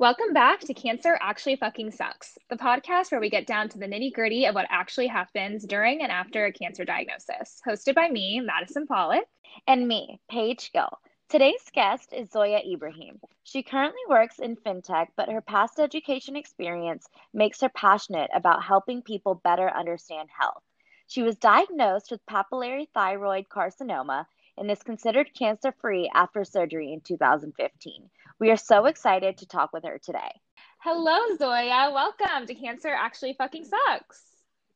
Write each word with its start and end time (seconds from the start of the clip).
Welcome 0.00 0.32
back 0.32 0.60
to 0.60 0.74
Cancer 0.74 1.18
Actually 1.20 1.56
Fucking 1.56 1.90
Sucks, 1.90 2.38
the 2.50 2.56
podcast 2.56 3.10
where 3.10 3.20
we 3.20 3.30
get 3.30 3.46
down 3.46 3.68
to 3.68 3.78
the 3.78 3.86
nitty 3.86 4.12
gritty 4.12 4.46
of 4.46 4.54
what 4.54 4.66
actually 4.70 5.06
happens 5.06 5.64
during 5.64 6.02
and 6.02 6.10
after 6.10 6.46
a 6.46 6.52
cancer 6.52 6.84
diagnosis. 6.84 7.60
Hosted 7.64 7.94
by 7.94 8.08
me, 8.08 8.40
Madison 8.40 8.86
Pollock. 8.86 9.26
And 9.66 9.86
me, 9.86 10.20
Paige 10.28 10.72
Gill. 10.72 10.98
Today's 11.28 11.64
guest 11.72 12.12
is 12.12 12.30
Zoya 12.30 12.60
Ibrahim. 12.60 13.20
She 13.44 13.62
currently 13.62 14.00
works 14.08 14.38
in 14.38 14.56
fintech, 14.56 15.08
but 15.16 15.30
her 15.30 15.40
past 15.40 15.78
education 15.78 16.36
experience 16.36 17.06
makes 17.34 17.60
her 17.60 17.68
passionate 17.68 18.30
about 18.34 18.64
helping 18.64 19.02
people 19.02 19.40
better 19.44 19.68
understand 19.68 20.28
health. 20.36 20.62
She 21.08 21.22
was 21.22 21.36
diagnosed 21.36 22.10
with 22.10 22.26
papillary 22.26 22.86
thyroid 22.92 23.48
carcinoma 23.48 24.26
and 24.58 24.70
is 24.70 24.82
considered 24.82 25.32
cancer 25.32 25.72
free 25.80 26.10
after 26.12 26.44
surgery 26.44 26.92
in 26.92 27.00
2015. 27.00 28.10
We 28.38 28.50
are 28.50 28.58
so 28.58 28.84
excited 28.84 29.38
to 29.38 29.46
talk 29.46 29.72
with 29.72 29.84
her 29.84 29.98
today. 29.98 30.30
Hello, 30.80 31.18
Zoya. 31.38 31.90
Welcome 31.94 32.46
to 32.46 32.54
Cancer 32.54 32.90
Actually 32.90 33.32
Fucking 33.38 33.64
Sucks. 33.64 34.22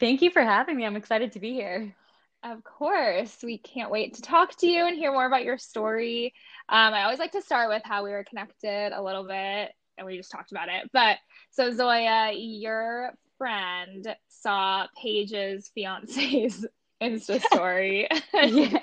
Thank 0.01 0.23
you 0.23 0.31
for 0.31 0.43
having 0.43 0.79
me. 0.79 0.87
I'm 0.87 0.97
excited 0.97 1.33
to 1.33 1.39
be 1.39 1.53
here. 1.53 1.95
Of 2.43 2.65
course. 2.65 3.37
We 3.43 3.59
can't 3.59 3.91
wait 3.91 4.15
to 4.15 4.23
talk 4.23 4.57
to 4.61 4.67
you 4.67 4.87
and 4.87 4.97
hear 4.97 5.13
more 5.13 5.27
about 5.27 5.45
your 5.45 5.59
story. 5.59 6.33
Um, 6.67 6.95
I 6.95 7.03
always 7.03 7.19
like 7.19 7.33
to 7.33 7.43
start 7.43 7.69
with 7.69 7.83
how 7.85 8.05
we 8.05 8.11
were 8.11 8.25
connected 8.25 8.93
a 8.93 9.03
little 9.03 9.29
bit, 9.29 9.71
and 9.99 10.07
we 10.07 10.17
just 10.17 10.33
talked 10.33 10.51
about 10.51 10.71
it. 10.71 10.89
But 10.95 11.19
so, 11.51 11.71
Zoya, 11.73 12.33
your 12.35 13.13
friend 13.43 14.15
saw 14.29 14.87
Paige's 15.03 15.69
fiance's 15.75 16.65
Insta 17.03 17.41
story. 17.53 18.07
yeah, 18.35 18.79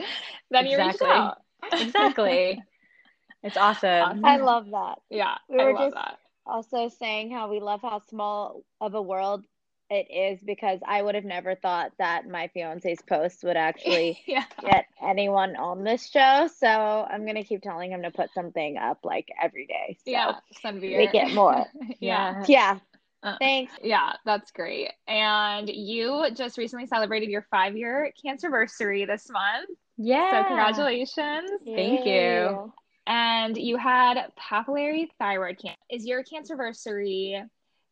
then 0.51 0.65
you 0.65 0.77
exactly. 0.77 0.85
reached 0.85 1.01
out. 1.03 1.37
exactly. 1.71 2.61
It's 3.41 3.55
awesome. 3.55 4.25
I 4.25 4.35
love 4.35 4.65
that. 4.71 4.99
Yeah, 5.09 5.35
We 5.47 5.61
I 5.61 5.63
were 5.63 5.73
love 5.73 5.85
just- 5.91 5.95
that. 5.95 6.17
Also, 6.45 6.89
saying 6.89 7.31
how 7.31 7.47
we 7.49 7.59
love 7.61 7.81
how 7.83 8.01
small 8.09 8.63
of 8.81 8.95
a 8.95 9.01
world 9.01 9.45
it 9.91 10.07
is 10.11 10.41
because 10.43 10.79
I 10.85 11.01
would 11.01 11.13
have 11.15 11.23
never 11.23 11.55
thought 11.55 11.91
that 11.99 12.27
my 12.27 12.47
fiance's 12.53 12.99
post 13.07 13.43
would 13.43 13.55
actually 13.55 14.19
yeah. 14.27 14.43
get 14.61 14.85
anyone 15.01 15.55
on 15.55 15.83
this 15.83 16.09
show. 16.09 16.49
So 16.57 16.67
I'm 16.67 17.25
gonna 17.25 17.43
keep 17.43 17.61
telling 17.61 17.91
him 17.91 18.01
to 18.01 18.11
put 18.11 18.33
something 18.33 18.77
up 18.77 18.99
like 19.05 19.29
every 19.41 19.67
day. 19.67 19.97
So 20.03 20.11
Yeah. 20.11 20.31
Sunbeer. 20.61 20.97
we 20.99 21.07
get 21.07 21.33
more. 21.33 21.65
yeah. 21.99 22.43
Yeah. 22.47 22.79
Uh, 23.21 23.35
Thanks. 23.39 23.73
Yeah, 23.83 24.13
that's 24.25 24.51
great. 24.51 24.91
And 25.07 25.69
you 25.69 26.27
just 26.33 26.57
recently 26.57 26.87
celebrated 26.87 27.29
your 27.29 27.45
five 27.51 27.75
year 27.75 28.11
cancer 28.23 28.47
anniversary 28.47 29.05
this 29.05 29.29
month. 29.29 29.69
Yeah. 29.97 30.43
So, 30.43 30.47
congratulations. 30.47 31.49
Thank 31.65 32.05
you. 32.05 32.71
And 33.05 33.57
you 33.57 33.77
had 33.77 34.31
papillary 34.39 35.07
thyroid 35.17 35.57
cancer. 35.61 35.79
Is 35.89 36.05
your 36.05 36.23
cancer 36.23 36.53
anniversary 36.53 37.43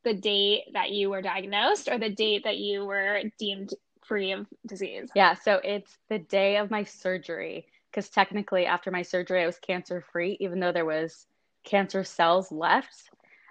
the 0.03 0.13
date 0.13 0.65
that 0.73 0.91
you 0.91 1.09
were 1.09 1.21
diagnosed 1.21 1.89
or 1.89 1.97
the 1.97 2.09
date 2.09 2.43
that 2.45 2.57
you 2.57 2.85
were 2.85 3.21
deemed 3.37 3.73
free 4.05 4.31
of 4.31 4.47
disease? 4.65 5.09
Yeah. 5.15 5.33
So 5.33 5.59
it's 5.63 5.97
the 6.09 6.19
day 6.19 6.57
of 6.57 6.71
my 6.71 6.83
surgery 6.83 7.65
because 7.91 8.09
technically 8.09 8.65
after 8.65 8.91
my 8.91 9.01
surgery, 9.01 9.43
I 9.43 9.45
was 9.45 9.59
cancer 9.59 10.05
free, 10.13 10.37
even 10.39 10.59
though 10.59 10.71
there 10.71 10.85
was 10.85 11.25
cancer 11.63 12.03
cells 12.03 12.51
left. 12.51 13.09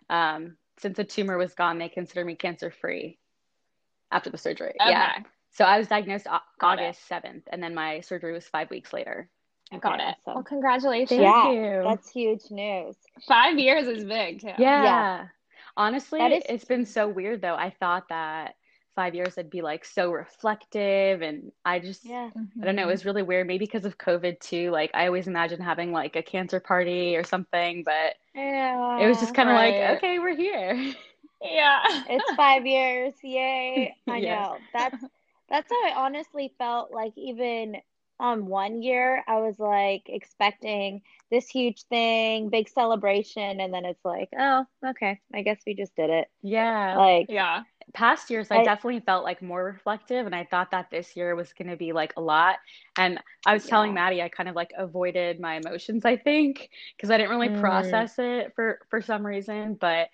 Um, 0.09 0.57
since 0.79 0.97
the 0.97 1.05
tumor 1.05 1.37
was 1.39 1.55
gone, 1.55 1.79
they 1.79 1.89
considered 1.89 2.27
me 2.27 2.35
cancer 2.35 2.71
free 2.71 3.19
after 4.11 4.31
the 4.31 4.39
surgery. 4.39 4.75
Okay. 4.81 4.91
Yeah. 4.91 5.19
So 5.53 5.65
I 5.65 5.79
was 5.79 5.89
diagnosed 5.89 6.27
au- 6.31 6.39
Got 6.59 6.79
it. 6.79 6.83
August 6.83 7.09
7th, 7.09 7.43
and 7.51 7.63
then 7.63 7.75
my 7.75 8.01
surgery 8.01 8.33
was 8.33 8.47
five 8.47 8.69
weeks 8.71 8.93
later. 8.93 9.29
I 9.73 9.79
got 9.79 10.01
it. 10.01 10.15
so- 10.25 10.35
Well, 10.35 10.43
congratulations. 10.45 11.09
Thank 11.09 11.23
yeah, 11.23 11.51
you. 11.51 11.83
that's 11.83 12.11
huge 12.11 12.51
news. 12.51 12.95
Five 13.27 13.59
years 13.59 13.87
is 13.89 14.05
big, 14.05 14.41
too. 14.43 14.49
Yeah. 14.59 14.83
Yeah. 14.85 15.27
Honestly, 15.79 16.19
That 16.21 16.33
is- 16.33 16.45
it's 16.49 16.65
been 16.65 16.87
so 16.87 17.09
weird 17.09 17.41
though. 17.43 17.55
I 17.57 17.71
thought 17.71 18.09
that 18.09 18.55
five 18.97 19.15
years 19.15 19.39
I'd 19.39 19.51
be 19.51 19.63
like 19.63 19.85
so 19.85 20.11
reflective 20.11 21.23
and 21.23 21.53
I 21.65 21.79
just 21.79 22.05
Yeah. 22.05 22.31
Mm-hmm. 22.37 22.63
I 22.63 22.67
don't 22.67 22.75
know, 22.77 22.89
it 22.89 22.93
was 22.93 23.05
really 23.05 23.23
weird. 23.23 23.47
Maybe 23.47 23.67
because 23.67 23.85
of 23.85 23.99
COVID 23.99 24.41
too. 24.41 24.71
Like 24.73 24.91
I 24.95 25.07
always 25.07 25.29
imagine 25.29 25.61
having 25.61 25.93
like 25.93 26.17
a 26.17 26.23
cancer 26.23 26.59
party 26.61 27.17
or 27.17 27.23
something, 27.23 27.85
but 27.85 28.17
Yeah. 28.35 28.99
it 28.99 29.07
was 29.09 29.21
just 29.21 29.35
kind 29.35 29.49
of 29.49 29.55
right. 29.55 29.81
like, 29.81 29.99
okay, 29.99 30.19
we're 30.19 30.37
here. 30.37 30.95
Yeah. 31.43 31.83
It's 32.09 32.31
five 32.35 32.67
years. 32.67 33.15
Yay. 33.23 33.95
I 34.09 34.17
Yeah. 34.19 34.35
know. 34.43 34.59
That's 34.73 35.05
that's 35.49 35.71
how 35.71 35.77
I 35.87 35.93
honestly 35.95 36.53
felt 36.59 36.91
like 36.91 37.13
even 37.17 37.77
on 38.19 38.47
one 38.47 38.83
year 38.83 39.23
I 39.29 39.39
was 39.41 39.59
like 39.59 40.05
expecting 40.07 41.03
this 41.31 41.49
huge 41.49 41.83
thing, 41.85 42.49
big 42.49 42.69
celebration, 42.69 43.61
and 43.61 43.73
then 43.75 43.85
it's 43.85 44.05
like, 44.05 44.31
oh, 44.39 44.65
okay, 44.85 45.21
I 45.35 45.43
guess 45.43 45.59
we 45.67 45.75
just 45.75 45.95
did 45.97 46.09
it. 46.11 46.29
Yeah. 46.43 46.97
Like 46.97 47.27
yeah. 47.29 47.65
Past 47.93 48.31
years, 48.31 48.51
I 48.51 48.59
I- 48.59 48.65
definitely 48.65 49.01
felt 49.01 49.25
like 49.25 49.41
more 49.43 49.65
reflective, 49.65 50.27
and 50.27 50.35
I 50.35 50.45
thought 50.45 50.71
that 50.73 50.91
this 50.91 51.17
year 51.17 51.35
was 51.37 51.53
going 51.53 51.69
to 51.71 51.77
be 51.77 51.93
like 51.93 52.13
a 52.17 52.21
lot. 52.21 52.57
And 52.99 53.21
I 53.47 53.55
was 53.55 53.65
telling 53.67 53.91
Yeah. 53.91 53.95
Maddie, 53.95 54.23
I 54.23 54.29
kind 54.29 54.49
of 54.49 54.57
like 54.57 54.73
avoided 54.77 55.41
my 55.41 55.55
emotions, 55.57 56.05
I 56.05 56.17
think, 56.17 56.69
because 56.97 57.11
I 57.11 57.17
didn't 57.17 57.31
really 57.31 57.49
Mm. 57.49 57.61
process 57.61 58.19
it 58.19 58.53
for 58.55 58.81
for 58.91 59.01
some 59.01 59.25
reason. 59.27 59.75
But 59.75 60.09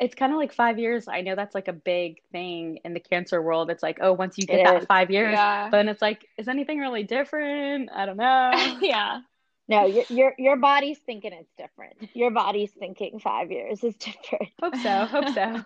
it's 0.00 0.14
kind 0.14 0.32
of 0.32 0.38
like 0.38 0.52
five 0.52 0.78
years. 0.78 1.08
I 1.08 1.20
know 1.22 1.34
that's 1.34 1.54
like 1.54 1.68
a 1.68 1.72
big 1.72 2.22
thing 2.32 2.78
in 2.84 2.94
the 2.94 3.00
cancer 3.00 3.42
world. 3.42 3.68
It's 3.70 3.82
like, 3.82 3.98
oh, 4.00 4.12
once 4.12 4.38
you 4.38 4.46
get 4.46 4.60
It 4.60 4.64
that 4.64 4.82
is. 4.82 4.86
five 4.86 5.10
years, 5.10 5.32
Yeah. 5.32 5.68
but 5.70 5.76
then 5.78 5.88
it's 5.88 6.00
like, 6.00 6.24
is 6.38 6.48
anything 6.48 6.78
really 6.78 7.02
different? 7.02 7.90
I 7.92 8.06
don't 8.06 8.16
know. 8.16 8.52
yeah. 8.80 9.20
no, 9.68 9.84
your 9.86 10.04
your 10.08 10.34
your 10.38 10.56
body's 10.56 10.98
thinking 11.00 11.32
it's 11.32 11.52
different. 11.58 12.08
Your 12.14 12.30
body's 12.30 12.70
thinking 12.72 13.18
five 13.20 13.50
years 13.50 13.84
is 13.84 13.96
different. 13.98 14.50
Hope 14.62 14.76
so. 14.76 15.04
Hope 15.04 15.28
so. 15.34 15.64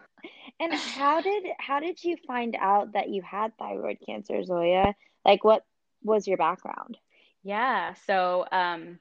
And 0.61 0.73
how 0.73 1.21
did 1.21 1.45
how 1.59 1.81
did 1.81 2.03
you 2.05 2.17
find 2.27 2.57
out 2.59 2.93
that 2.93 3.09
you 3.09 3.23
had 3.23 3.57
thyroid 3.59 3.99
cancer, 4.07 4.43
Zoya? 4.45 4.95
Like 5.25 5.45
what 5.45 5.65
was 6.03 6.27
your 6.27 6.37
background? 6.37 6.99
Yeah. 7.43 7.95
So, 8.07 8.47
um, 8.53 8.99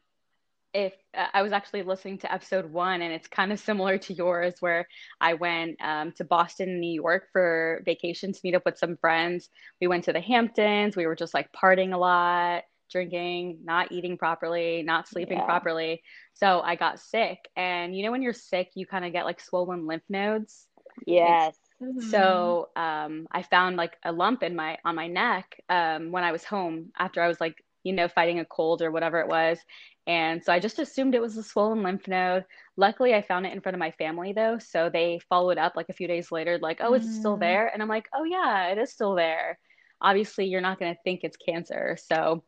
if 0.73 0.94
uh, 1.16 1.28
I 1.34 1.41
was 1.41 1.51
actually 1.51 1.84
listening 1.84 2.17
to 2.19 2.34
episode 2.34 2.72
one, 2.72 3.01
and 3.01 3.13
it's 3.13 3.28
kind 3.28 3.51
of 3.51 3.59
similar 3.59 3.97
to 3.97 4.13
yours, 4.13 4.56
where 4.61 4.88
I 5.19 5.34
went 5.34 5.78
um, 5.81 6.13
to 6.13 6.23
Boston, 6.23 6.79
New 6.79 6.94
York 6.94 7.28
for 7.34 7.81
vacation 7.85 8.31
to 8.31 8.40
meet 8.44 8.56
up 8.56 8.63
with 8.66 8.78
some 8.78 8.97
friends. 8.97 9.50
We 9.81 9.88
went 9.88 10.06
to 10.06 10.13
the 10.13 10.22
Hamptons. 10.22 10.95
We 10.95 11.06
were 11.07 11.16
just 11.16 11.34
like 11.34 11.51
partying 11.51 11.94
a 11.94 11.97
lot, 11.97 12.63
drinking, 12.90 13.59
not 13.63 13.91
eating 13.91 14.17
properly, 14.17 14.81
not 14.81 15.09
sleeping 15.09 15.40
Yeah. 15.40 15.45
properly. 15.45 16.03
So 16.34 16.61
I 16.61 16.75
got 16.75 17.00
sick. 17.00 17.50
And 17.56 17.95
you 17.95 18.03
know, 18.03 18.11
when 18.11 18.22
you're 18.22 18.34
sick, 18.34 18.72
you 18.75 18.85
kind 18.85 19.06
of 19.06 19.11
get 19.11 19.25
like 19.25 19.41
swollen 19.41 19.88
lymph 19.88 20.03
nodes. 20.09 20.67
Yes. 21.06 21.57
Mm-hmm. 21.81 22.51
So 22.51 22.69
um, 22.75 23.28
I 23.31 23.44
found 23.44 23.78
like 23.78 23.97
a 24.03 24.12
lump 24.12 24.44
in 24.44 24.56
my 24.56 24.78
on 24.85 24.95
my 24.95 25.07
neck 25.07 25.56
um, 25.69 26.12
when 26.12 26.23
I 26.23 26.31
was 26.31 26.44
home 26.44 26.91
after 26.97 27.22
I 27.22 27.28
was 27.28 27.39
like 27.39 27.56
you 27.84 27.94
know 27.94 28.07
fighting 28.07 28.39
a 28.39 28.45
cold 28.45 28.81
or 28.81 28.91
whatever 28.91 29.19
it 29.19 29.28
was, 29.28 29.59
and 30.07 30.44
so 30.44 30.51
I 30.53 30.59
just 30.59 30.79
assumed 30.79 31.13
it 31.16 31.22
was 31.22 31.38
a 31.38 31.44
swollen 31.44 31.84
lymph 31.84 32.07
node. 32.07 32.45
Luckily, 32.78 33.13
I 33.13 33.22
found 33.22 33.45
it 33.45 33.53
in 33.53 33.61
front 33.61 33.75
of 33.75 33.79
my 33.79 33.91
family 33.91 34.34
though, 34.34 34.57
so 34.59 34.90
they 34.90 35.19
followed 35.29 35.57
up 35.57 35.73
like 35.75 35.90
a 35.90 35.94
few 35.94 36.07
days 36.07 36.31
later, 36.31 36.57
like, 36.61 36.79
"Oh, 36.81 36.94
is 36.95 37.06
it 37.06 37.11
still 37.11 37.38
Mm. 37.38 37.40
there?" 37.40 37.67
And 37.73 37.81
I'm 37.81 37.90
like, 37.90 38.07
"Oh 38.16 38.23
yeah, 38.23 38.67
it 38.69 38.78
is 38.79 38.91
still 38.94 39.16
there." 39.16 39.59
Obviously, 40.01 40.45
you're 40.47 40.61
not 40.61 40.79
gonna 40.79 40.95
think 41.03 41.22
it's 41.23 41.38
cancer, 41.38 41.97
so 42.00 42.44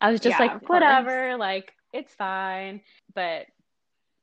I 0.00 0.10
was 0.10 0.20
just 0.20 0.38
Yeah, 0.38 0.38
like, 0.38 0.60
"Whatever, 0.68 1.36
like 1.36 1.72
it's 1.92 2.14
fine." 2.14 2.82
But 3.14 3.46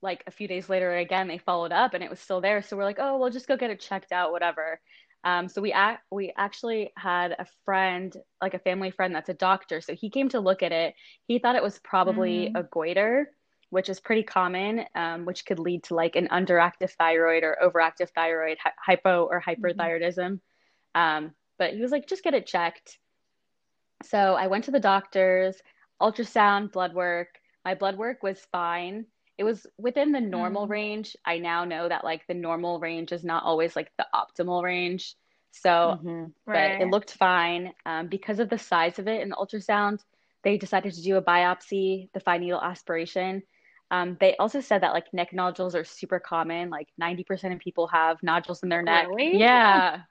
like 0.05 0.23
a 0.27 0.31
few 0.31 0.47
days 0.47 0.69
later 0.69 0.95
again 0.97 1.27
they 1.27 1.39
followed 1.39 1.73
up 1.73 1.95
and 1.95 2.03
it 2.03 2.11
was 2.11 2.21
still 2.21 2.41
there. 2.41 2.63
So 2.63 2.77
we're 2.77 2.85
like 2.85 2.99
oh 3.01 3.17
we'll 3.19 3.31
just 3.31 3.47
go 3.49 3.57
get 3.57 3.71
it 3.71 3.81
checked 3.81 4.13
out 4.13 4.31
whatever. 4.33 4.81
Um, 5.25 5.49
so 5.49 5.61
we 5.61 5.73
act 5.73 6.03
we 6.11 6.33
actually 6.37 6.93
had 6.97 7.33
a 7.39 7.47
friend 7.65 8.15
like 8.41 8.55
a 8.55 8.59
family 8.59 8.91
friend 8.91 9.15
that's 9.15 9.29
a 9.29 9.35
doctor. 9.35 9.81
So 9.81 9.95
he 9.95 10.09
came 10.11 10.29
to 10.29 10.41
look 10.41 10.63
at 10.63 10.73
it. 10.73 10.95
He 11.27 11.39
thought 11.39 11.57
it 11.57 11.63
was 11.63 11.79
probably 11.79 12.49
Mhm. 12.49 12.51
a 12.55 12.63
goiter 12.63 13.31
which 13.71 13.89
is 13.89 13.99
pretty 13.99 14.23
common 14.23 14.85
um, 14.95 15.25
which 15.25 15.45
could 15.45 15.59
lead 15.59 15.83
to 15.83 15.95
like 15.95 16.15
an 16.15 16.27
underactive 16.29 16.91
thyroid 16.91 17.43
or 17.43 17.57
overactive 17.63 18.09
thyroid 18.15 18.57
hy- 18.63 18.71
hypo 18.85 19.25
or 19.25 19.41
hyperthyroidism. 19.41 20.39
Um, 20.95 21.35
but 21.59 21.73
he 21.73 21.81
was 21.81 21.91
like 21.91 22.07
just 22.07 22.23
get 22.23 22.33
it 22.35 22.47
checked. 22.47 22.99
So 24.03 24.35
i 24.35 24.47
went 24.47 24.65
to 24.65 24.71
the 24.71 24.79
doctors 24.79 25.61
ultrasound 26.01 26.71
blood 26.71 26.93
work. 26.93 27.39
My 27.65 27.75
blood 27.75 27.97
work 27.97 28.23
was 28.23 28.39
fine 28.51 29.07
it 29.37 29.43
was 29.43 29.67
within 29.77 30.11
the 30.11 30.21
normal 30.21 30.67
Mm. 30.67 30.69
range. 30.69 31.15
I 31.25 31.37
now 31.39 31.65
know 31.65 31.87
that 31.89 32.03
like 32.03 32.25
the 32.27 32.33
normal 32.33 32.79
range 32.79 33.11
is 33.11 33.23
not 33.23 33.43
always 33.43 33.75
like 33.75 33.91
the 33.97 34.07
optimal 34.13 34.63
range. 34.63 35.15
So, 35.51 35.97
Mhm. 35.97 36.33
but 36.51 36.75
Right. 36.75 36.79
it 36.79 36.87
looked 36.87 37.11
fine. 37.13 37.73
Um, 37.85 38.07
because 38.07 38.39
of 38.39 38.49
the 38.49 38.57
size 38.57 38.99
of 38.99 39.07
it 39.07 39.21
in 39.21 39.29
the 39.29 39.35
ultrasound, 39.35 39.99
they 40.43 40.57
decided 40.57 40.93
to 40.93 41.01
do 41.01 41.17
a 41.17 41.21
biopsy, 41.23 42.09
the 42.13 42.19
fine 42.19 42.41
needle 42.41 42.61
aspiration. 42.61 43.43
Um, 43.91 44.17
they 44.19 44.35
also 44.37 44.61
said 44.61 44.81
that 44.81 44.93
like 44.93 45.13
neck 45.13 45.33
nodules 45.33 45.75
are 45.75 45.83
super 45.83 46.19
common. 46.19 46.69
Like 46.69 46.87
90% 46.97 47.53
of 47.53 47.59
people 47.59 47.87
have 47.87 48.21
nodules 48.23 48.63
in 48.63 48.69
their 48.69 48.81
neck. 48.83 49.09
Really? 49.17 49.31
Yeah. 49.31 50.03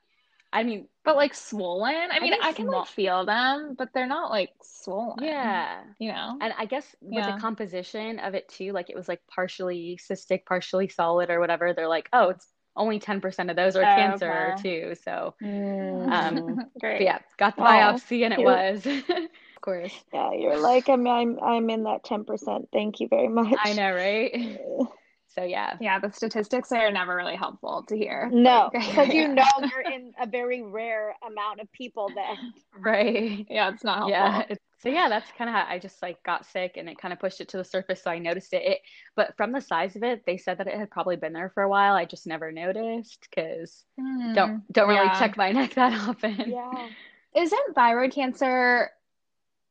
I 0.54 0.62
mean, 0.62 0.88
but 1.04 1.16
like 1.16 1.34
swollen. 1.34 2.10
I 2.12 2.20
mean, 2.20 2.32
I, 2.40 2.52
can 2.52 2.66
small- 2.66 2.80
like 2.80 2.88
feel 2.88 3.26
them, 3.26 3.74
but 3.76 3.92
they're 3.92 4.06
not 4.06 4.30
like 4.30 4.50
swollen. 4.62 5.18
yeah. 5.20 5.82
You 5.98 6.12
know? 6.12 6.38
And 6.40 6.54
I 6.56 6.64
guess 6.66 6.94
with 7.00 7.14
Yeah. 7.16 7.26
the 7.26 7.32
composition 7.32 8.18
of 8.20 8.34
it 8.34 8.48
too, 8.48 8.72
like 8.72 8.88
it 8.90 8.96
was 8.96 9.08
like 9.08 9.20
partially 9.28 9.98
cystic, 10.10 10.46
partially 10.46 10.88
solid 10.88 11.30
or 11.30 11.40
whatever. 11.40 11.72
They're 11.74 11.88
like, 11.88 12.08
oh, 12.12 12.30
it's 12.30 12.46
only 12.76 13.00
10% 13.00 13.50
of 13.50 13.56
those 13.56 13.76
are 13.76 13.82
Oh, 13.82 13.86
cancer 13.86 14.52
okay. 14.52 14.62
too. 14.62 14.94
So, 15.04 15.34
Mm. 15.42 16.08
Um, 16.12 16.60
Great. 16.80 16.98
but 16.98 17.04
yeah, 17.04 17.18
got 17.38 17.56
the 17.56 17.62
Oh, 17.62 17.64
biopsy 17.64 18.24
and 18.24 18.32
it 18.32 18.38
cute. 18.38 18.46
was. 18.46 18.86
of 19.56 19.60
course. 19.60 19.92
Yeah, 20.12 20.32
you're 20.32 20.58
like 20.58 20.88
I'm 20.88 21.06
I'm 21.06 21.38
I'm 21.40 21.70
in 21.70 21.84
that 21.84 22.04
10%. 22.04 22.68
Thank 22.72 23.00
you 23.00 23.08
very 23.08 23.28
much. 23.28 23.58
I 23.58 23.72
know, 23.72 23.92
right? 23.92 24.32
So 25.34 25.42
yeah. 25.42 25.76
Yeah, 25.80 25.98
the 25.98 26.12
statistics 26.12 26.70
are 26.72 26.90
never 26.92 27.16
really 27.16 27.34
helpful 27.36 27.84
to 27.88 27.96
hear. 27.96 28.28
No, 28.32 28.70
Like- 28.72 28.86
because 28.86 29.08
you 29.08 29.28
know 29.28 29.44
you're 29.70 29.80
in 29.80 30.12
a 30.20 30.26
very 30.26 30.62
rare 30.62 31.14
amount 31.26 31.60
of 31.60 31.70
people 31.72 32.08
that 32.14 32.36
Right. 32.78 33.46
yeah, 33.50 33.70
it's 33.72 33.82
not 33.84 33.96
helpful. 33.98 34.10
Yeah. 34.10 34.56
So 34.78 34.90
yeah, 34.90 35.08
that's 35.08 35.30
kind 35.38 35.48
of 35.48 35.56
how 35.56 35.64
I 35.66 35.78
just 35.78 36.00
like 36.02 36.22
got 36.24 36.44
sick 36.44 36.72
and 36.76 36.88
it 36.90 36.98
kind 36.98 37.12
of 37.12 37.18
pushed 37.18 37.40
it 37.40 37.48
to 37.48 37.56
the 37.56 37.64
surface. 37.64 38.02
So 38.02 38.10
I 38.10 38.18
noticed 38.18 38.52
it. 38.52 38.62
it. 38.64 38.78
But 39.16 39.34
from 39.36 39.50
the 39.50 39.60
size 39.60 39.96
of 39.96 40.02
it, 40.02 40.24
they 40.26 40.36
said 40.36 40.58
that 40.58 40.66
it 40.66 40.76
had 40.78 40.90
probably 40.90 41.16
been 41.16 41.32
there 41.32 41.50
for 41.54 41.62
a 41.62 41.68
while. 41.68 41.94
I 41.94 42.04
just 42.04 42.26
never 42.26 42.52
noticed 42.52 43.26
because 43.28 43.84
Hmm. 43.98 44.34
don't 44.34 44.72
don't 44.72 44.88
really 44.88 45.06
Yeah. 45.06 45.18
check 45.18 45.36
my 45.36 45.52
neck 45.52 45.74
that 45.74 45.92
often. 46.08 46.44
yeah. 46.50 46.88
Isn't 47.34 47.74
thyroid 47.74 48.12
cancer 48.12 48.90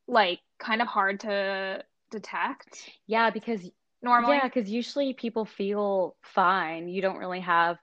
like 0.08 0.40
kind 0.60 0.82
of 0.82 0.88
hard 0.88 1.22
to 1.22 1.84
detect 2.12 2.90
Yeah, 3.08 3.30
because 3.30 3.70
normally? 4.04 4.42
yeah, 4.42 4.48
because 4.48 4.70
usually 4.70 5.14
people 5.14 5.46
feel 5.46 6.16
fine. 6.22 6.88
You 6.88 7.02
don't 7.02 7.18
really 7.18 7.40
have 7.42 7.78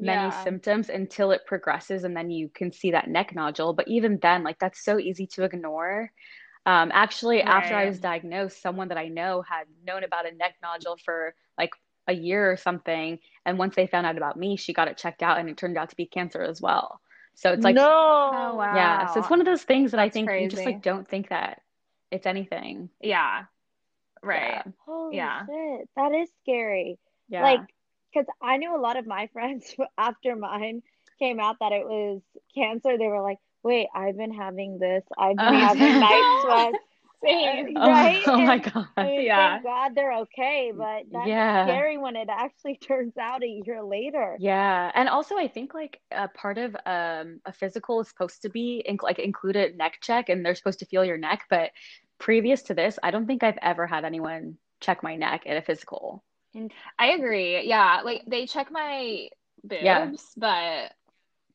many 0.00 0.30
Yeah. 0.30 0.32
symptoms 0.32 0.88
until 0.88 1.30
it 1.30 1.42
progresses 1.46 2.04
and 2.04 2.16
then 2.16 2.30
you 2.30 2.48
can 2.54 2.72
see 2.72 2.90
that 2.92 3.08
neck 3.08 3.34
nodule. 3.34 3.72
But 3.72 3.88
even 3.88 4.18
then, 4.22 4.42
like 4.44 4.58
that's 4.58 4.84
so 4.84 4.98
easy 4.98 5.26
to 5.28 5.44
ignore. 5.44 6.10
Um, 6.66 6.90
actually, 6.92 7.42
after 7.42 7.76
I 7.76 7.86
was 7.86 8.00
diagnosed, 8.00 8.62
someone 8.62 8.88
that 8.88 8.98
I 8.98 9.08
know 9.08 9.42
had 9.42 9.66
known 9.86 10.04
about 10.04 10.26
a 10.30 10.34
neck 10.34 10.54
nodule 10.62 10.96
for 11.04 11.34
like 11.58 11.70
a 12.08 12.14
year 12.14 12.50
or 12.50 12.56
something. 12.56 13.18
And 13.46 13.58
once 13.58 13.76
they 13.76 13.86
found 13.86 14.06
out 14.06 14.16
about 14.16 14.36
me, 14.38 14.56
she 14.56 14.72
got 14.72 14.88
it 14.88 14.98
checked 14.98 15.22
out 15.22 15.38
and 15.38 15.48
it 15.48 15.56
turned 15.58 15.78
out 15.78 15.90
to 15.90 15.96
be 15.96 16.06
cancer 16.06 16.42
as 16.42 16.60
well. 16.60 17.00
So 17.34 17.52
it's 17.52 17.64
like, 17.64 17.80
no. 17.80 17.88
Oh, 18.32 18.56
wow. 18.56 18.66
yeah. 18.70 19.06
So 19.06 19.20
it's 19.20 19.30
one 19.30 19.40
of 19.40 19.46
those 19.46 19.62
things 19.64 19.92
that 19.92 20.00
I 20.00 20.08
That's 20.08 20.10
think 20.10 20.38
you 20.38 20.48
just 20.48 20.66
like 20.66 20.82
don't 20.82 21.08
think 21.08 21.28
that 21.30 21.60
it's 22.10 22.26
anything. 22.26 22.90
Yeah. 23.00 23.46
Right. 24.22 24.62
Yeah. 24.66 24.72
Holy 24.86 25.16
Yeah. 25.16 25.46
shit. 25.46 25.88
That 25.96 26.12
is 26.12 26.28
scary. 26.42 26.98
Yeah. 27.28 27.42
Like, 27.42 27.60
because 28.12 28.26
I 28.42 28.56
knew 28.58 28.76
a 28.76 28.80
lot 28.80 28.96
of 28.96 29.06
my 29.06 29.26
friends 29.32 29.74
after 29.98 30.36
mine 30.36 30.82
came 31.18 31.40
out 31.40 31.56
that 31.60 31.72
it 31.72 31.84
was 31.84 32.20
cancer. 32.54 32.98
They 32.98 33.06
were 33.06 33.22
like, 33.22 33.38
wait, 33.62 33.88
I've 33.94 34.16
been 34.16 34.34
having 34.34 34.78
this. 34.78 35.04
I've 35.16 35.36
been 35.36 35.48
Oh, 35.48 35.58
having 35.58 35.98
night 36.00 36.24
sweats. 36.40 36.78
Same. 37.24 37.76
Oh, 37.76 37.88
right? 37.88 38.22
oh 38.26 38.38
my 38.38 38.58
God. 38.58 38.88
I 38.96 39.04
mean, 39.04 39.22
Yeah. 39.26 39.52
thank 39.52 39.64
God 39.64 39.94
they're 39.94 40.12
okay, 40.22 40.72
but 40.76 41.04
that's 41.12 41.28
Yeah. 41.28 41.64
scary 41.66 41.96
when 41.96 42.16
it 42.16 42.28
actually 42.28 42.76
turns 42.78 43.16
out 43.16 43.44
a 43.44 43.62
year 43.64 43.80
later. 43.84 44.36
Yeah, 44.40 44.90
and 44.92 45.08
also 45.08 45.36
I 45.36 45.46
think 45.46 45.72
like 45.72 46.00
a 46.10 46.26
part 46.26 46.58
of 46.58 46.74
um, 46.84 47.40
a 47.46 47.52
physical 47.52 48.00
is 48.00 48.08
supposed 48.08 48.42
to 48.42 48.48
be 48.48 48.82
in, 48.84 48.98
like 49.00 49.20
include 49.20 49.54
a 49.54 49.72
neck 49.76 49.98
check, 50.02 50.28
and 50.30 50.44
they're 50.44 50.56
supposed 50.56 50.80
to 50.80 50.86
feel 50.86 51.04
your 51.04 51.16
neck. 51.16 51.44
But 51.48 51.70
previous 52.22 52.62
to 52.62 52.74
this, 52.74 53.00
I 53.02 53.10
don't 53.10 53.26
think 53.26 53.42
I've 53.42 53.58
ever 53.60 53.84
had 53.84 54.04
anyone 54.04 54.56
check 54.80 55.02
my 55.02 55.16
neck 55.16 55.42
at 55.44 55.56
a 55.56 55.62
physical. 55.62 56.22
I 56.96 57.08
agree. 57.10 57.66
Yeah. 57.66 58.02
Like 58.04 58.22
they 58.28 58.46
check 58.46 58.70
my 58.70 59.28
boobs, 59.64 59.82
Yeah. 59.82 60.10
but 60.36 60.92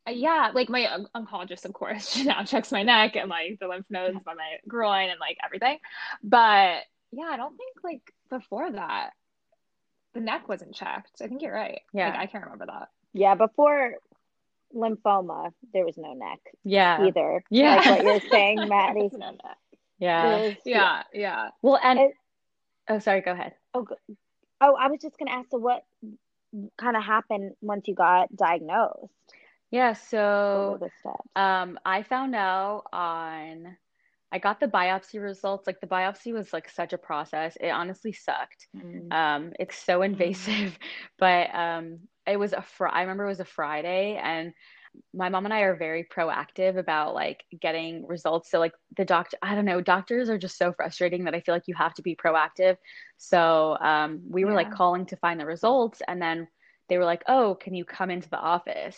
uh, 0.08 0.12
yeah, 0.12 0.52
like 0.54 0.68
my 0.69 0.86
on- 0.88 1.08
oncologist, 1.16 1.64
of 1.64 1.72
course, 1.72 2.10
she 2.10 2.24
now 2.25 2.44
checks 2.44 2.72
my 2.72 2.84
neck 2.84 3.16
and 3.16 3.30
like 3.30 3.60
the 3.62 3.68
lymph 3.69 3.86
nodes 3.90 4.19
by 4.25 4.34
my 4.34 4.58
groin 4.68 5.10
and 5.10 5.19
like 5.22 5.38
everything. 5.44 5.78
But 6.22 6.81
yeah, 7.14 7.30
I 7.31 7.38
don't 7.38 7.56
think 7.56 7.78
like 7.84 8.14
before 8.30 8.69
that 8.69 9.12
the 10.14 10.19
neck 10.19 10.50
wasn't 10.50 10.75
checked. 10.75 11.22
I 11.22 11.28
think 11.28 11.44
you're 11.44 11.54
right. 11.54 11.80
Yeah. 11.94 12.10
Like 12.10 12.19
I 12.19 12.25
can't 12.25 12.44
remember 12.44 12.66
that. 12.66 12.90
Yeah, 13.14 13.36
before 13.36 13.94
lymphoma, 14.75 15.52
there 15.74 15.86
was 15.86 15.98
no 15.98 16.12
neck 16.14 16.40
Yeah, 16.66 17.06
either. 17.06 17.42
Yeah. 17.50 17.75
Like 17.78 18.04
what 18.04 18.06
you're 18.24 18.30
saying, 18.31 18.58
Maddie. 18.68 19.00
There's 19.00 19.14
no 19.14 19.30
neck. 19.31 19.58
Yeah. 19.99 20.53
Yeah, 20.65 21.03
yeah. 21.13 21.49
Well, 21.61 21.79
and 21.83 21.99
It- 21.99 22.15
oh, 22.89 22.99
sorry, 22.99 23.21
go 23.21 23.31
ahead. 23.31 23.53
Oh, 23.73 23.85
oh, 24.61 24.75
I 24.75 24.88
was 24.88 24.99
just 25.01 25.17
gonna 25.17 25.31
ask. 25.31 25.49
So, 25.51 25.57
what 25.57 25.83
kind 26.77 26.95
of 26.97 27.03
happened 27.03 27.53
once 27.61 27.88
you 27.88 27.95
got 27.95 28.35
diagnosed? 28.35 29.11
Yeah, 29.71 29.94
so 29.94 30.77
were 30.79 30.88
the 30.88 30.91
steps? 30.99 31.29
Um, 31.35 31.77
I 31.85 32.03
found 32.03 32.35
out 32.35 32.83
on, 32.94 33.75
I 34.31 34.39
got 34.39 34.59
the 34.59 34.67
biopsy 34.67 35.21
results. 35.21 35.67
Like 35.67 35.81
the 35.81 35.88
biopsy 35.88 36.33
was 36.33 36.53
like 36.53 36.69
such 36.69 36.94
a 36.94 36.97
process. 36.97 37.57
It 37.59 37.69
honestly 37.69 38.13
sucked. 38.13 38.67
Mm. 38.75 39.11
Um, 39.11 39.53
it's 39.59 39.77
so 39.77 40.03
invasive, 40.03 40.77
but 41.19 41.53
um, 41.53 41.99
it 42.25 42.38
was 42.38 42.53
a 42.53 42.61
fr 42.61 42.88
I 42.88 43.01
remember 43.01 43.25
it 43.25 43.29
was 43.29 43.39
a 43.41 43.45
Friday, 43.45 44.19
and 44.21 44.53
my 45.13 45.29
mom 45.29 45.45
and 45.45 45.53
I 45.53 45.61
are 45.61 45.75
very 45.75 46.03
proactive 46.03 46.77
about 46.77 47.13
like 47.13 47.44
getting 47.59 48.05
results. 48.07 48.51
So 48.51 48.59
like 48.59 48.73
the 48.95 49.05
doctor, 49.05 49.38
I 49.41 49.55
don't 49.55 49.65
know, 49.65 49.81
doctors 49.81 50.29
are 50.29 50.38
just 50.38 50.57
so 50.57 50.73
frustrating 50.73 51.25
that 51.25 51.35
I 51.35 51.41
feel 51.41 51.55
like 51.55 51.67
you 51.67 51.75
have 51.75 51.94
to 51.95 52.01
be 52.01 52.15
proactive. 52.15 52.77
So 53.17 53.77
um, 53.79 54.21
we 54.29 54.45
were 54.45 54.53
like 54.53 54.71
calling 54.71 55.05
to 55.07 55.17
find 55.17 55.39
the 55.39 55.45
results, 55.45 56.01
and 56.07 56.21
then 56.21 56.47
they 56.89 56.97
were 56.97 57.05
like, 57.05 57.23
"Oh, 57.27 57.55
can 57.55 57.73
you 57.73 57.85
come 57.85 58.09
into 58.09 58.29
the 58.29 58.39
office?" 58.39 58.97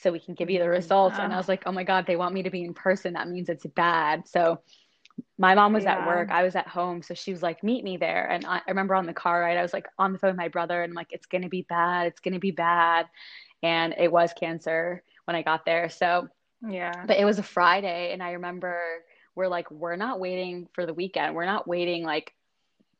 So 0.00 0.12
we 0.12 0.20
can 0.20 0.34
give 0.34 0.50
you 0.50 0.58
the 0.58 0.68
results. 0.68 1.18
And 1.18 1.32
I 1.32 1.36
was 1.36 1.48
like, 1.48 1.62
oh 1.66 1.72
my 1.72 1.84
God, 1.84 2.06
they 2.06 2.16
want 2.16 2.34
me 2.34 2.42
to 2.42 2.50
be 2.50 2.64
in 2.64 2.74
person. 2.74 3.14
That 3.14 3.28
means 3.28 3.48
it's 3.48 3.66
bad. 3.66 4.26
So 4.26 4.60
my 5.38 5.54
mom 5.54 5.72
was 5.72 5.86
at 5.86 6.04
work. 6.04 6.28
I 6.30 6.42
was 6.42 6.56
at 6.56 6.68
home. 6.68 7.02
So 7.02 7.14
she 7.14 7.32
was 7.32 7.42
like, 7.42 7.62
meet 7.62 7.84
me 7.84 7.96
there. 7.96 8.28
And 8.30 8.46
I, 8.46 8.56
I 8.56 8.70
remember 8.70 8.94
on 8.94 9.06
the 9.06 9.14
car 9.14 9.40
ride, 9.40 9.56
I 9.56 9.62
was 9.62 9.72
like 9.72 9.86
on 9.98 10.12
the 10.12 10.18
phone 10.18 10.30
with 10.30 10.36
my 10.38 10.48
brother 10.48 10.82
and 10.82 10.90
I'm 10.90 10.94
like, 10.96 11.08
it's 11.10 11.26
to 11.42 11.48
be 11.48 11.62
bad. 11.68 12.06
It's 12.06 12.20
to 12.34 12.40
be 12.40 12.50
bad. 12.50 13.06
And 13.62 13.94
it 13.98 14.10
was 14.10 14.32
cancer 14.32 15.02
when 15.24 15.36
I 15.36 15.42
got 15.42 15.64
there. 15.64 15.88
So, 15.88 16.28
Yeah. 16.66 17.06
but 17.06 17.18
it 17.18 17.24
was 17.24 17.38
a 17.38 17.42
Friday. 17.42 18.12
And 18.12 18.22
I 18.22 18.32
remember 18.32 18.78
we're 19.34 19.48
like, 19.48 19.70
we're 19.70 19.96
not 19.96 20.20
waiting 20.20 20.68
for 20.72 20.86
the 20.86 20.94
weekend. 20.94 21.34
We're 21.34 21.46
not 21.46 21.68
waiting 21.68 22.04
like 22.04 22.32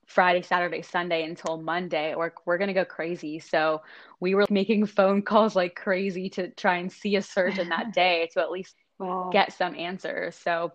Friday, 0.07 0.43
Saturday, 0.43 0.83
Sunday 0.83 1.25
until 1.25 1.61
Monday, 1.61 2.15
or 2.15 2.33
we're 2.45 2.59
to 2.69 2.75
go 2.75 2.85
crazy. 2.85 3.41
So 3.41 3.83
we 4.21 4.35
were 4.35 4.47
making 4.51 4.87
phone 4.87 5.23
calls 5.23 5.57
like 5.57 5.75
crazy 5.75 6.29
to 6.31 6.51
try 6.51 6.77
and 6.77 6.93
see 6.93 7.17
a 7.17 7.23
surgeon 7.23 7.69
that 7.71 7.93
day 7.95 8.29
to 8.33 8.41
at 8.41 8.51
least 8.51 8.77
Wow. 8.99 9.31
get 9.31 9.53
some 9.53 9.75
answers. 9.75 10.37
So 10.37 10.73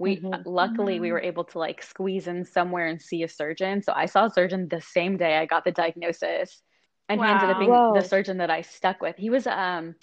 we 0.00 0.24
Mhm. 0.24 0.44
luckily 0.46 1.00
we 1.00 1.12
were 1.12 1.20
able 1.20 1.44
to 1.44 1.60
like 1.60 1.82
squeeze 1.82 2.28
in 2.28 2.44
somewhere 2.44 2.88
and 2.88 3.02
see 3.02 3.22
a 3.24 3.28
surgeon. 3.28 3.82
So 3.82 3.92
I 3.94 4.06
saw 4.06 4.26
a 4.26 4.30
surgeon 4.30 4.68
the 4.68 4.80
same 4.82 5.18
day 5.18 5.38
I 5.38 5.46
got 5.46 5.64
the 5.64 5.72
diagnosis. 5.72 6.62
And 7.08 7.20
he 7.20 7.30
ended 7.30 7.50
up 7.50 7.58
being 7.58 7.82
Whoa. 7.82 7.90
the 7.90 8.04
surgeon 8.04 8.38
that 8.38 8.50
I 8.50 8.62
stuck 8.62 9.02
with. 9.02 9.16
He 9.18 9.30
was 9.30 9.46
um 9.46 9.96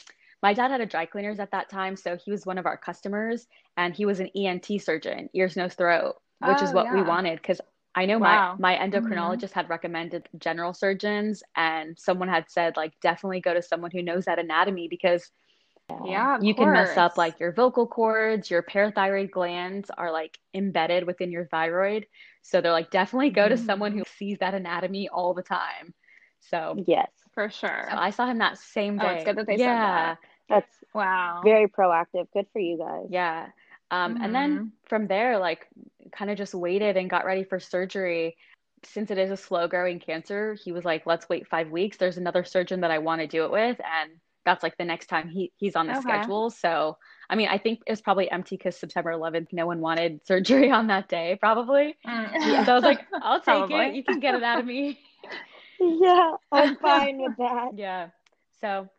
my 0.44 0.54
dad 0.54 0.72
had 0.72 0.82
a 0.82 0.86
dry 0.86 1.06
cleaners 1.08 1.40
at 1.40 1.52
that 1.52 1.70
time, 1.70 1.96
so 1.98 2.16
he 2.18 2.32
was 2.32 2.46
one 2.46 2.60
of 2.60 2.68
our 2.68 2.78
customers 2.78 3.48
and 3.78 3.96
he 3.96 4.06
was 4.06 4.20
an 4.20 4.30
ENT 4.38 4.78
surgeon, 4.80 5.30
ears, 5.34 5.58
nose, 5.58 5.74
throat, 5.76 6.16
which 6.40 6.62
is 6.62 6.74
Oh, 6.74 6.74
what 6.74 6.92
we 6.92 7.02
wanted 7.04 7.38
because 7.42 7.60
I 7.96 8.06
know 8.06 8.20
Wow. 8.20 8.20
my 8.20 8.42
my 8.58 8.76
endocrinologist 8.78 9.54
had 9.54 9.70
recommended 9.70 10.30
general 10.38 10.74
surgeons 10.74 11.44
and 11.56 11.98
someone 12.00 12.30
had 12.30 12.50
said 12.50 12.78
like 12.78 12.94
definitely 13.02 13.42
go 13.42 13.54
to 13.56 13.62
someone 13.64 13.92
who 13.92 14.04
knows 14.04 14.26
that 14.26 14.40
anatomy 14.40 14.88
because 14.88 15.32
Yeah, 15.90 16.36
of 16.36 16.44
you 16.44 16.54
can 16.54 16.72
mess 16.72 16.98
up 16.98 17.18
like 17.18 17.40
your 17.40 17.54
vocal 17.54 17.88
cords, 17.88 18.50
your 18.50 18.62
parathyroid 18.62 19.32
glands 19.32 19.90
are 19.98 20.12
like 20.12 20.38
embedded 20.54 21.06
within 21.06 21.32
your 21.32 21.46
thyroid. 21.46 22.06
So 22.42 22.62
they're 22.62 22.72
like, 22.72 22.92
definitely 22.92 23.30
go 23.32 23.48
to 23.48 23.56
Mhm. 23.56 23.66
someone 23.66 23.92
who 23.94 24.04
sees 24.18 24.38
that 24.40 24.54
anatomy 24.54 25.10
all 25.10 25.34
the 25.34 25.44
time. 25.44 25.94
So, 26.40 26.84
Yes, 26.86 27.10
for 27.34 27.50
sure. 27.50 27.88
so 27.90 27.98
I 27.98 28.10
saw 28.12 28.28
him 28.28 28.38
that 28.40 28.58
same 28.58 29.00
Oh, 29.00 29.08
day. 29.08 29.16
it's 29.16 29.24
good 29.26 29.38
that 29.38 29.48
they 29.48 29.58
said 29.58 29.66
yeah, 29.66 29.82
that. 29.82 30.18
that's 30.50 30.84
Wow. 30.94 31.42
very 31.44 31.68
proactive. 31.68 32.32
Good 32.32 32.48
for 32.54 32.60
you 32.60 32.78
guys. 32.78 33.08
yeah. 33.10 33.48
Um, 33.90 34.18
and 34.22 34.36
then 34.36 34.72
from 34.86 35.08
there, 35.08 35.38
like, 35.40 35.68
kind 36.12 36.30
of 36.30 36.38
just 36.38 36.54
waited 36.54 36.98
and 36.98 37.10
got 37.10 37.26
ready 37.26 37.44
for 37.44 37.60
surgery. 37.60 38.36
Since 38.84 39.12
it 39.12 39.18
is 39.18 39.32
a 39.32 39.38
slow 39.38 39.68
growing 39.68 40.00
cancer, 40.00 40.54
he 40.54 40.72
was 40.72 40.86
like, 40.86 41.06
let's 41.06 41.28
wait 41.30 41.48
five 41.48 41.72
weeks. 41.72 41.98
There's 41.98 42.18
another 42.18 42.44
surgeon 42.44 42.82
that 42.82 42.92
I 42.92 43.00
want 43.00 43.22
to 43.22 43.28
do 43.28 43.46
it 43.46 43.52
with. 43.52 43.80
And 43.80 44.12
that's 44.48 44.64
like 44.64 44.78
the 44.78 44.86
next 44.86 45.08
time 45.08 45.30
he, 45.30 45.54
he's 45.58 45.76
on 45.76 45.88
the 45.88 45.96
Okay. 45.96 46.02
schedule. 46.02 46.50
So, 46.50 46.98
I 47.30 47.36
mean, 47.36 47.50
I 47.50 47.60
think 47.60 47.82
it 47.86 47.92
was 47.92 48.02
probably 48.02 48.32
empty 48.32 48.58
because 48.58 48.78
September 48.78 49.12
11th, 49.12 49.54
no 49.54 49.68
one 49.68 49.82
wanted 49.82 50.26
surgery 50.26 50.72
on 50.80 50.88
that 50.88 51.10
day, 51.10 51.38
probably. 51.40 51.98
Mm. 52.08 52.66
So 52.66 52.72
I 52.72 52.76
was 52.76 52.86
like, 52.86 53.06
I'll 53.22 53.42
take 53.42 53.70
it. 53.70 53.94
You 53.94 54.04
can 54.04 54.20
get 54.20 54.36
it 54.36 54.44
out 54.44 54.60
of 54.60 54.66
me. 54.66 55.00
Yeah, 55.80 56.34
I'm 56.52 56.76
fine 56.78 57.20
with 57.20 57.38
that. 57.38 57.70
Yeah. 57.76 58.10
So 58.62 58.90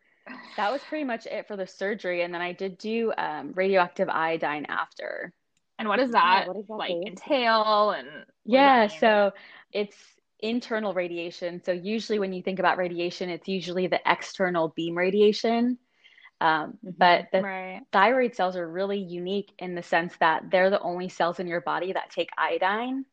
that 0.57 0.71
was 0.71 0.83
pretty 0.85 1.03
much 1.05 1.25
it 1.25 1.47
for 1.47 1.57
the 1.57 1.67
surgery. 1.67 2.21
And 2.21 2.33
then 2.33 2.41
I 2.41 2.53
did 2.53 2.77
do 2.77 3.11
um, 3.17 3.51
radioactive 3.53 4.09
iodine 4.09 4.65
after. 4.69 5.33
And 5.79 5.89
what 5.89 5.97
does 5.97 6.11
that 6.11 6.47
what 6.47 6.57
exactly 6.57 6.95
like 6.95 7.07
is 7.07 7.07
entail? 7.07 7.91
And 7.91 8.07
Yeah, 8.45 8.87
so 8.87 9.31
it's 9.73 9.95
internal 10.39 10.93
radiation. 10.93 11.61
So 11.63 11.71
usually 11.71 12.19
when 12.19 12.33
you 12.33 12.41
think 12.41 12.59
about 12.59 12.77
radiation, 12.77 13.29
it's 13.29 13.47
usually 13.47 13.87
the 13.87 13.99
external 14.05 14.73
beam 14.75 14.97
radiation. 14.97 15.77
Um, 16.41 16.77
Mhm. 16.83 16.93
but 16.97 17.25
the 17.31 17.45
Right. 17.45 17.83
thyroid 17.91 18.35
cells 18.35 18.55
are 18.55 18.69
really 18.69 18.99
unique 18.99 19.53
in 19.59 19.75
the 19.75 19.83
sense 19.83 20.15
that 20.19 20.43
they're 20.51 20.69
the 20.69 20.81
only 20.81 21.09
cells 21.09 21.39
in 21.39 21.47
your 21.47 21.61
body 21.61 21.93
that 21.93 22.09
take 22.11 22.29
iodine. 22.37 23.05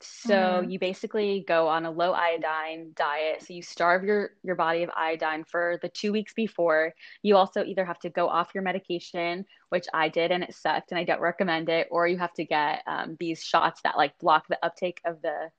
So 0.00 0.60
Mhm. 0.60 0.68
you 0.68 0.78
basically 0.78 1.44
go 1.46 1.68
on 1.68 1.84
a 1.86 1.90
low 1.90 2.12
iodine 2.12 2.92
diet. 2.94 3.42
So 3.42 3.54
you 3.54 3.62
starve 3.62 4.04
your 4.04 4.30
your 4.42 4.56
body 4.56 4.82
of 4.82 4.90
iodine 4.96 5.44
for 5.44 5.78
the 5.82 5.88
two 5.88 6.12
weeks 6.12 6.34
before. 6.34 6.92
You 7.22 7.36
also 7.36 7.64
either 7.64 7.84
have 7.84 7.98
to 8.00 8.10
go 8.10 8.28
off 8.28 8.54
your 8.54 8.62
medication, 8.64 9.46
which 9.70 9.86
I 9.94 10.08
did 10.08 10.30
and 10.32 10.42
it 10.42 10.54
sucked, 10.54 10.90
and 10.90 10.98
I 10.98 11.04
don't 11.04 11.20
recommend 11.20 11.68
it, 11.68 11.88
or 11.90 12.06
you 12.08 12.18
have 12.18 12.34
to 12.34 12.44
get 12.44 12.82
um, 12.86 13.16
these 13.20 13.42
shots 13.42 13.80
that 13.82 13.96
like 13.96 14.18
block 14.18 14.46
the 14.48 14.58
uptake 14.64 15.00
of 15.06 15.22
the 15.22 15.50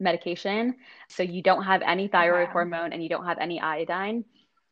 medication. 0.00 0.76
So 1.08 1.22
you 1.22 1.42
don't 1.42 1.64
have 1.64 1.82
any 1.82 2.08
thyroid 2.08 2.48
Okay. 2.48 2.52
hormone 2.52 2.92
and 2.92 3.02
you 3.02 3.08
don't 3.08 3.26
have 3.26 3.38
any 3.38 3.60
iodine. 3.60 4.24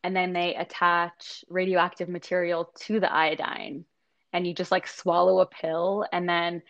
And 0.03 0.15
then 0.15 0.33
they 0.33 0.55
attach 0.55 1.43
radioactive 1.49 2.09
material 2.09 2.71
to 2.81 2.99
the 3.01 3.11
iodine, 3.13 3.85
and 4.31 4.47
you 4.47 4.53
just 4.53 4.71
like 4.71 4.87
swallow 4.87 5.41
a 5.41 5.45
pill, 5.45 6.05
and 6.13 6.27
then 6.27 6.63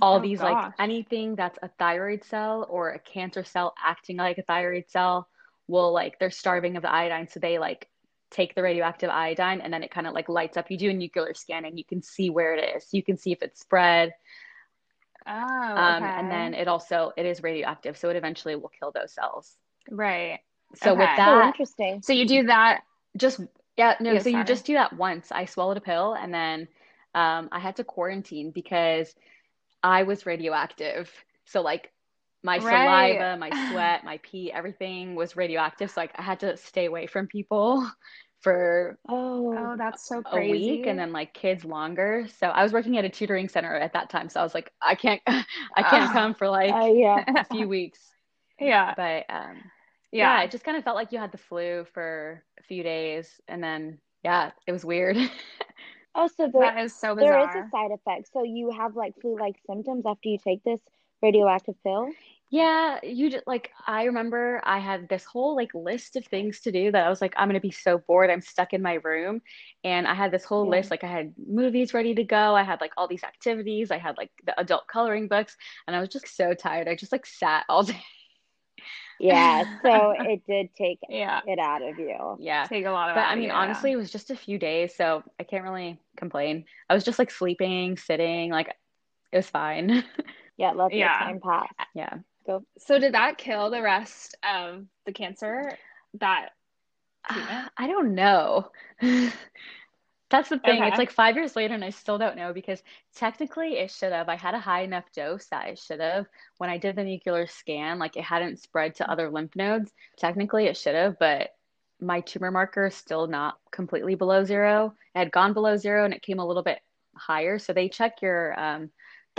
all 0.00 0.18
Oh, 0.18 0.20
these 0.20 0.42
gosh. 0.42 0.42
like 0.42 0.72
anything 0.78 1.36
that's 1.36 1.58
a 1.62 1.68
thyroid 1.78 2.24
cell 2.24 2.66
or 2.70 2.90
a 2.90 2.98
cancer 2.98 3.44
cell 3.44 3.74
acting 3.82 4.16
like 4.16 4.38
a 4.38 4.42
thyroid 4.42 4.84
cell 4.88 5.28
will 5.68 5.92
like 5.92 6.18
they're 6.18 6.30
starving 6.30 6.76
of 6.76 6.82
the 6.82 6.92
iodine 6.92 7.28
so 7.28 7.38
they 7.40 7.58
like 7.58 7.88
take 8.30 8.54
the 8.54 8.62
radioactive 8.62 9.10
iodine 9.10 9.60
and 9.60 9.72
then 9.72 9.82
it 9.82 9.90
kind 9.90 10.06
of 10.06 10.14
like 10.14 10.28
lights 10.28 10.56
up 10.56 10.70
you 10.70 10.78
do 10.78 10.90
a 10.90 10.94
nuclear 10.94 11.34
scan 11.34 11.64
and 11.64 11.78
you 11.78 11.84
can 11.84 12.02
see 12.02 12.30
where 12.30 12.54
it 12.54 12.76
is 12.76 12.88
you 12.92 13.02
can 13.02 13.16
see 13.16 13.32
if 13.32 13.42
it's 13.42 13.60
spread 13.60 14.12
Oh, 15.26 15.32
um, 15.76 16.10
and 16.16 16.30
then 16.30 16.54
it 16.54 16.68
also 16.68 17.12
it 17.16 17.26
is 17.26 17.42
radioactive 17.42 17.96
so 17.96 18.10
it 18.10 18.16
eventually 18.16 18.56
will 18.56 18.70
kill 18.78 18.92
those 18.92 19.12
cells 19.14 19.56
Right. 19.90 20.40
so 20.74 20.94
with 20.94 21.10
Okay. 21.10 21.20
So 21.24 21.40
that 21.40 21.42
interesting. 21.42 22.02
So 22.02 22.12
you 22.12 22.26
do 22.26 22.44
that. 22.46 22.82
just 23.16 23.40
yeah 23.76 23.94
no 24.00 24.14
Yeah, 24.14 24.18
so 24.18 24.28
you 24.28 24.44
sorry. 24.44 24.44
just 24.44 24.66
do 24.66 24.74
that 24.74 24.92
once 24.96 25.32
i 25.32 25.44
swallowed 25.44 25.76
a 25.76 25.80
pill 25.80 26.14
and 26.14 26.32
then 26.32 26.68
um, 27.14 27.48
i 27.52 27.58
had 27.58 27.76
to 27.76 27.84
quarantine 27.84 28.50
because 28.52 29.14
i 29.82 30.02
was 30.04 30.26
radioactive 30.26 31.10
so 31.46 31.60
like 31.60 31.92
my 32.42 32.58
Right. 32.58 32.68
saliva 32.70 33.36
my 33.38 33.50
sweat 33.52 34.04
my 34.04 34.18
pee 34.22 34.52
everything 34.52 35.14
was 35.14 35.36
radioactive 35.36 35.90
so 35.90 36.00
like 36.00 36.12
i 36.18 36.22
had 36.22 36.40
to 36.40 36.56
stay 36.56 36.86
away 36.86 37.06
from 37.06 37.26
people 37.26 37.86
for 38.40 38.98
Oh, 39.08 39.56
Oh, 39.56 39.76
that's 39.76 40.06
so 40.08 40.22
crazy. 40.22 40.46
a 40.46 40.50
week 40.50 40.86
and 40.86 40.98
then 40.98 41.12
like 41.12 41.34
kids 41.34 41.64
longer 41.64 42.26
so 42.38 42.46
i 42.48 42.62
was 42.62 42.72
working 42.72 42.96
at 42.98 43.04
a 43.04 43.08
tutoring 43.08 43.48
center 43.48 43.74
at 43.74 43.92
that 43.94 44.08
time 44.10 44.28
so 44.28 44.40
i 44.40 44.42
was 44.42 44.54
like 44.54 44.70
i 44.80 44.94
can't 44.94 45.20
i 45.26 45.82
can't 45.82 46.10
Oh. 46.10 46.12
come 46.12 46.34
for 46.34 46.48
like 46.48 46.74
uh, 46.74 46.86
yeah. 46.86 47.24
a 47.36 47.44
few 47.44 47.68
weeks 47.68 47.98
yeah. 48.60 48.94
but 48.96 49.24
um 49.28 49.56
yeah 50.12 50.40
Yeah. 50.40 50.42
it 50.42 50.50
just 50.50 50.64
kind 50.64 50.76
of 50.76 50.84
felt 50.84 50.96
like 50.96 51.12
you 51.12 51.18
had 51.18 51.32
the 51.32 51.38
flu 51.38 51.84
for 51.92 52.44
a 52.58 52.62
few 52.62 52.82
days 52.82 53.40
and 53.48 53.62
then 53.62 53.98
yeah 54.24 54.50
it 54.66 54.72
was 54.72 54.84
weird 54.84 55.16
Oh, 56.14 56.26
so 56.28 56.48
there, 56.52 56.72
That 56.72 56.78
is 56.84 56.92
so 56.94 57.14
there 57.14 57.38
is 57.38 57.54
a 57.54 57.62
side 57.70 57.92
effect. 57.92 58.32
So 58.32 58.42
you 58.42 58.70
have 58.70 58.96
like 58.96 59.14
flu-like 59.20 59.56
symptoms 59.66 60.04
after 60.06 60.28
you 60.28 60.38
take 60.38 60.62
this 60.64 60.80
radioactive 61.22 61.76
pill? 61.84 62.16
Yeah, 62.52 62.98
you 63.04 63.30
just 63.30 63.46
like 63.46 63.70
I 63.86 64.04
remember 64.04 64.60
I 64.64 64.80
had 64.80 65.08
this 65.08 65.24
whole 65.24 65.54
like 65.54 65.72
list 65.72 66.16
of 66.16 66.26
things 66.26 66.60
to 66.62 66.72
do 66.72 66.90
that 66.90 67.06
I 67.06 67.08
was 67.08 67.20
like 67.20 67.32
I'm 67.36 67.48
gonna 67.48 67.60
be 67.60 67.70
so 67.70 67.98
bored 67.98 68.28
I'm 68.28 68.40
stuck 68.40 68.72
in 68.72 68.82
my 68.82 68.94
room 68.94 69.40
and 69.84 70.04
I 70.06 70.14
had 70.14 70.32
this 70.32 70.44
whole 70.44 70.66
Yeah. 70.66 70.68
list 70.68 70.90
like 70.90 71.04
I 71.04 71.06
had 71.06 71.32
movies 71.38 71.94
ready 71.94 72.12
to 72.16 72.24
go 72.24 72.56
I 72.56 72.64
had 72.64 72.80
like 72.80 72.92
all 72.96 73.06
these 73.06 73.22
activities 73.22 73.92
I 73.92 73.98
had 73.98 74.16
like 74.18 74.32
the 74.44 74.58
adult 74.58 74.88
coloring 74.88 75.28
books 75.28 75.56
and 75.86 75.94
I 75.94 76.00
was 76.00 76.08
just 76.08 76.26
so 76.36 76.52
tired 76.52 76.88
I 76.88 76.96
just 76.96 77.12
like 77.12 77.24
sat 77.24 77.64
all 77.68 77.82
day 77.84 78.02
Yeah. 79.18 79.64
So 79.82 80.12
it 80.18 80.42
did 80.46 80.74
take 80.74 81.00
Yeah. 81.08 81.42
it 81.44 81.58
out 81.58 81.82
of 81.82 81.98
you. 81.98 82.38
yeah 82.38 82.68
Take 82.68 82.86
a 82.86 82.90
lot 82.90 83.10
of 83.10 83.16
but 83.16 83.22
out 83.22 83.28
I 83.28 83.34
of 83.34 83.36
mean 83.36 83.50
you, 83.50 83.52
honestly 83.52 83.92
it 83.92 83.96
was 83.96 84.10
just 84.10 84.30
a 84.30 84.36
few 84.36 84.58
days 84.58 84.96
so 84.96 85.22
I 85.40 85.44
can't 85.44 85.64
really 85.64 86.00
complain 86.16 86.64
I 86.88 86.94
was 86.94 87.04
just 87.04 87.18
like 87.18 87.30
sleeping 87.30 87.96
sitting 87.96 88.50
like 88.50 88.68
it 89.32 89.36
was 89.38 89.50
fine 89.50 90.04
Yeah, 90.56 90.72
let 90.72 90.94
the 90.96 91.08
Yeah. 91.08 91.18
time 91.18 91.40
pass. 91.40 91.68
yeah 91.94 92.18
Go. 92.46 92.64
So 92.78 92.98
did 92.98 93.14
that 93.14 93.38
kill 93.38 93.70
the 93.70 93.82
rest 93.82 94.36
of 94.42 94.84
the 95.06 95.12
cancer? 95.12 95.76
That 96.20 96.50
treatment? 97.30 97.70
I 97.76 97.86
don't 97.86 98.14
know. 98.14 98.70
That's 100.30 100.48
the 100.48 100.60
thing. 100.60 100.80
Okay. 100.80 100.88
It's 100.88 100.98
like 100.98 101.10
five 101.10 101.34
years 101.34 101.56
later, 101.56 101.74
and 101.74 101.84
I 101.84 101.90
still 101.90 102.16
don't 102.16 102.36
know 102.36 102.52
because 102.52 102.80
technically 103.16 103.78
it 103.78 103.90
should 103.90 104.12
have. 104.12 104.28
I 104.28 104.36
had 104.36 104.54
a 104.54 104.60
high 104.60 104.82
enough 104.82 105.10
dose 105.12 105.46
that 105.46 105.64
I 105.64 105.74
should 105.74 106.00
have. 106.00 106.26
When 106.58 106.70
I 106.70 106.78
did 106.78 106.94
the 106.94 107.02
nuclear 107.02 107.48
scan, 107.48 107.98
like 107.98 108.16
it 108.16 108.22
hadn't 108.22 108.60
spread 108.60 108.94
to 108.96 109.10
other 109.10 109.28
lymph 109.28 109.56
nodes. 109.56 109.92
Technically, 110.18 110.66
it 110.66 110.76
should 110.76 110.94
have, 110.94 111.18
but 111.18 111.50
my 112.00 112.20
tumor 112.20 112.52
marker 112.52 112.86
is 112.86 112.94
still 112.94 113.26
not 113.26 113.58
completely 113.72 114.14
below 114.14 114.44
zero. 114.44 114.94
It 115.14 115.18
had 115.18 115.32
gone 115.32 115.52
below 115.52 115.76
zero 115.76 116.04
and 116.04 116.14
it 116.14 116.22
came 116.22 116.38
a 116.38 116.46
little 116.46 116.62
bit 116.62 116.78
higher. 117.14 117.58
So 117.58 117.72
they 117.72 117.88
check 117.88 118.22
your 118.22 118.58
um, 118.58 118.90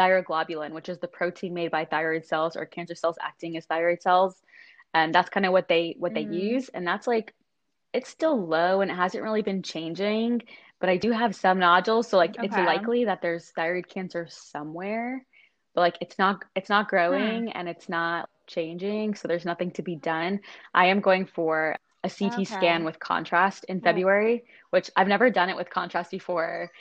thyroglobulin, 0.01 0.71
which 0.73 0.89
is 0.89 0.99
the 0.99 1.07
protein 1.07 1.53
made 1.53 1.71
by 1.71 1.85
thyroid 1.85 2.25
cells 2.25 2.55
or 2.55 2.65
cancer 2.65 2.95
cells 2.95 3.17
acting 3.21 3.57
as 3.57 3.65
thyroid 3.65 4.01
cells. 4.01 4.41
And 4.93 5.13
that's 5.15 5.29
kind 5.29 5.45
of 5.45 5.53
what 5.53 5.67
they 5.67 5.95
what 5.99 6.13
they 6.15 6.21
Mhm. 6.21 6.31
use. 6.31 6.69
And 6.69 6.87
that's 6.87 7.07
like 7.07 7.33
it's 7.93 8.09
still 8.09 8.47
low 8.47 8.81
and 8.81 8.91
it 8.91 8.95
hasn't 8.95 9.23
really 9.23 9.41
been 9.41 9.63
changing, 9.63 10.41
but 10.79 10.89
I 10.89 10.97
do 10.97 11.11
have 11.11 11.35
some 11.35 11.59
nodules, 11.59 12.09
so 12.09 12.17
like 12.17 12.37
it's 12.41 12.57
likely 12.57 13.05
that 13.05 13.21
there's 13.21 13.51
thyroid 13.51 13.87
cancer 13.89 14.27
somewhere, 14.29 15.25
but 15.75 15.81
like 15.81 15.97
it's 16.01 16.17
not 16.19 16.43
it's 16.55 16.69
not 16.69 16.89
growing 16.89 17.51
and 17.53 17.67
it's 17.69 17.89
not 17.89 18.29
changing, 18.47 19.15
so 19.15 19.27
there's 19.27 19.45
nothing 19.45 19.71
to 19.73 19.81
be 19.83 19.95
done. 19.95 20.39
I 20.73 20.87
am 20.87 21.01
going 21.01 21.25
for 21.25 21.75
a 22.03 22.09
CT 22.09 22.45
scan 22.45 22.83
with 22.83 22.99
contrast 22.99 23.65
in. 23.69 23.81
February, 23.81 24.43
which 24.71 24.89
I've 24.95 25.07
never 25.07 25.29
done 25.29 25.49
it 25.49 25.55
with 25.57 25.69
contrast 25.69 26.11
before. 26.11 26.71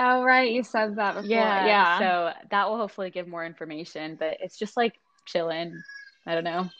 Oh, 0.00 0.22
right. 0.22 0.50
You 0.52 0.62
said 0.62 0.96
that 0.96 1.14
before. 1.14 1.28
Yeah, 1.28 1.66
Yeah. 1.66 1.98
so 1.98 2.32
that 2.50 2.68
will 2.68 2.76
hopefully 2.76 3.10
give 3.10 3.26
more 3.26 3.44
information, 3.44 4.16
but 4.18 4.36
it's 4.40 4.58
just 4.58 4.76
like 4.76 4.94
chilling. 5.26 5.82
I 6.26 6.34
don't 6.34 6.44
know. 6.44 6.70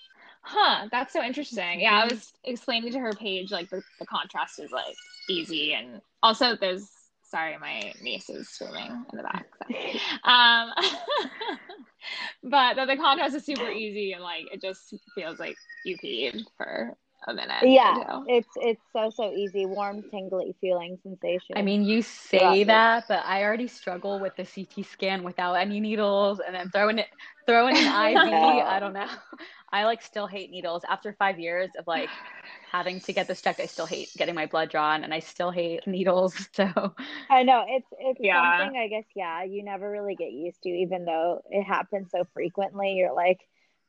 Huh, 0.43 0.89
that's 0.91 1.13
so 1.13 1.23
interesting. 1.23 1.81
Yeah, 1.81 1.95
I 1.95 2.07
was 2.07 2.33
explaining 2.45 2.93
to 2.93 2.99
her 3.01 3.13
Paige 3.13 3.51
like 3.51 3.69
the, 3.71 3.83
the 3.99 4.07
contrast 4.07 4.61
is 4.61 4.71
like 4.71 4.97
easy 5.29 5.75
and 5.75 6.01
also 6.23 6.57
there's 6.57 6.89
sorry, 7.23 7.59
my 7.59 7.93
niece 8.01 8.31
is 8.31 8.49
swimming 8.49 9.05
in 9.13 9.17
the 9.17 9.23
back. 9.23 9.47
so. 9.59 9.75
Um 10.31 10.71
but 12.45 12.77
that 12.77 12.87
the 12.87 12.97
contrast 12.97 13.35
is 13.35 13.45
super 13.45 13.69
easy 13.69 14.13
and 14.13 14.23
like 14.23 14.45
it 14.53 14.63
just 14.63 14.95
feels 15.15 15.39
like 15.39 15.57
you 15.85 15.97
peed 15.99 16.45
for 16.57 16.97
a 17.27 17.35
minute. 17.35 17.67
or 17.71 17.77
Yeah, 17.77 17.95
two. 17.95 18.27
it's 18.27 18.51
it's 18.57 18.83
so 18.93 19.11
so 19.11 19.33
easy, 19.33 19.67
warm, 19.67 20.03
tingly 20.11 20.55
feeling 20.61 20.99
sensation. 21.03 21.57
I 21.57 21.63
mean, 21.63 21.83
you 21.85 22.03
say 22.03 22.65
Gotcha. 22.65 22.65
that, 22.65 23.05
but 23.09 23.25
I 23.25 23.43
already 23.43 23.67
struggle 23.69 24.21
with 24.21 24.37
the 24.37 24.45
CT 24.45 24.83
scan 24.85 25.25
without 25.25 25.55
any 25.55 25.81
needles 25.81 26.41
and 26.41 26.55
then 26.55 26.71
throwing 26.71 26.99
it 26.99 27.09
throwing 27.47 27.79
an 27.79 27.87
IV. 27.89 28.63
I 28.63 28.79
don't 28.81 28.93
know. 28.93 29.09
I 29.73 29.85
like 29.85 30.03
still 30.03 30.27
hate 30.29 30.51
needles. 30.51 30.83
After 30.89 31.15
five 31.19 31.39
years 31.41 31.71
of 31.77 31.87
like 31.87 32.13
having 32.71 33.01
to 33.01 33.13
get 33.13 33.27
this 33.29 33.43
checked, 33.43 33.61
I 33.61 33.67
still 33.67 33.87
hate 33.87 34.11
getting 34.17 34.35
my 34.37 34.47
blood 34.47 34.71
drawn 34.71 35.03
and 35.05 35.13
I 35.13 35.19
still 35.21 35.51
hate 35.51 35.87
needles. 35.87 36.49
So 36.55 36.95
I 37.31 37.43
know 37.43 37.65
it's 37.69 37.89
it's 37.99 38.21
Yeah. 38.21 38.31
something 38.31 38.77
I 38.77 38.89
guess 38.89 39.05
yeah 39.15 39.43
you 39.45 39.63
never 39.63 39.91
really 39.91 40.17
get 40.17 40.33
used 40.33 40.63
to 40.63 40.71
even 40.71 41.05
though 41.05 41.43
it 41.51 41.63
happens 41.63 42.11
so 42.11 42.25
frequently 42.33 42.93
you're 42.95 43.15
like 43.15 43.41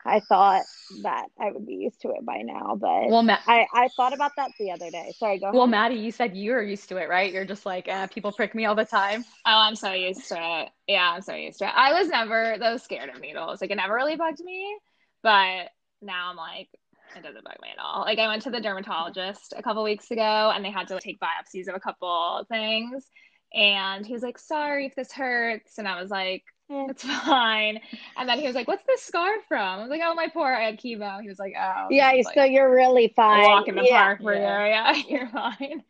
I 0.06 0.22
thought 0.22 0.64
that 1.04 1.28
I 1.40 1.52
would 1.52 1.66
be 1.66 1.76
used 1.76 2.02
to 2.02 2.10
it 2.10 2.26
by 2.26 2.42
now 2.44 2.76
but 2.80 3.08
well, 3.10 3.24
Ma- 3.24 3.38
I 3.48 3.66
I 3.74 3.90
thought 3.96 4.14
about 4.14 4.32
that 4.38 4.52
the 4.60 4.72
other 4.72 4.90
day 4.92 5.14
sorry 5.18 5.40
go 5.40 5.52
well, 5.52 5.64
ahead 5.64 5.72
Maddie, 5.72 5.96
you 5.96 6.12
said 6.12 6.36
you 6.36 6.52
were 6.52 6.64
used 6.64 6.90
to 6.90 6.98
it, 6.98 7.10
right? 7.10 7.32
You're 7.32 7.46
just 7.46 7.66
like, 7.66 7.88
eh, 7.88 8.08
people 8.08 8.32
prick 8.32 8.56
me 8.56 8.66
all 8.66 8.76
the 8.76 8.86
time. 8.86 9.26
Oh, 9.46 9.58
I'm 9.58 9.76
so 9.76 9.92
used 9.92 10.28
to 10.30 10.36
it. 10.38 10.70
Yeah, 10.88 11.12
I'm 11.16 11.22
so 11.22 11.34
used 11.34 11.60
to 11.60 11.66
it. 11.66 11.74
I 11.76 11.94
was 11.94 12.08
never 12.10 12.56
though 12.60 12.78
scared 12.78 13.10
of 13.10 13.20
needles. 13.22 13.62
Like 13.62 13.72
it 13.72 13.76
never 13.76 13.94
really 13.94 14.16
bugged 14.16 14.40
me, 14.42 14.78
but 15.24 15.70
now 16.02 16.30
I'm 16.30 16.36
like, 16.38 16.70
it 17.16 17.24
doesn't 17.24 17.44
bug 17.44 17.56
me 17.62 17.70
at 17.72 17.84
all. 17.84 18.02
Like 18.02 18.20
I 18.20 18.28
went 18.28 18.44
to 18.44 18.52
the 18.52 18.62
dermatologist 18.62 19.54
a 19.58 19.64
couple 19.64 19.84
weeks 19.84 20.12
ago 20.12 20.52
and 20.54 20.64
they 20.64 20.72
had 20.72 20.88
to 20.88 20.94
like, 20.96 21.04
take 21.04 21.20
biopsies 21.20 21.68
of 21.68 21.76
a 21.76 21.80
couple 21.80 22.46
things. 22.50 23.06
And 23.54 24.06
he 24.06 24.14
was 24.14 24.22
like, 24.22 24.38
sorry 24.38 24.86
if 24.86 24.96
this 24.96 25.12
hurts. 25.12 25.78
And 25.78 25.88
I 25.88 26.02
was 26.02 26.10
like. 26.10 26.44
Mm. 26.72 26.90
it's 26.90 27.04
fine. 27.26 27.80
And 28.18 28.30
then 28.30 28.40
he 28.40 28.46
was 28.46 28.56
like, 28.56 28.68
what's 28.68 28.84
this 28.86 29.02
scar 29.02 29.32
from? 29.48 29.80
I 29.80 29.82
was 29.82 29.90
like, 29.90 30.02
oh, 30.04 30.14
my 30.14 30.28
poor, 30.28 30.54
I 30.54 30.66
had 30.66 30.80
chemo. 30.80 31.22
He 31.22 31.28
was 31.28 31.40
like, 31.40 31.54
oh. 31.60 31.88
yeah 31.90 32.14
was 32.14 32.26
like, 32.26 32.36
so 32.36 32.44
you're 32.44 32.72
really 32.74 33.12
fine 33.16 33.44
walk 33.44 33.68
in 33.68 33.76
the 33.76 33.84
yeah. 33.84 34.04
park 34.04 34.22
for 34.22 34.34
Yeah. 34.34 34.66
you. 34.66 34.70
Yeah, 34.70 35.04
you're 35.08 35.30
fine. 35.30 35.84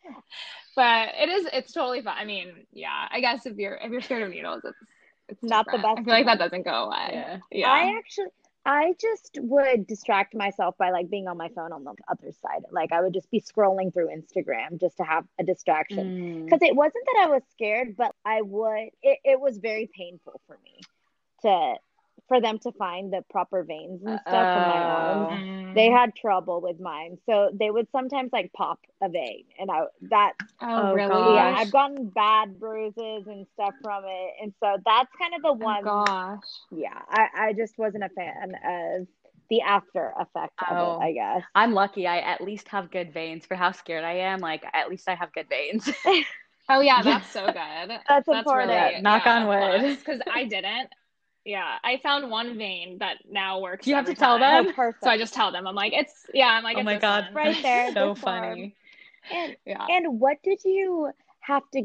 But 0.75 1.09
it 1.19 1.29
is, 1.29 1.47
it's 1.51 1.73
totally 1.73 2.01
fine. 2.01 2.17
I 2.17 2.25
mean, 2.25 2.65
yeah, 2.71 3.07
I 3.11 3.19
guess 3.19 3.45
if 3.45 3.57
you're 3.57 3.75
if 3.75 3.91
you're 3.91 4.01
scared 4.01 4.23
of 4.23 4.29
needles, 4.29 4.61
it's 4.63 4.77
it's 5.27 5.43
Not 5.43 5.65
the 5.71 5.77
best 5.77 5.99
I 5.99 6.03
feel 6.03 6.13
like 6.13 6.25
that 6.25 6.39
doesn't 6.39 6.63
go 6.63 6.85
away. 6.85 7.09
Yeah. 7.11 7.37
Yeah. 7.51 7.67
I 7.69 7.97
actually 7.97 8.27
I 8.69 8.93
just 9.01 9.39
would 9.41 9.87
distract 9.87 10.35
myself 10.35 10.77
by 10.77 10.91
like 10.91 11.09
being 11.09 11.27
on 11.27 11.37
my 11.37 11.49
phone 11.49 11.71
on 11.71 11.83
the 11.83 11.95
other 12.07 12.31
side 12.39 12.65
like 12.69 12.91
I 12.91 13.01
would 13.01 13.15
just 13.15 13.31
be 13.31 13.41
scrolling 13.41 13.91
through 13.91 14.09
Instagram 14.09 14.79
just 14.79 14.97
to 14.97 15.03
have 15.03 15.25
a 15.39 15.43
distraction 15.43 16.05
Mm. 16.05 16.45
because 16.45 16.61
it 16.61 16.75
wasn't 16.75 17.03
that 17.07 17.25
I 17.25 17.31
was 17.31 17.41
scared, 17.51 17.97
but 17.97 18.13
I 18.23 18.43
would. 18.43 18.89
It, 19.01 19.17
it 19.23 19.41
was 19.41 19.57
very 19.57 19.89
painful 19.91 20.39
for 20.45 20.59
me 20.63 20.81
to 21.41 21.75
for 22.29 22.41
them 22.41 22.59
to 22.59 22.71
find 22.73 23.13
the 23.13 23.23
proper 23.31 23.63
veins 23.63 24.01
and 24.05 24.21
stuff 24.29 24.49
for 24.53 24.61
my 24.61 24.81
arms. 24.83 25.29
Mm. 25.31 25.75
They 25.75 25.87
had 25.89 26.15
trouble 26.15 26.61
with 26.61 26.79
mine, 26.79 27.19
so 27.29 27.51
they 27.53 27.71
would 27.71 27.89
sometimes 27.91 28.31
like 28.33 28.53
pop 28.53 28.79
a 29.03 29.09
vein, 29.09 29.45
and 29.59 29.71
I 29.71 29.85
that 30.09 30.33
Oh, 30.61 30.91
Oh, 30.91 30.93
really? 30.93 31.35
gosh. 31.35 31.35
yeah, 31.35 31.55
I've 31.57 31.71
gotten 31.71 32.09
bad 32.09 32.59
bruises 32.59 33.27
and 33.27 33.47
stuff 33.55 33.75
from 33.83 34.05
it, 34.05 34.31
and 34.41 34.53
so 34.63 34.77
that's 34.85 35.09
kind 35.21 35.35
of 35.35 35.43
the 35.43 35.53
Oh, 35.53 35.55
one. 35.55 35.83
gosh. 35.83 36.63
yeah, 36.71 37.01
I 37.09 37.27
I 37.49 37.53
just 37.53 37.77
wasn't 37.77 38.03
a 38.05 38.09
fan 38.09 38.53
of 38.65 39.07
the 39.49 39.61
after 39.61 40.13
effect 40.19 40.61
of 40.69 40.79
Oh. 40.79 40.81
it. 40.81 40.97
I 40.99 41.11
guess. 41.13 41.43
I'm 41.55 41.73
lucky. 41.73 42.07
I 42.07 42.19
at 42.19 42.41
least 42.41 42.69
have 42.69 42.91
good 42.91 43.13
veins 43.13 43.45
for 43.45 43.55
how 43.55 43.71
scared 43.71 44.03
I 44.05 44.13
am. 44.19 44.39
Like 44.39 44.63
at 44.73 44.89
least 44.89 45.09
I 45.09 45.15
have 45.15 45.33
good 45.33 45.49
veins. 45.49 45.89
Oh 46.69 46.81
yeah, 46.81 47.03
Yeah. 47.03 47.13
that's 47.19 47.31
so 47.31 47.45
good. 47.51 47.99
That's 48.07 48.27
important. 48.27 48.71
Yeah, 48.71 49.01
knock 49.01 49.25
on 49.25 49.47
wood. 49.47 49.97
Because 49.97 50.21
I 50.29 50.45
didn't. 50.45 50.89
Yeah, 51.45 51.77
I 51.83 51.99
found 52.03 52.29
one 52.29 52.57
vein 52.57 52.97
that 52.99 53.17
now 53.29 53.59
works. 53.59 53.87
You 53.87 53.95
have 53.95 54.05
to 54.05 54.13
tell 54.13 54.37
time. 54.37 54.65
them? 54.65 54.75
Oh. 54.77 54.91
So 55.01 55.09
I 55.09 55.17
just 55.17 55.33
tell 55.33 55.51
them. 55.51 55.65
I'm 55.67 55.75
like, 55.75 55.93
it's 55.93 56.25
yeah. 56.33 56.47
I'm 56.47 56.63
like, 56.63 56.75
oh 56.77 56.79
it's 56.81 56.85
my 56.85 56.93
this 56.95 57.01
god, 57.01 57.23
one. 57.25 57.33
Right 57.33 57.57
there, 57.63 57.91
so 57.93 58.15
funny. 58.15 58.75
and 59.31 59.55
Yeah. 59.65 59.85
and 59.89 60.19
what 60.19 60.37
did 60.43 60.59
you 60.65 61.11
have 61.41 61.63
to 61.73 61.83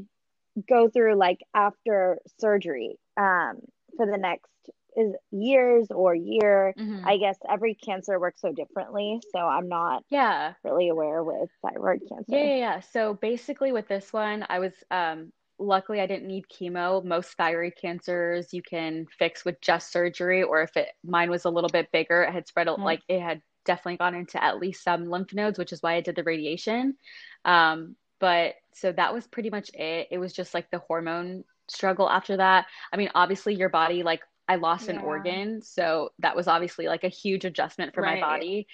go 0.68 0.88
through 0.88 1.16
like 1.16 1.40
after 1.54 2.18
surgery 2.38 2.96
um 3.16 3.58
for 3.96 4.06
the 4.06 4.16
next 4.18 4.50
is 4.96 5.12
years 5.32 5.88
or 5.90 6.14
year 6.14 6.72
Mhm. 6.78 7.02
i 7.04 7.16
guess 7.16 7.36
every 7.50 7.74
cancer 7.74 8.20
works 8.20 8.40
so 8.40 8.52
differently 8.52 9.20
so 9.32 9.40
i'm 9.40 9.68
not 9.68 10.04
Yeah. 10.10 10.54
really 10.62 10.88
aware 10.88 11.24
with 11.24 11.50
thyroid 11.62 12.02
cancer 12.08 12.24
Yeah, 12.28 12.44
yeah, 12.44 12.56
yeah. 12.56 12.80
So 12.80 13.14
basically 13.14 13.72
with 13.72 13.88
this 13.88 14.12
one, 14.12 14.46
I 14.48 14.60
was 14.60 14.72
um 14.92 15.32
luckily 15.58 16.00
I 16.00 16.06
didn't 16.06 16.28
need 16.28 16.44
chemo. 16.48 17.04
Most 17.04 17.32
thyroid 17.36 17.74
cancers 17.80 18.52
you 18.52 18.62
can 18.62 19.06
fix 19.18 19.44
with 19.44 19.60
just 19.60 19.92
surgery, 19.92 20.42
or 20.42 20.62
if 20.62 20.76
it 20.76 20.88
mine 21.04 21.30
was 21.30 21.44
a 21.44 21.50
little 21.50 21.70
bit 21.70 21.90
bigger, 21.92 22.22
it 22.22 22.32
had 22.32 22.48
spread 22.48 22.68
Okay. 22.68 22.82
like 22.84 23.00
it 23.08 23.20
had 23.20 23.42
definitely 23.64 23.96
gone 23.96 24.14
into 24.14 24.42
at 24.42 24.58
least 24.58 24.84
some 24.84 25.06
lymph 25.06 25.32
nodes, 25.32 25.58
which 25.58 25.72
is 25.72 25.82
why 25.82 25.94
I 25.94 26.00
did 26.00 26.16
the 26.16 26.24
radiation. 26.24 26.96
Um, 27.44 27.96
but 28.20 28.54
so 28.74 28.92
that 28.92 29.14
was 29.14 29.26
pretty 29.26 29.50
much 29.50 29.70
it. 29.74 30.08
It 30.10 30.18
was 30.18 30.32
just 30.32 30.54
like 30.54 30.70
the 30.70 30.78
hormone 30.80 31.44
struggle 31.68 32.08
after 32.08 32.36
that. 32.38 32.66
I 32.92 32.96
mean, 32.96 33.10
obviously 33.14 33.54
your 33.54 33.68
body 33.70 34.02
like 34.02 34.20
I 34.48 34.56
lost 34.56 34.88
an 34.88 34.98
organ, 34.98 35.62
so 35.62 36.10
that 36.20 36.36
was 36.36 36.48
obviously 36.48 36.86
like 36.86 37.04
a 37.04 37.08
huge 37.08 37.44
adjustment 37.44 37.94
for 37.94 38.02
my 38.02 38.16
body. 38.16 38.66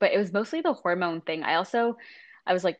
But 0.00 0.12
it 0.12 0.18
was 0.18 0.32
mostly 0.32 0.60
the 0.60 0.72
hormone 0.72 1.20
thing. 1.20 1.42
I 1.42 1.54
also 1.56 1.96
I 2.46 2.52
was 2.52 2.64
like 2.64 2.78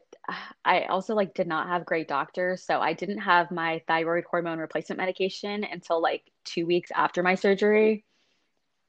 I 0.65 0.85
also 0.85 1.15
like 1.15 1.35
did 1.35 1.47
not 1.47 1.69
have 1.69 1.87
great 1.87 2.09
doctors, 2.09 2.63
so 2.65 2.81
I 2.81 2.93
didn't 2.93 3.19
have 3.19 3.51
my 3.51 3.83
thyroid 3.89 4.25
hormone 4.31 4.59
replacement 4.59 4.99
medication 4.99 5.65
until 5.65 6.01
like 6.03 6.25
2 6.45 6.67
weeks 6.67 6.91
after 6.95 7.23
my 7.23 7.35
surgery. 7.35 8.05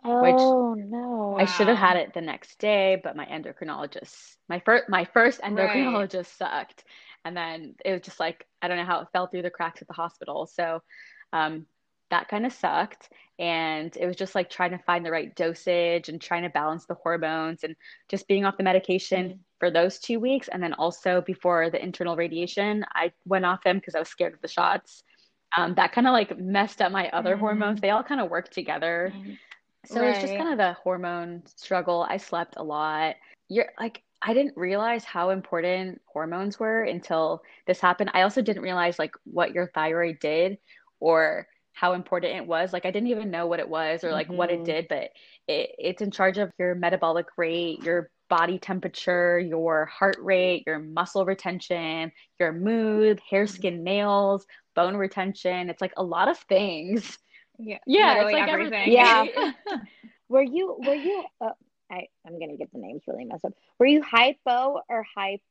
oh 0.03 0.73
no 0.75 1.35
I 1.37 1.45
should 1.45 1.67
have 1.69 1.77
had 1.77 1.97
it 1.97 2.13
the 2.13 2.21
next 2.21 2.59
day, 2.59 2.99
but 3.01 3.15
my 3.15 3.25
endocrinologist, 3.25 4.35
my 4.49 4.59
first 4.59 4.89
my 4.89 5.05
first 5.05 5.41
endocrinologist 5.41 6.37
sucked. 6.37 6.83
And 7.25 7.35
then 7.35 7.75
it 7.85 7.91
was 7.93 8.01
just 8.01 8.19
like 8.19 8.45
I 8.61 8.67
don't 8.67 8.77
know 8.77 8.85
how 8.85 9.01
it 9.01 9.07
fell 9.13 9.27
through 9.27 9.43
the 9.43 9.49
cracks 9.49 9.81
at 9.81 9.87
the 9.87 9.93
hospital. 9.93 10.47
So 10.47 10.81
um 11.33 11.65
that 12.09 12.27
kind 12.27 12.45
of 12.45 12.53
sucked. 12.53 13.09
And 13.39 13.95
it 13.95 14.05
was 14.05 14.17
just 14.17 14.35
like 14.35 14.49
trying 14.49 14.71
to 14.71 14.77
find 14.79 15.05
the 15.05 15.11
right 15.11 15.33
dosage 15.35 16.09
and 16.09 16.19
trying 16.21 16.43
to 16.43 16.49
balance 16.49 16.85
the 16.85 16.95
hormones 16.95 17.63
and 17.63 17.75
just 18.09 18.27
being 18.27 18.43
off 18.45 18.57
the 18.57 18.63
medication 18.63 19.39
for 19.59 19.71
those 19.71 19.99
two 19.99 20.19
weeks. 20.19 20.49
And 20.49 20.61
then 20.61 20.73
also 20.73 21.21
before 21.21 21.69
the 21.69 21.81
internal 21.81 22.17
radiation, 22.17 22.83
I 22.93 23.11
went 23.25 23.45
off 23.45 23.63
them 23.63 23.77
because 23.77 23.95
I 23.95 23.99
was 23.99 24.09
scared 24.09 24.33
of 24.33 24.41
the 24.41 24.47
shots. 24.49 25.03
Um, 25.55 25.73
that 25.75 25.93
kind 25.93 26.05
of 26.07 26.13
like 26.13 26.37
messed 26.37 26.81
up 26.81 26.91
my 26.91 27.09
other 27.09 27.35
Mhm. 27.35 27.39
hormones. 27.39 27.81
They 27.81 27.91
all 27.91 28.03
kind 28.03 28.21
of 28.21 28.29
work 28.29 28.49
together. 28.49 29.13
So 29.85 30.03
it's 30.05 30.19
just 30.19 30.35
kind 30.35 30.51
of 30.51 30.57
the 30.57 30.73
hormone 30.73 31.43
struggle. 31.45 32.05
I 32.07 32.17
slept 32.17 32.55
a 32.57 32.63
lot. 32.63 33.15
You're 33.47 33.71
like, 33.79 34.03
I 34.21 34.33
didn't 34.33 34.57
realize 34.57 35.05
how 35.05 35.29
important 35.29 36.01
hormones 36.05 36.59
were 36.59 36.83
until 36.83 37.41
this 37.65 37.79
happened. 37.79 38.11
I 38.13 38.23
also 38.23 38.41
didn't 38.41 38.61
realize 38.63 38.99
like 38.99 39.13
what 39.23 39.53
your 39.53 39.67
thyroid 39.73 40.19
did 40.19 40.57
or 40.99 41.47
how 41.79 41.93
important 41.93 42.35
it 42.35 42.45
was. 42.45 42.73
Like 42.73 42.85
I 42.85 42.91
didn't 42.91 43.07
even 43.09 43.31
know 43.31 43.47
what 43.47 43.59
it 43.59 43.69
was 43.69 44.03
or 44.03 44.11
like 44.11 44.27
what 44.27 44.51
it 44.51 44.59
Mhm. 44.59 44.65
did, 44.65 44.87
but 44.89 45.11
it, 45.47 45.75
it's 45.77 46.01
in 46.01 46.11
charge 46.11 46.37
of 46.37 46.51
your 46.59 46.75
metabolic 46.75 47.27
rate, 47.37 47.79
your 47.83 48.11
body 48.29 48.59
temperature, 48.59 49.39
your 49.39 49.85
heart 49.85 50.17
rate, 50.21 50.63
your 50.67 50.79
muscle 50.79 51.25
retention, 51.25 52.11
your 52.37 52.51
mood, 52.51 53.21
hair, 53.29 53.47
skin, 53.47 53.83
nails, 53.83 54.45
bone 54.75 54.97
retention. 54.97 55.69
It's 55.69 55.81
like 55.81 55.93
a 55.95 56.03
lot 56.03 56.27
of 56.27 56.37
things. 56.37 57.17
Yeah. 57.57 57.77
Yeah, 57.85 58.21
it's 58.23 58.33
like 58.33 58.47
everything. 58.47 58.93
everything. 58.97 59.53
Yeah. 59.65 59.79
were 60.29 60.43
you 60.43 60.75
were 60.79 60.95
you 60.95 61.25
uh, 61.41 61.49
I, 61.91 62.07
i'm 62.25 62.39
gonna 62.39 62.55
get 62.55 62.71
the 62.71 62.77
names 62.79 63.01
really 63.07 63.25
messed 63.25 63.45
up 63.45 63.53
were 63.79 63.85
you 63.85 64.01
hypo 64.01 64.79
or 64.87 65.05
hyper 65.15 65.41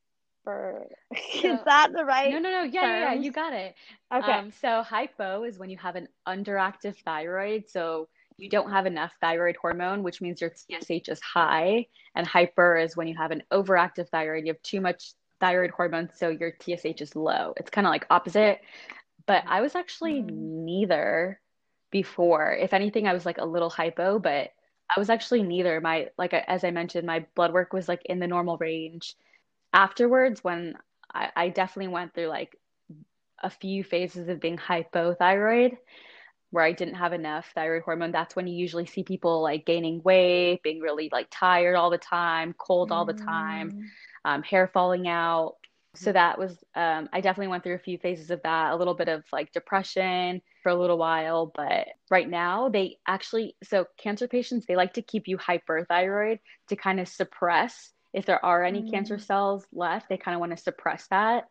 is 1.35 1.43
So- 1.43 1.63
that 1.67 1.93
the 1.95 2.05
right 2.05 2.31
No, 2.31 2.39
no, 2.39 2.51
no. 2.51 2.63
Yeah, 2.63 2.83
yeah, 2.83 3.01
yeah. 3.01 3.21
You 3.21 3.33
got 3.33 3.53
it. 3.53 3.75
okay 4.13 4.33
Um, 4.33 4.51
so 4.61 4.83
hypo 4.83 5.45
is 5.45 5.59
when 5.59 5.71
you 5.71 5.77
have 5.79 5.97
an 5.97 6.09
underactive 6.27 6.97
thyroid. 7.05 7.65
So 7.69 8.09
you 8.37 8.49
don't 8.49 8.71
have 8.71 8.87
enough 8.87 9.13
thyroid 9.21 9.57
hormone, 9.57 10.03
which 10.03 10.21
means 10.21 10.41
your 10.41 10.53
TSH 10.55 11.09
is 11.09 11.21
high. 11.21 11.87
And 12.15 12.27
hyper 12.27 12.77
is 12.77 12.97
when 12.97 13.09
you 13.09 13.17
have 13.17 13.31
an 13.33 13.43
overactive 13.51 14.09
thyroid. 14.11 14.45
You 14.47 14.53
have 14.53 14.63
too 14.63 14.81
much 14.81 15.13
thyroid 15.41 15.71
hormone, 15.71 16.09
so 16.15 16.29
your 16.29 16.53
TSH 16.61 17.01
is 17.01 17.17
low. 17.17 17.53
It's 17.57 17.71
kind 17.71 17.87
of 17.87 17.91
like 17.91 18.07
opposite. 18.11 18.61
But 19.27 19.45
I 19.47 19.61
was 19.61 19.75
actually 19.75 20.23
Mm. 20.23 20.31
neither 20.65 21.41
before. 21.91 22.53
If 22.55 22.73
anything, 22.75 23.07
I 23.07 23.13
was 23.13 23.27
like 23.27 23.39
a 23.39 23.45
little 23.45 23.71
hypo, 23.71 24.19
but 24.19 24.53
I 24.95 24.99
was 24.99 25.11
actually 25.11 25.43
neither. 25.43 25.81
My, 25.81 26.09
like, 26.17 26.33
as 26.35 26.65
I 26.65 26.71
mentioned, 26.71 27.07
my 27.07 27.25
blood 27.35 27.53
work 27.53 27.73
was 27.73 27.89
like 27.89 28.03
in 28.07 28.19
the 28.21 28.27
normal 28.27 28.57
range. 28.59 29.17
Afterwards, 29.73 30.43
when 30.43 30.75
I, 31.13 31.31
I 31.37 31.49
definitely 31.49 31.93
went 31.93 32.15
through 32.15 32.29
like 32.29 32.57
a 33.43 33.51
few 33.51 33.85
phases 33.85 34.29
of 34.29 34.41
being 34.41 34.57
hypothyroid 34.59 35.77
where 36.51 36.65
I 36.65 36.73
didn't 36.73 36.95
have 36.95 37.13
enough 37.13 37.51
thyroid 37.55 37.83
hormone. 37.83 38.11
That's 38.11 38.35
when 38.35 38.47
you 38.47 38.57
usually 38.57 38.87
see 38.87 39.03
people 39.03 39.43
like 39.43 39.67
gaining 39.67 40.03
weight, 40.03 40.63
being 40.63 40.81
really 40.81 41.11
like 41.13 41.29
tired 41.31 41.77
all 41.77 41.91
the 41.91 41.99
time, 41.99 42.55
cold 42.59 42.91
all 42.91 43.05
the 43.05 43.13
time, 43.13 43.71
Mm. 43.71 43.85
um, 44.25 44.43
hair 44.43 44.67
falling 44.67 45.07
out. 45.09 45.57
So 45.95 46.13
that 46.13 46.39
was, 46.39 46.53
um, 46.75 47.09
I 47.13 47.21
definitely 47.21 47.49
went 47.49 47.65
through 47.65 47.75
a 47.75 47.79
few 47.79 47.99
phases 47.99 48.31
of 48.31 48.41
that, 48.43 48.73
a 48.73 48.77
little 48.77 48.95
bit 48.95 49.09
of 49.09 49.25
like 49.33 49.53
depression 49.53 50.41
for 50.63 50.71
a 50.71 50.75
little 50.75 50.99
while. 50.99 51.53
But 51.55 51.89
right 52.11 52.29
now, 52.29 52.69
they 52.69 52.99
actually, 53.07 53.57
so 53.65 53.87
cancer 53.99 54.29
patients, 54.29 54.65
they 54.67 54.77
like 54.77 54.95
to 54.95 55.03
keep 55.03 55.29
you 55.29 55.39
hyperthyroid 55.39 56.39
to 56.69 56.77
kind 56.77 57.01
of 57.01 57.09
suppress 57.09 57.93
if 58.13 58.27
there 58.27 58.45
are 58.45 58.65
any 58.65 58.91
cancer 58.91 59.17
Mm. 59.17 59.23
cells 59.23 59.67
left, 59.73 60.09
they 60.09 60.17
kind 60.17 60.35
of 60.35 60.41
want 60.41 60.53
to 60.57 60.63
suppress 60.63 61.07
that. 61.09 61.45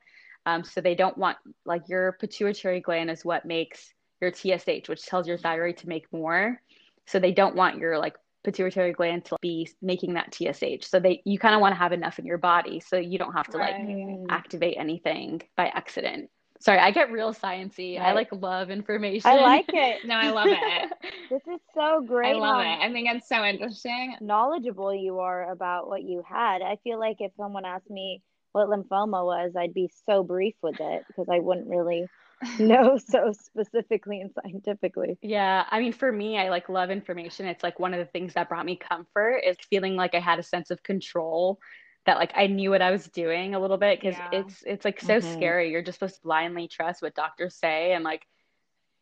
Um, 0.46 0.64
so 0.64 0.82
they 0.82 0.96
don't 0.96 1.18
want, 1.18 1.38
like, 1.66 1.84
your 1.90 2.14
pituitary 2.14 2.80
gland 2.80 3.12
is 3.12 3.26
what 3.26 3.46
makes 3.46 3.94
your 4.22 4.32
TSH, 4.32 4.88
which 4.90 5.06
tells 5.06 5.28
your 5.28 5.38
thyroid 5.38 5.78
to 5.78 5.90
make 5.90 6.12
more. 6.12 6.62
So 7.06 7.20
they 7.20 7.32
don't 7.32 7.56
want 7.56 7.78
your 7.78 7.98
like 8.00 8.16
pituitary 8.44 8.94
gland 8.94 9.26
to 9.26 9.38
be 9.42 9.70
making 9.82 10.14
that 10.14 10.32
TSH. 10.34 10.88
So 10.88 11.00
they 11.00 11.22
you 11.26 11.38
kind 11.38 11.54
of 11.54 11.62
want 11.62 11.74
to 11.74 11.80
have 11.80 11.92
enough 11.92 12.18
in 12.18 12.26
your 12.26 12.38
body 12.38 12.80
so 12.80 12.98
you 12.98 13.18
don't 13.18 13.34
have 13.34 13.48
to 13.50 13.58
like 13.58 13.76
Right. 13.76 13.88
Mm. 13.88 14.26
activate 14.30 14.78
anything 14.80 15.42
by 15.56 15.68
accident. 15.68 16.30
Sorry, 16.60 16.80
I 16.80 16.92
get 16.92 17.12
real 17.12 17.34
sciencey. 17.34 18.00
I 18.00 18.14
like 18.14 18.30
love 18.32 18.70
information. 18.70 19.30
i 19.30 19.36
like 19.36 19.68
it 19.70 20.02
No, 20.08 20.16
I 20.16 20.32
love 20.32 20.48
it. 20.50 20.92
this 21.30 21.42
is 21.54 21.60
so 21.76 22.02
great 22.06 22.36
I 22.36 22.40
love 22.40 22.60
it. 22.62 22.68
Um, 22.68 22.80
I 22.82 22.92
think 22.92 23.10
it's 23.12 23.28
so 23.28 23.44
interesting. 23.44 24.16
knowledgeable 24.22 24.94
you 24.94 25.20
are 25.20 25.52
about 25.52 25.88
what 25.88 26.04
you 26.04 26.24
had 26.28 26.62
i 26.62 26.78
feel 26.84 27.00
like 27.00 27.18
if 27.20 27.32
someone 27.38 27.66
asked 27.66 27.90
me 27.90 28.22
what 28.54 28.70
lymphoma 28.70 29.24
was 29.26 29.54
i'd 29.58 29.74
be 29.74 29.90
so 30.06 30.24
brief 30.24 30.56
with 30.62 30.76
it 30.80 31.04
because 31.08 31.28
i 31.32 31.40
wouldn't 31.40 31.68
really 31.68 32.08
know 32.60 32.98
so 32.98 33.34
specifically 33.34 34.22
and 34.22 34.32
scientifically 34.42 35.18
Yeah, 35.22 35.66
I 35.72 35.80
mean, 35.80 35.92
for 35.92 36.12
me, 36.12 36.38
I 36.38 36.50
like 36.50 36.70
love 36.70 36.92
information. 36.92 37.48
It's 37.48 37.64
like 37.64 37.80
one 37.80 37.94
of 37.96 38.00
the 38.00 38.06
things 38.06 38.34
that 38.36 38.48
brought 38.48 38.66
me 38.66 38.76
comfort 38.76 39.38
is 39.46 39.58
feeling 39.72 39.96
like 39.96 40.14
I 40.14 40.20
had 40.20 40.38
a 40.38 40.44
sense 40.44 40.70
of 40.70 40.84
control, 40.84 41.60
that 42.08 42.18
like 42.18 42.34
I 42.36 42.48
knew 42.48 42.72
what 42.72 42.82
I 42.84 42.92
was 42.92 43.08
doing 43.10 43.56
a 43.56 43.60
little 43.60 43.78
bit 43.78 44.00
because 44.00 44.20
Yeah. 44.20 44.32
it's 44.32 44.64
it's 44.66 44.86
like 44.86 45.02
so 45.02 45.20
Mhm. 45.20 45.22
scary. 45.22 45.72
You're 45.72 45.84
just 45.84 46.00
supposed 46.00 46.18
to 46.18 46.24
blindly 46.24 46.68
trust 46.70 47.04
what 47.04 47.16
doctors 47.16 47.56
say, 47.56 47.94
and 47.94 48.04
like 48.06 48.24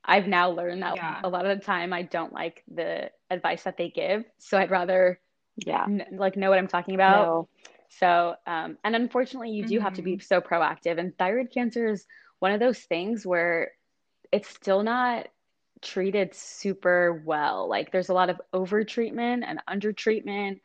I've 0.05 0.27
now 0.27 0.49
learned 0.51 0.83
that 0.83 0.99
Yeah. 0.99 1.23
a 1.23 1.29
lot 1.29 1.45
of 1.45 1.57
the 1.57 1.63
time 1.65 1.93
I 1.93 2.03
don't 2.03 2.33
like 2.33 2.63
the 2.67 3.11
advice 3.29 3.63
that 3.63 3.77
they 3.77 3.89
give, 3.89 4.25
so 4.39 4.57
I'd 4.57 4.71
rather 4.71 5.19
yeah 5.65 5.87
n 5.87 6.05
like 6.17 6.37
know 6.37 6.49
what 6.49 6.59
I'm 6.59 6.67
talking 6.67 6.95
about. 6.95 7.29
no. 7.29 7.49
So, 7.89 8.35
um, 8.47 8.77
and 8.83 8.95
unfortunately, 8.95 9.51
you 9.51 9.65
do 9.65 9.79
have 9.79 9.93
to 9.95 10.01
be 10.03 10.19
so 10.19 10.41
proactive. 10.41 10.99
And 10.99 11.17
thyroid 11.17 11.51
cancer 11.53 11.87
is 11.87 12.05
one 12.39 12.51
of 12.51 12.59
those 12.59 12.79
things 12.79 13.25
where 13.25 13.71
it's 14.31 14.49
still 14.49 14.83
not 14.83 15.27
treated 15.81 16.33
super 16.33 17.23
well. 17.25 17.69
Like, 17.69 17.91
there's 17.91 18.09
a 18.09 18.13
lot 18.13 18.29
of 18.29 18.41
over 18.53 18.83
treatment 18.83 19.43
and 19.47 19.59
under 19.67 19.93
treatment. 19.93 20.59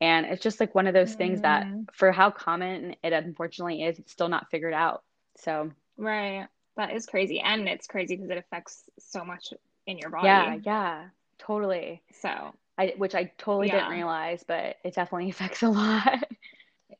And 0.00 0.26
it's 0.26 0.42
just 0.42 0.60
like 0.60 0.74
one 0.74 0.86
of 0.86 0.94
those 0.94 1.14
things 1.14 1.40
that, 1.42 1.66
Mm. 1.66 1.86
for 1.92 2.12
how 2.12 2.30
common 2.30 2.96
it 3.02 3.12
unfortunately 3.12 3.82
is, 3.82 3.98
it's 3.98 4.12
still 4.12 4.28
not 4.28 4.50
figured 4.50 4.74
out. 4.74 5.02
So, 5.36 5.70
Right. 5.96 6.46
That 6.76 6.92
is 6.92 7.06
crazy. 7.06 7.40
And 7.40 7.66
it's 7.68 7.86
crazy 7.86 8.16
because 8.16 8.28
it 8.30 8.36
affects 8.36 8.82
so 8.98 9.24
much 9.24 9.54
in 9.86 9.96
your 9.98 10.10
body. 10.10 10.26
yeah, 10.26 10.54
yeah. 10.62 11.04
totally. 11.38 12.02
So, 12.20 12.54
I 12.78 12.92
which 12.98 13.14
I 13.14 13.32
totally 13.38 13.70
didn't 13.70 13.90
realize, 13.90 14.44
but 14.46 14.76
it 14.84 14.94
definitely 14.94 15.30
affects 15.34 15.62
a 15.62 15.68
lot. 15.70 16.22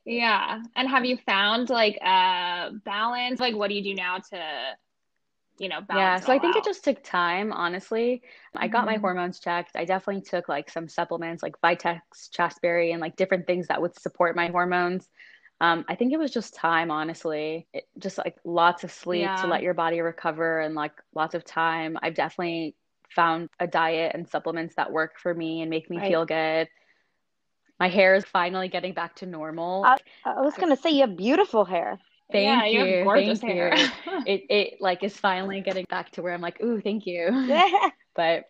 Yeah. 0.06 0.62
And 0.74 0.88
have 0.88 1.04
you 1.04 1.18
found 1.18 1.68
like 1.68 1.96
a 2.02 2.70
balance? 2.85 3.40
Like, 3.40 3.54
what 3.56 3.68
do 3.68 3.74
you 3.74 3.82
do 3.82 3.94
now 3.94 4.18
to, 4.18 4.42
you 5.58 5.68
know, 5.68 5.80
Yeah, 5.90 6.18
balance 6.18 6.22
it 6.22 6.26
so 6.26 6.32
I 6.32 6.38
all 6.38 6.40
think 6.40 6.56
it 6.56 6.64
just 6.64 6.84
took 6.84 7.02
time, 7.04 7.52
honestly. 7.52 8.22
I 8.56 8.68
got 8.68 8.86
my 8.86 8.96
Mhm. 8.96 9.00
hormones 9.00 9.38
checked. 9.38 9.76
I 9.76 9.84
definitely 9.84 10.22
took 10.22 10.48
like 10.48 10.68
some 10.70 10.88
supplements 10.88 11.42
like 11.42 11.54
Vitex, 11.62 12.00
Chasteberry, 12.32 12.92
and 12.92 13.00
like 13.00 13.16
different 13.16 13.46
things 13.46 13.68
that 13.68 13.80
would 13.80 13.98
support 13.98 14.34
my 14.36 14.48
hormones. 14.48 15.08
Um, 15.60 15.84
I 15.88 15.94
think 15.94 16.12
it 16.12 16.18
was 16.18 16.32
just 16.32 16.54
time, 16.54 16.90
honestly. 16.90 17.68
It, 17.72 17.84
just 17.98 18.18
like 18.18 18.36
lots 18.44 18.84
of 18.84 18.90
sleep 18.90 19.36
to 19.36 19.46
let 19.46 19.62
your 19.62 19.74
body 19.74 20.00
recover 20.00 20.60
and 20.60 20.74
like 20.74 20.92
lots 21.14 21.34
of 21.34 21.44
time. 21.44 21.96
I've 22.02 22.14
definitely 22.14 22.74
found 23.14 23.48
a 23.60 23.66
diet 23.66 24.12
and 24.14 24.28
supplements 24.28 24.74
that 24.74 24.92
work 24.92 25.18
for 25.18 25.32
me 25.32 25.62
and 25.62 25.70
make 25.70 25.88
me 25.88 25.98
Right. 25.98 26.08
feel 26.08 26.26
good. 26.26 26.68
My 27.78 27.88
hair 27.88 28.14
is 28.14 28.24
finally 28.24 28.68
getting 28.68 28.92
back 28.92 29.16
to 29.16 29.26
normal. 29.26 29.84
I, 29.84 29.96
I 30.24 30.40
was 30.42 30.56
gonna 30.56 30.76
say 30.76 30.90
you 30.90 31.02
have 31.02 31.16
beautiful 31.16 31.64
hair. 31.64 32.00
Yeah, 32.32 32.62
Thank 32.62 32.72
you 32.72 32.78
have 32.80 32.88
you, 32.88 33.04
gorgeous 33.04 33.40
thank 33.40 33.52
hair. 33.52 33.74
you. 33.76 33.88
It 34.26 34.42
it 34.50 34.80
like 34.80 35.02
is 35.04 35.16
finally 35.16 35.60
getting 35.60 35.86
back 35.88 36.10
to 36.12 36.22
where 36.22 36.32
I'm 36.32 36.40
like, 36.40 36.62
ooh, 36.62 36.80
thank 36.80 37.06
you. 37.06 37.30
But 38.14 38.44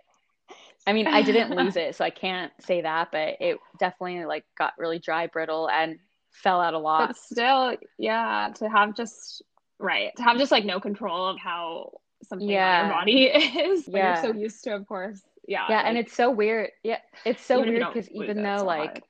I 0.86 0.92
mean, 0.92 1.08
I 1.08 1.22
didn't 1.22 1.54
lose 1.56 1.76
it, 1.76 1.96
so 1.96 2.04
I 2.04 2.10
can't 2.10 2.52
say 2.60 2.82
that, 2.82 3.08
but 3.10 3.36
it 3.40 3.58
definitely 3.78 4.24
like 4.24 4.44
got 4.56 4.74
really 4.78 5.00
dry, 5.00 5.26
brittle, 5.26 5.68
and 5.68 5.98
fell 6.30 6.60
out 6.60 6.74
a 6.74 6.78
lot. 6.78 7.08
But 7.08 7.16
still, 7.16 7.76
yeah, 7.98 8.52
to 8.56 8.68
have 8.68 8.94
just 8.96 9.42
right, 9.78 10.14
to 10.16 10.22
have 10.22 10.38
just 10.38 10.52
like 10.52 10.64
no 10.64 10.78
control 10.78 11.26
of 11.26 11.38
how 11.38 11.92
something 12.22 12.48
on 12.48 12.86
your 12.86 12.88
body 12.88 13.24
is 13.24 13.86
when 13.86 13.96
Yeah. 13.96 14.22
you're 14.22 14.32
so 14.32 14.38
used 14.38 14.64
to, 14.64 14.74
of 14.76 14.86
course. 14.86 15.20
Yeah. 15.48 15.66
Yeah, 15.68 15.82
and 15.84 15.98
it's 15.98 16.12
so 16.12 16.30
weird. 16.30 16.70
Yeah, 16.84 16.98
it's 17.24 17.44
so 17.44 17.62
you 17.62 17.72
weird 17.72 17.86
because 17.88 18.08
even 18.10 18.42
though 18.42 18.58
so 18.58 18.66
like 18.66 18.90
hard. 18.90 19.02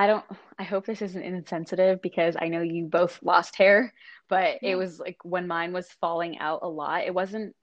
I 0.00 0.06
don't, 0.06 0.24
I 0.58 0.62
hope 0.62 0.86
this 0.86 1.02
isn't 1.02 1.22
insensitive 1.22 2.00
because 2.02 2.36
I 2.40 2.48
know 2.48 2.62
you 2.62 2.86
both 2.86 3.22
lost 3.22 3.56
hair, 3.56 3.92
but 4.28 4.58
Yeah. 4.62 4.70
it 4.72 4.76
was 4.76 4.98
like 4.98 5.18
when 5.24 5.46
mine 5.46 5.72
was 5.72 5.90
falling 6.00 6.38
out 6.38 6.60
a 6.62 6.68
lot, 6.68 7.04
it 7.04 7.14
wasn't 7.14 7.54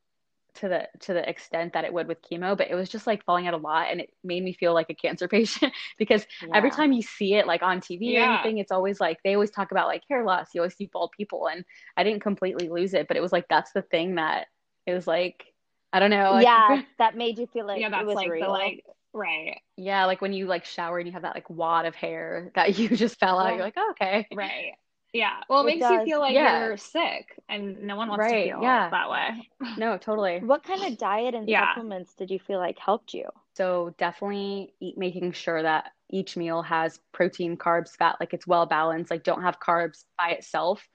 to 0.56 0.68
the 0.68 0.88
to 1.02 1.14
the 1.14 1.28
extent 1.30 1.74
that 1.74 1.86
it 1.86 1.94
would 1.94 2.08
with 2.08 2.22
chemo, 2.22 2.58
but 2.58 2.70
it 2.70 2.76
was 2.76 2.90
just 2.90 3.08
like 3.08 3.24
falling 3.26 3.48
out 3.48 3.54
a 3.54 3.58
lot 3.58 3.88
and 3.92 4.02
it 4.02 4.10
made 4.24 4.44
me 4.44 4.54
feel 4.54 4.74
like 4.74 4.90
a 4.90 4.96
cancer 4.96 5.28
patient 5.38 5.74
because 5.98 6.26
every 6.54 6.72
time 6.72 6.92
you 6.92 7.02
see 7.02 7.36
it 7.36 7.48
like 7.48 7.64
on 7.64 7.82
TV 7.82 8.18
or 8.18 8.24
anything, 8.24 8.58
it's 8.60 8.72
always 8.72 9.00
like 9.00 9.20
they 9.24 9.34
always 9.36 9.52
talk 9.52 9.72
about 9.72 9.88
like 9.88 10.04
hair 10.10 10.24
loss. 10.24 10.50
You 10.54 10.62
always 10.62 10.76
see 10.76 10.90
bald 10.92 11.12
people 11.18 11.48
and 11.48 11.66
I 11.98 12.04
didn't 12.04 12.22
completely 12.22 12.70
lose 12.70 12.94
it, 12.94 13.08
but 13.08 13.18
it 13.18 13.22
was 13.22 13.32
like 13.32 13.48
that's 13.50 13.72
the 13.74 13.84
thing 13.84 14.16
that 14.16 14.48
it 14.86 14.94
was 14.94 15.08
like 15.08 15.46
I 15.94 16.00
don't 16.00 16.12
know, 16.12 16.32
like 16.32 16.44
yeah, 16.44 16.78
that 17.00 17.16
made 17.16 17.38
you 17.38 17.48
feel 17.48 17.66
like 17.68 17.80
yeah, 17.80 17.90
it 17.90 17.92
that's 17.92 18.08
was 18.08 18.16
like 18.16 18.30
the 18.30 18.32
real. 18.32 18.52
like 18.52 18.84
right, 19.14 19.60
yeah, 19.76 20.06
like 20.06 20.22
when 20.22 20.34
you 20.34 20.46
like 20.48 20.66
shower 20.66 20.98
and 21.00 21.08
you 21.08 21.14
have 21.14 21.24
that 21.24 21.36
like 21.36 21.50
wad 21.50 21.86
of 21.86 21.96
hair 21.96 22.52
that 22.56 22.78
you 22.80 22.90
just 22.90 23.20
fell 23.20 23.40
out, 23.40 23.48
Yeah. 23.50 23.56
you're 23.56 23.64
like, 23.66 23.74
oh, 23.78 23.92
okay. 23.92 24.28
right. 24.34 24.74
Yeah. 25.14 25.42
Well, 25.50 25.66
it 25.66 25.72
It 25.74 25.80
makes 25.80 25.90
you 25.90 26.04
feel 26.06 26.20
like 26.20 26.34
Yeah. 26.34 26.68
you're 26.68 26.78
sick 26.78 27.40
and 27.50 27.82
no 27.84 27.96
one 27.96 28.10
wants 28.10 28.26
to 28.28 28.44
feel 28.44 28.62
yeah. 28.62 28.90
that 28.90 29.10
way. 29.10 29.50
No, 29.78 29.98
totally. 29.98 30.40
What 30.40 30.64
kind 30.64 30.84
of 30.84 30.98
diet 30.98 31.34
and 31.34 31.48
Yeah. 31.48 31.74
supplements 31.74 32.14
did 32.14 32.30
you 32.30 32.40
feel 32.40 32.60
like 32.60 32.78
helped 32.78 33.14
you? 33.14 33.26
So 33.56 33.96
definitely 33.98 34.74
eat, 34.80 34.98
making 34.98 35.32
sure 35.32 35.64
that 35.64 35.92
each 36.10 36.38
meal 36.38 36.62
has 36.62 37.00
protein, 37.14 37.58
carbs, 37.58 37.96
fat, 37.98 38.18
like 38.20 38.34
it's 38.34 38.46
well 38.46 38.66
balanced. 38.66 39.10
Like 39.10 39.24
don't 39.24 39.42
have 39.42 39.60
carbs 39.60 40.04
by 40.18 40.32
itself, 40.32 40.88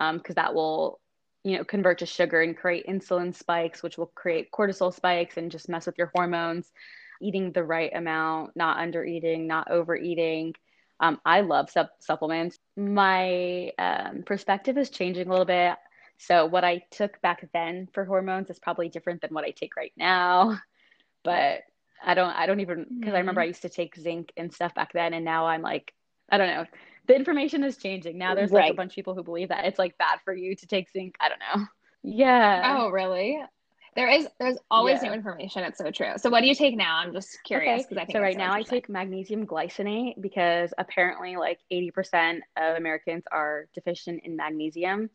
um, 0.00 0.18
because 0.18 0.34
that 0.34 0.52
will, 0.54 1.00
you 1.44 1.56
know, 1.56 1.64
convert 1.64 1.98
to 1.98 2.06
sugar 2.06 2.42
and 2.42 2.56
create 2.56 2.86
insulin 2.86 3.34
spikes, 3.34 3.82
which 3.82 3.96
will 3.96 4.12
create 4.14 4.50
cortisol 4.52 4.92
spikes 4.92 5.36
and 5.38 5.50
just 5.50 5.68
mess 5.68 5.86
with 5.86 5.96
your 5.96 6.10
hormones. 6.14 6.70
Eating 7.20 7.52
the 7.52 7.64
right 7.64 7.90
amount, 7.94 8.56
not 8.56 8.78
under 8.78 9.04
eating, 9.04 9.46
not 9.46 9.70
overeating. 9.70 10.54
Um, 11.00 11.20
I 11.24 11.40
love 11.40 11.70
sup 11.70 11.90
supplements. 12.00 12.58
My 12.76 13.72
um, 13.78 14.22
perspective 14.24 14.76
is 14.78 14.90
changing 14.90 15.26
a 15.26 15.30
little 15.30 15.46
bit. 15.46 15.76
So 16.18 16.44
what 16.46 16.64
I 16.64 16.82
took 16.90 17.20
back 17.22 17.48
then 17.54 17.88
for 17.92 18.04
hormones 18.04 18.50
is 18.50 18.58
probably 18.58 18.90
different 18.90 19.22
than 19.22 19.32
what 19.32 19.44
I 19.44 19.50
take 19.50 19.76
right 19.76 19.92
now. 19.96 20.58
But 21.22 21.64
I 22.02 22.14
don't 22.14 22.30
I 22.30 22.46
don't 22.46 22.60
even 22.60 22.86
because 22.98 23.12
I 23.14 23.18
remember 23.18 23.42
I 23.42 23.44
used 23.44 23.60
to 23.62 23.68
take 23.68 23.94
zinc 23.94 24.32
and 24.38 24.50
stuff 24.50 24.74
back 24.74 24.92
then 24.94 25.12
and 25.12 25.22
now 25.22 25.46
I'm 25.46 25.60
like 25.60 25.92
I 26.30 26.38
don't 26.38 26.48
know. 26.48 26.64
The 27.06 27.14
information 27.14 27.62
is 27.62 27.76
changing. 27.76 28.16
Now 28.16 28.34
there's 28.34 28.52
like 28.52 28.68
a 28.68 28.74
bunch 28.74 28.92
of 28.92 28.94
people 28.94 29.14
who 29.14 29.22
believe 29.22 29.48
that 29.48 29.66
it's 29.66 29.78
like 29.78 29.98
bad 29.98 30.20
for 30.24 30.34
you 30.34 30.56
to 30.56 30.66
take 30.66 30.90
zinc. 30.90 31.16
I 31.20 31.28
don't 31.28 31.40
know. 31.40 31.66
Yeah. 32.02 32.78
Oh, 32.78 32.88
really? 32.88 33.38
There 33.96 34.08
is 34.08 34.28
there's 34.38 34.58
always 34.70 35.02
Yeah. 35.02 35.08
new 35.08 35.14
information. 35.14 35.64
It's 35.64 35.78
so 35.78 35.90
true. 35.90 36.12
So 36.16 36.30
what 36.30 36.42
do 36.42 36.46
you 36.46 36.54
take 36.54 36.76
now? 36.76 36.96
I'm 36.96 37.12
just 37.12 37.42
curious 37.44 37.86
Okay, 37.86 38.00
I 38.00 38.04
think 38.04 38.12
so 38.12 38.20
right 38.20 38.36
now 38.36 38.52
I 38.52 38.62
take 38.62 38.88
magnesium 38.88 39.46
glycinate 39.46 40.20
because 40.20 40.72
apparently 40.78 41.36
like 41.36 41.58
80% 41.72 42.40
of 42.56 42.76
Americans 42.76 43.24
are 43.30 43.66
deficient 43.74 44.22
in 44.24 44.36
magnesium. 44.36 45.10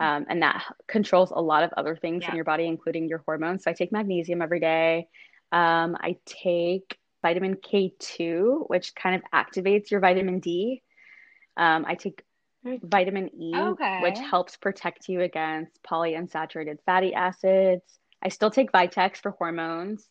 Um, 0.00 0.26
and 0.28 0.42
that 0.42 0.64
controls 0.86 1.32
a 1.32 1.40
lot 1.40 1.64
of 1.64 1.72
other 1.76 1.96
things 1.96 2.24
in 2.28 2.34
your 2.36 2.44
body, 2.44 2.66
including 2.66 3.08
your 3.08 3.22
hormones. 3.26 3.64
So 3.64 3.70
I 3.70 3.74
take 3.74 3.90
magnesium 3.92 4.42
every 4.42 4.60
day. 4.60 5.08
Um, 5.50 5.96
I 5.98 6.18
take 6.24 6.98
vitamin 7.22 7.56
K2, 7.56 8.68
which 8.68 8.94
kind 8.94 9.16
of 9.16 9.22
activates 9.34 9.90
your 9.90 10.00
vitamin 10.00 10.38
D. 10.38 10.82
Um, 11.56 11.84
I 11.86 11.94
take 11.96 12.22
vitamin 12.64 13.30
E, 13.34 13.52
Okay. 13.54 13.98
which 14.02 14.18
helps 14.20 14.56
protect 14.56 15.08
you 15.08 15.20
against 15.22 15.82
polyunsaturated 15.82 16.76
fatty 16.86 17.14
acids. 17.14 17.98
I 18.22 18.28
still 18.28 18.50
take 18.50 18.72
Vitex 18.72 19.18
for 19.18 19.30
hormones. 19.32 20.08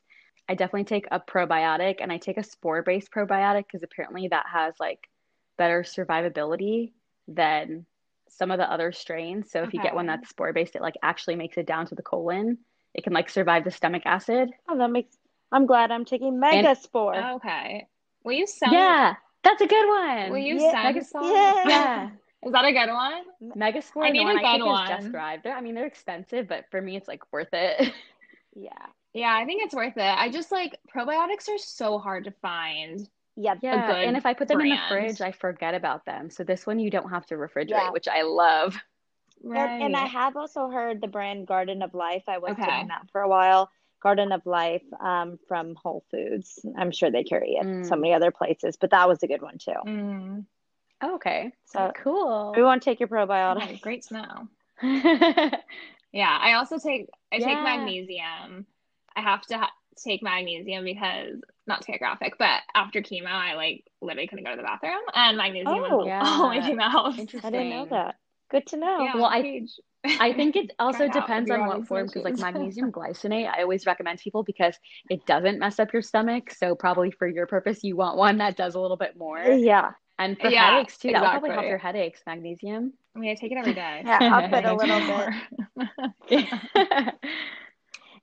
I 0.50 0.56
definitely 0.56 0.86
take 0.86 1.08
a 1.12 1.20
probiotic 1.20 1.98
and 2.00 2.12
I 2.12 2.18
take 2.18 2.38
a 2.38 2.44
spore-based 2.44 3.12
probiotic 3.12 3.66
because 3.68 3.84
apparently 3.84 4.30
that 4.30 4.46
has 4.52 4.76
like 4.80 5.10
better 5.58 5.84
survivability 5.84 6.94
than 7.28 7.86
some 8.30 8.52
of 8.52 8.58
the 8.58 8.72
other 8.72 8.92
strains. 8.92 9.52
So 9.52 9.64
if 9.64 9.74
you 9.74 9.80
get 9.82 9.96
one 9.96 10.06
that's 10.08 10.30
spore-based, 10.30 10.76
it 10.76 10.82
like 10.82 10.96
actually 11.04 11.36
makes 11.36 11.58
it 11.58 11.66
down 11.68 11.86
to 11.88 11.96
the 11.96 12.02
colon. 12.02 12.60
It 12.94 13.04
can 13.04 13.12
like 13.14 13.30
survive 13.30 13.64
the 13.66 13.72
stomach 13.72 14.04
acid. 14.06 14.50
Oh, 14.70 14.78
that 14.78 14.90
makes. 14.90 15.18
I'm 15.52 15.66
glad 15.66 15.92
I'm 15.92 16.06
taking 16.06 16.40
Megaspore. 16.42 17.36
Okay. 17.36 17.88
Will 18.24 18.34
you 18.34 18.48
send 18.48 18.72
Yeah, 18.74 19.16
that's 19.44 19.62
a 19.62 19.68
good 19.68 19.88
one. 19.88 20.32
will 20.32 20.38
you 20.38 20.60
Yeah. 20.60 20.72
send 20.72 20.84
Megas- 20.96 21.12
Yeah. 21.14 21.64
Yeah. 21.68 22.10
Is 22.46 22.52
that 22.54 22.66
a 22.66 22.72
good 22.72 22.92
one? 22.92 23.24
Megaspore, 23.58 24.06
I 24.06 24.10
the 24.10 24.14
need 24.14 24.24
one 24.24 24.38
a 24.38 24.40
I 24.40 24.42
good 24.44 24.60
take 24.60 24.60
is 24.62 24.66
one. 24.66 24.88
Just 24.88 25.10
Thrive. 25.12 25.42
They're, 25.44 25.56
I 25.56 25.62
mean, 25.62 25.76
they're 25.76 25.86
expensive, 25.86 26.48
but 26.48 26.66
for 26.72 26.82
me, 26.82 26.96
it's 26.96 27.08
like 27.08 27.22
worth 27.32 27.50
it. 27.54 27.92
Yeah. 28.56 28.72
Yeah, 29.14 29.36
I 29.36 29.46
think 29.46 29.64
it's 29.64 29.76
worth 29.76 29.98
it. 29.98 30.02
I 30.02 30.30
just 30.30 30.52
like 30.52 30.80
probiotics 30.94 31.48
are 31.50 31.58
so 31.58 31.98
hard 32.00 32.26
to 32.26 32.32
find. 32.42 33.08
Yeah. 33.36 33.56
Yeah, 33.62 33.86
good 33.88 34.08
and 34.08 34.18
if 34.18 34.26
I 34.26 34.34
put 34.34 34.48
them 34.48 34.62
in 34.62 34.70
the 34.70 34.78
fridge, 34.88 35.22
I 35.22 35.32
forget 35.32 35.76
about 35.76 36.06
them. 36.06 36.30
So 36.30 36.44
this 36.44 36.66
one 36.66 36.80
you 36.80 36.90
don't 36.90 37.10
have 37.10 37.26
to 37.28 37.36
refrigerate, 37.36 37.70
Yeah. 37.70 37.92
which 37.92 38.08
I 38.08 38.24
love. 38.24 38.76
And, 39.44 39.56
and 39.84 39.96
I 39.96 40.06
have 40.06 40.36
also 40.36 40.70
heard 40.70 41.02
the 41.02 41.08
brand 41.08 41.48
Garden 41.48 41.82
of 41.84 41.94
Life. 41.94 42.24
I 42.28 42.40
was 42.40 42.54
Okay. 42.54 42.66
doing 42.66 42.88
that 42.88 43.08
for 43.12 43.22
a 43.22 43.30
while. 43.30 43.70
Garden 44.02 44.32
of 44.32 44.46
Life 44.46 44.84
um, 45.00 45.38
from 45.48 45.76
Whole 45.76 46.04
Foods. 46.12 46.66
I'm 46.78 46.92
sure 46.92 47.12
they 47.12 47.24
carry 47.24 47.52
it 47.54 47.68
so 47.82 47.96
Mm. 47.96 48.02
many 48.02 48.14
other 48.14 48.32
places, 48.32 48.78
but 48.78 48.92
that 48.92 49.08
was 49.08 49.22
a 49.24 49.28
good 49.28 49.42
one 49.42 49.58
too. 49.58 49.74
Mm, 49.86 50.46
Oh, 51.02 51.16
okay. 51.16 51.52
So 51.66 51.92
Cool. 51.96 52.52
everyone 52.56 52.80
take 52.80 53.00
your 53.00 53.08
okay, 53.08 53.16
probiotics. 53.28 53.82
great 53.82 54.04
to 54.08 54.14
know. 54.16 54.48
yeah. 54.82 55.50
Yeah, 56.14 56.38
I 56.42 56.54
also 56.54 56.80
take 56.80 57.08
I 57.32 57.38
take 57.38 57.48
Yeah. 57.48 57.64
magnesium. 57.64 58.66
I 59.16 59.22
have 59.22 59.42
to 59.48 59.58
ha 59.58 59.72
take 60.04 60.22
magnesium 60.24 60.84
because 60.86 61.36
not 61.66 61.82
to 61.82 61.92
get 61.92 62.00
graphic, 62.00 62.38
but 62.40 62.62
after 62.76 63.02
chemo, 63.02 63.28
I 63.28 63.56
like 63.56 63.84
literally 64.02 64.28
couldn't 64.28 64.46
go 64.46 64.52
to 64.52 64.58
the 64.58 64.64
bathroom, 64.64 65.02
and 65.14 65.38
magnesium 65.38 65.68
Oh. 65.90 65.98
was 65.98 66.06
the 66.06 66.44
only 66.44 66.62
thing 66.62 66.78
that 66.78 66.92
helps. 66.92 67.18
I 67.20 67.22
didn't 67.26 67.42
know 67.70 67.82
Interesting. 67.82 67.90
that. 67.90 68.16
Good 68.50 68.66
to 68.68 68.78
know. 68.78 69.00
Yeah, 69.04 69.16
Well, 69.16 69.26
I- 69.26 69.66
I 70.22 70.32
think 70.34 70.56
it 70.56 70.72
also 70.80 71.00
Try 71.00 71.06
it 71.08 71.10
out 71.10 71.22
depends 71.22 71.52
on 71.52 71.62
on 71.62 71.68
what 71.68 71.88
form, 71.88 72.06
because 72.06 72.24
like 72.24 72.38
magnesium 72.54 72.92
glycinate, 72.92 73.50
I 73.52 73.64
always 73.64 73.86
recommend 73.86 74.20
people 74.20 74.44
because 74.44 74.78
it 75.10 75.26
doesn't 75.26 75.60
mess 75.60 75.80
up 75.80 75.92
your 75.92 76.02
stomach. 76.02 76.52
So 76.52 76.74
probably 76.76 77.12
for 77.12 77.28
your 77.28 77.46
purpose, 77.48 77.84
you 77.84 77.96
want 77.98 78.18
one 78.18 78.38
that 78.38 78.56
does 78.56 78.76
a 78.76 78.80
little 78.80 78.96
bit 78.98 79.18
more. 79.18 79.40
Yeah. 79.40 79.92
And 80.20 80.38
for 80.40 80.50
Yeah, 80.50 80.64
headaches 80.72 80.98
too, 80.98 81.12
that 81.12 81.22
will 81.22 81.30
probably 81.30 81.52
help 81.52 81.68
your 81.68 81.78
headaches, 81.78 82.22
magnesium. 82.26 82.94
I 83.16 83.20
mean, 83.20 83.32
I 83.32 83.36
take 83.36 83.52
it 83.52 83.58
every 83.58 83.74
day. 83.74 84.04
Yeah, 84.06 84.24
up 84.30 84.52
it 84.52 84.66
a 84.66 84.74
little 84.76 85.00
bit. 85.02 85.08
more. 85.08 85.36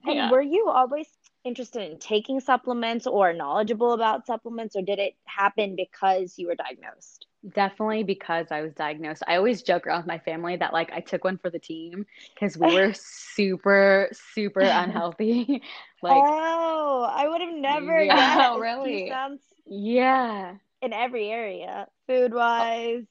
And 0.07 0.17
Yeah. 0.17 0.29
were 0.29 0.41
you 0.41 0.69
always 0.69 1.07
interested 1.43 1.89
in 1.91 1.97
taking 1.99 2.39
supplements 2.39 3.05
or 3.07 3.33
knowledgeable 3.33 3.93
about 3.93 4.25
supplements, 4.25 4.75
or 4.75 4.81
did 4.81 4.99
it 4.99 5.15
happen 5.25 5.75
because 5.75 6.37
you 6.37 6.47
were 6.47 6.55
diagnosed? 6.55 7.27
Definitely 7.53 8.03
because 8.03 8.47
I 8.51 8.61
was 8.61 8.73
diagnosed. 8.73 9.23
I 9.27 9.35
always 9.37 9.61
joke 9.61 9.85
around 9.87 9.99
with 9.99 10.07
my 10.07 10.19
family 10.19 10.55
that 10.57 10.73
like 10.73 10.91
I 10.91 10.99
took 10.99 11.23
one 11.23 11.37
for 11.37 11.49
the 11.49 11.59
team 11.59 12.05
because 12.33 12.57
we 12.57 12.71
were 12.71 12.93
super, 12.95 14.09
super 14.13 14.69
unhealthy. 14.69 15.61
Like, 16.01 16.25
oh, 16.27 17.07
I 17.09 17.27
would 17.27 17.41
have 17.41 17.53
never 17.53 18.03
Yeah. 18.03 18.49
Oh, 18.53 18.59
really? 18.59 19.07
Sounds 19.07 19.41
yeah. 19.65 20.55
In 20.85 20.93
every 20.93 21.29
area, 21.29 21.87
food 22.07 22.33
wise. 22.33 23.03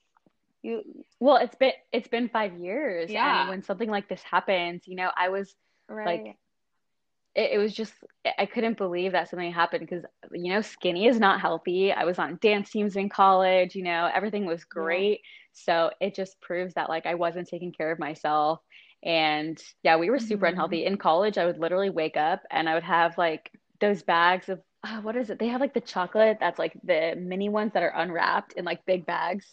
You 0.62 0.82
Well, 1.20 1.36
it's 1.36 1.56
been 1.56 1.72
it's 1.92 2.08
been 2.08 2.28
five 2.28 2.54
years, 2.58 3.10
Yeah. 3.10 3.42
and 3.42 3.48
when 3.50 3.62
something 3.62 3.90
like 3.90 4.08
this 4.08 4.22
happens, 4.22 4.86
you 4.86 4.96
know, 4.96 5.10
I 5.16 5.28
was 5.30 5.54
Right. 5.88 6.24
like 6.24 6.38
it, 7.34 7.52
it 7.54 7.58
was 7.58 7.74
just 7.74 7.92
I 8.38 8.46
couldn't 8.46 8.78
believe 8.78 9.12
that 9.12 9.28
something 9.28 9.52
happened 9.52 9.86
because 9.88 10.04
you 10.32 10.52
know 10.52 10.62
skinny 10.62 11.06
is 11.06 11.20
not 11.20 11.40
healthy. 11.40 11.92
I 11.92 12.04
was 12.04 12.18
on 12.18 12.38
dance 12.40 12.70
teams 12.70 12.96
in 12.96 13.08
college, 13.10 13.74
you 13.74 13.84
know, 13.84 14.10
everything 14.14 14.46
was 14.46 14.64
great. 14.64 15.20
So 15.52 15.90
it 16.00 16.14
just 16.14 16.40
proves 16.40 16.74
that 16.74 16.88
like 16.88 17.06
I 17.06 17.14
wasn't 17.14 17.48
taking 17.48 17.72
care 17.72 17.92
of 17.92 17.98
myself. 17.98 18.60
And 19.02 19.60
yeah, 19.82 19.96
we 19.96 20.10
were 20.10 20.18
super 20.18 20.46
mm-hmm. 20.46 20.52
unhealthy. 20.54 20.84
In 20.86 20.96
college, 20.96 21.38
I 21.38 21.46
would 21.46 21.58
literally 21.58 21.90
wake 21.90 22.16
up 22.16 22.42
and 22.50 22.68
I 22.68 22.74
would 22.74 22.84
have 22.84 23.18
like 23.18 23.50
those 23.80 24.02
bags 24.02 24.48
of 24.48 24.60
oh, 24.84 25.00
what 25.02 25.16
is 25.16 25.30
it? 25.30 25.38
They 25.38 25.48
have 25.48 25.60
like 25.60 25.74
the 25.74 25.80
chocolate 25.80 26.38
that's 26.40 26.58
like 26.58 26.72
the 26.84 27.14
mini 27.16 27.48
ones 27.48 27.72
that 27.74 27.82
are 27.82 27.92
unwrapped 27.94 28.52
in 28.54 28.64
like 28.64 28.84
big 28.86 29.06
bags. 29.06 29.46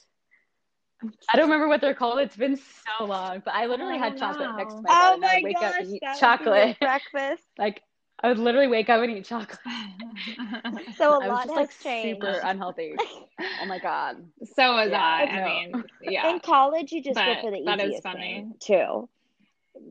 I 1.34 1.38
don't 1.38 1.46
remember 1.46 1.67
what 1.67 1.82
they're 1.82 1.96
called. 1.96 2.20
It's 2.20 2.36
been 2.36 2.58
so 2.58 3.06
long, 3.06 3.41
but 3.44 3.56
I 3.56 3.65
literally 3.65 3.98
had 3.98 4.13
oh, 4.13 4.17
chocolate 4.17 4.56
next 4.56 4.76
to 4.76 4.82
my 4.82 4.89
bed, 4.89 4.96
oh 4.96 5.13
and 5.15 5.26
I 5.26 5.36
would 5.36 5.44
wake 5.44 5.56
gosh, 5.60 5.63
up 5.63 5.76
oh, 5.80 5.84
and 5.84 5.96
eat 5.96 6.04
chocolate 6.20 6.78
breakfast. 6.82 7.44
like 7.58 7.82
I 8.24 8.28
would 8.28 8.38
literally 8.38 8.67
wake 8.67 8.89
up 8.89 9.02
and 9.02 9.17
eat 9.17 9.26
chocolate. 9.26 9.60
so 10.96 11.20
a 11.20 11.24
I 11.24 11.28
lot 11.28 11.30
was 11.30 11.46
just, 11.46 11.50
has 11.50 11.56
like 11.56 11.80
changed. 11.82 12.24
super 12.24 12.39
unhealthy. 12.44 12.96
oh 13.00 13.65
my 13.65 13.80
god. 13.80 14.17
So 14.56 14.76
was 14.76 14.91
Yeah, 14.91 15.02
I. 15.02 15.24
I 15.24 15.46
mean, 15.46 15.84
yeah. 16.04 16.30
In 16.30 16.39
college, 16.39 16.91
you 16.91 17.02
just 17.02 17.17
go 17.17 17.36
for 17.41 17.50
the 17.50 17.63
that 17.65 17.80
is 17.80 17.86
easiest 17.88 18.04
funny. 18.04 18.20
thing 18.20 18.54
too. 18.60 19.10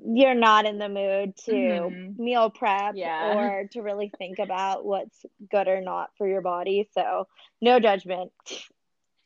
You're 0.04 0.34
not 0.34 0.66
in 0.66 0.78
the 0.78 0.88
mood 0.88 1.36
to 1.46 1.94
Mhm. 1.94 2.16
meal 2.18 2.50
prep 2.50 2.96
Yeah. 2.96 3.18
or 3.18 3.64
to 3.72 3.82
really 3.82 4.12
think 4.18 4.38
about 4.38 4.84
what's 4.84 5.24
good 5.50 5.68
or 5.68 5.80
not 5.80 6.10
for 6.16 6.26
your 6.26 6.42
body. 6.42 6.88
So 6.92 7.26
no 7.60 7.78
judgment. 7.80 8.32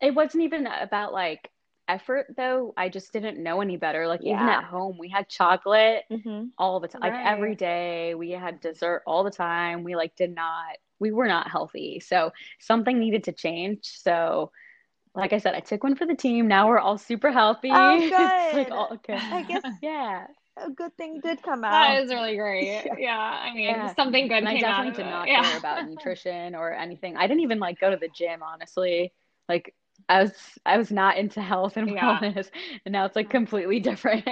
It 0.01 0.15
wasn't 0.15 0.45
even 0.45 0.67
about 0.67 1.13
like 1.13 1.51
effort 1.89 2.27
though. 2.37 2.73
I 2.77 2.89
just 2.89 3.13
didn't 3.13 3.43
know 3.43 3.61
any 3.61 3.77
better. 3.77 4.07
Like 4.07 4.25
even 4.25 4.49
at 4.49 4.65
home, 4.65 4.99
we 4.99 5.09
had 5.09 5.29
chocolate 5.29 6.05
hmm 6.11 6.47
all 6.59 6.81
the 6.81 6.89
time. 6.89 7.01
Like 7.03 7.19
every 7.23 7.55
day. 7.55 8.15
We 8.15 8.31
had 8.31 8.61
dessert 8.61 9.03
all 9.07 9.25
the 9.25 9.31
time. 9.31 9.83
We 9.85 9.97
like 9.97 10.15
did 10.17 10.35
not. 10.35 10.77
We 11.01 11.13
were 11.13 11.27
not 11.29 11.51
healthy. 11.51 12.01
So 12.01 12.33
something 12.61 12.99
needed 12.99 13.25
to 13.25 13.33
change. 13.33 13.81
So 13.85 14.51
like 15.15 15.33
I 15.33 15.39
said, 15.39 15.55
I 15.55 15.61
took 15.61 15.83
one 15.83 15.97
for 15.97 16.07
the 16.07 16.15
team. 16.15 16.49
Now 16.49 16.69
we're 16.69 16.79
all 16.79 16.99
super 16.99 17.31
healthy. 17.33 17.71
Oh, 17.71 18.09
It's 18.19 18.53
like 18.53 18.71
all 18.71 18.91
okay. 18.95 19.19
I 19.33 19.43
guess 19.43 19.65
Yeah. 19.83 20.27
A 20.57 20.71
good 20.71 20.97
thing 20.97 21.21
did 21.21 21.43
come 21.43 21.65
That 21.69 21.91
out. 21.91 22.03
is 22.03 22.11
really 22.13 22.37
great. 22.37 22.93
Yeah. 22.99 23.19
I 23.19 23.55
mean, 23.55 23.89
Yeah. 23.89 23.95
something 23.97 24.29
good 24.29 24.43
And 24.43 24.49
I 24.49 24.57
came 24.57 24.69
out 24.69 24.87
definitely 24.87 24.91
of 24.91 24.97
did 24.97 25.07
it. 25.07 25.07
not 25.07 25.31
Yeah. 25.31 25.43
care 25.43 25.57
about 25.57 25.85
nutrition 25.85 26.55
or 26.55 26.73
anything. 26.73 27.17
I 27.17 27.27
didn't 27.27 27.43
even 27.43 27.59
like 27.59 27.81
go 27.81 27.91
to 27.91 27.97
the 27.97 28.09
gym, 28.09 28.43
honestly. 28.43 29.13
Like 29.49 29.75
I 30.09 30.23
was 30.23 30.33
I 30.67 30.77
was 30.77 30.91
not 30.93 31.17
into 31.17 31.41
health 31.41 31.77
and 31.77 31.89
Yeah. 31.89 32.23
wellness, 32.23 32.51
and 32.85 32.93
now 32.93 33.07
it's 33.07 33.17
like 33.17 33.31
completely 33.31 33.81
different. 33.81 34.25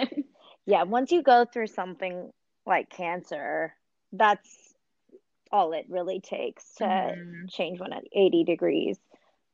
Yeah, 0.67 0.83
once 0.85 1.11
you 1.13 1.23
go 1.23 1.45
through 1.45 1.69
something 1.69 2.31
like 2.67 2.91
cancer, 2.91 3.75
that's 4.13 4.75
all 5.53 5.73
it 5.73 5.87
really 5.89 6.21
takes 6.21 6.75
to 6.77 7.17
Mhm. 7.17 7.49
change 7.49 7.81
one 7.81 7.93
at 7.93 8.05
80 8.13 8.45
degrees. 8.45 8.99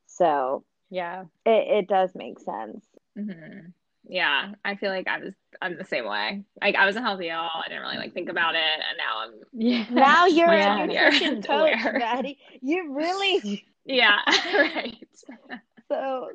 So 0.06 0.64
Yeah. 0.90 1.24
it, 1.46 1.84
it 1.84 1.88
does 1.88 2.14
make 2.14 2.40
sense. 2.40 2.86
hmm 3.16 3.72
Yeah, 4.08 4.52
I 4.64 4.76
feel 4.76 4.90
like 4.90 5.06
I 5.06 5.18
was 5.18 5.34
I'm 5.60 5.76
the 5.76 5.84
same 5.84 6.06
way. 6.06 6.44
Like 6.60 6.74
I 6.76 6.86
wasn't 6.86 7.04
healthy 7.04 7.30
at 7.30 7.38
all. 7.38 7.62
I 7.64 7.68
didn't 7.68 7.82
really 7.82 7.98
like 7.98 8.14
think 8.14 8.28
about 8.28 8.54
it, 8.54 8.60
and 8.60 8.96
now 8.98 9.18
I'm 9.20 9.32
Yeah. 9.52 9.84
Now 9.90 10.26
you're 10.26 10.50
a 10.50 10.86
nutrition 10.86 11.42
coach. 11.42 11.76
Maddie. 11.84 12.38
You 12.60 12.94
really 12.94 13.64
yeah, 13.84 14.18
right. 14.54 14.96
so 15.88 16.28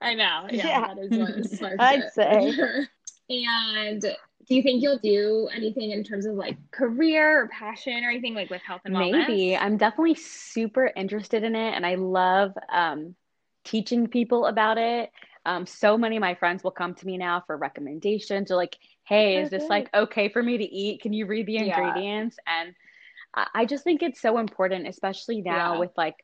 I 0.00 0.14
know. 0.14 0.46
Yeah, 0.50 0.66
Yeah. 0.66 0.94
that 0.94 0.98
is 0.98 1.18
what 1.18 1.44
sparked 1.50 1.80
I'd 1.80 2.12
say. 2.12 2.86
And 3.30 4.00
do 4.48 4.54
you 4.56 4.62
think 4.62 4.82
you'll 4.82 4.98
do 4.98 5.48
anything 5.54 5.92
in 5.92 6.02
terms 6.04 6.26
of 6.26 6.34
like 6.34 6.56
career 6.72 7.42
or 7.44 7.48
passion 7.48 8.04
or 8.04 8.10
anything 8.10 8.34
like 8.34 8.50
with 8.50 8.60
health 8.62 8.82
and 8.84 8.94
wellness? 8.94 9.28
Maybe. 9.28 9.56
I'm 9.56 9.76
definitely 9.76 10.16
super 10.16 10.90
interested 10.96 11.44
in 11.44 11.54
it 11.54 11.74
and 11.74 11.86
I 11.86 11.94
love 11.94 12.52
um, 12.70 13.14
teaching 13.64 14.08
people 14.08 14.46
about 14.46 14.78
it. 14.78 15.10
Um, 15.44 15.66
so 15.66 15.98
many 15.98 16.16
of 16.16 16.20
my 16.20 16.34
friends 16.34 16.62
will 16.62 16.70
come 16.70 16.94
to 16.94 17.06
me 17.06 17.18
now 17.18 17.42
for 17.46 17.56
recommendations 17.56 18.50
or 18.50 18.56
like, 18.56 18.76
hey, 19.04 19.38
is 19.38 19.50
this 19.50 19.68
like 19.68 19.90
okay 19.94 20.28
for 20.28 20.42
me 20.42 20.58
to 20.58 20.64
eat? 20.64 21.02
Can 21.02 21.12
you 21.12 21.26
read 21.26 21.46
the 21.46 21.56
Yeah. 21.56 21.78
ingredients? 21.78 22.36
And 22.46 22.74
I, 23.34 23.64
just 23.64 23.82
think 23.84 24.02
it's 24.02 24.20
so 24.20 24.38
important, 24.38 24.86
especially 24.86 25.40
now 25.40 25.72
Yeah. 25.74 25.78
with 25.80 25.90
like, 25.96 26.16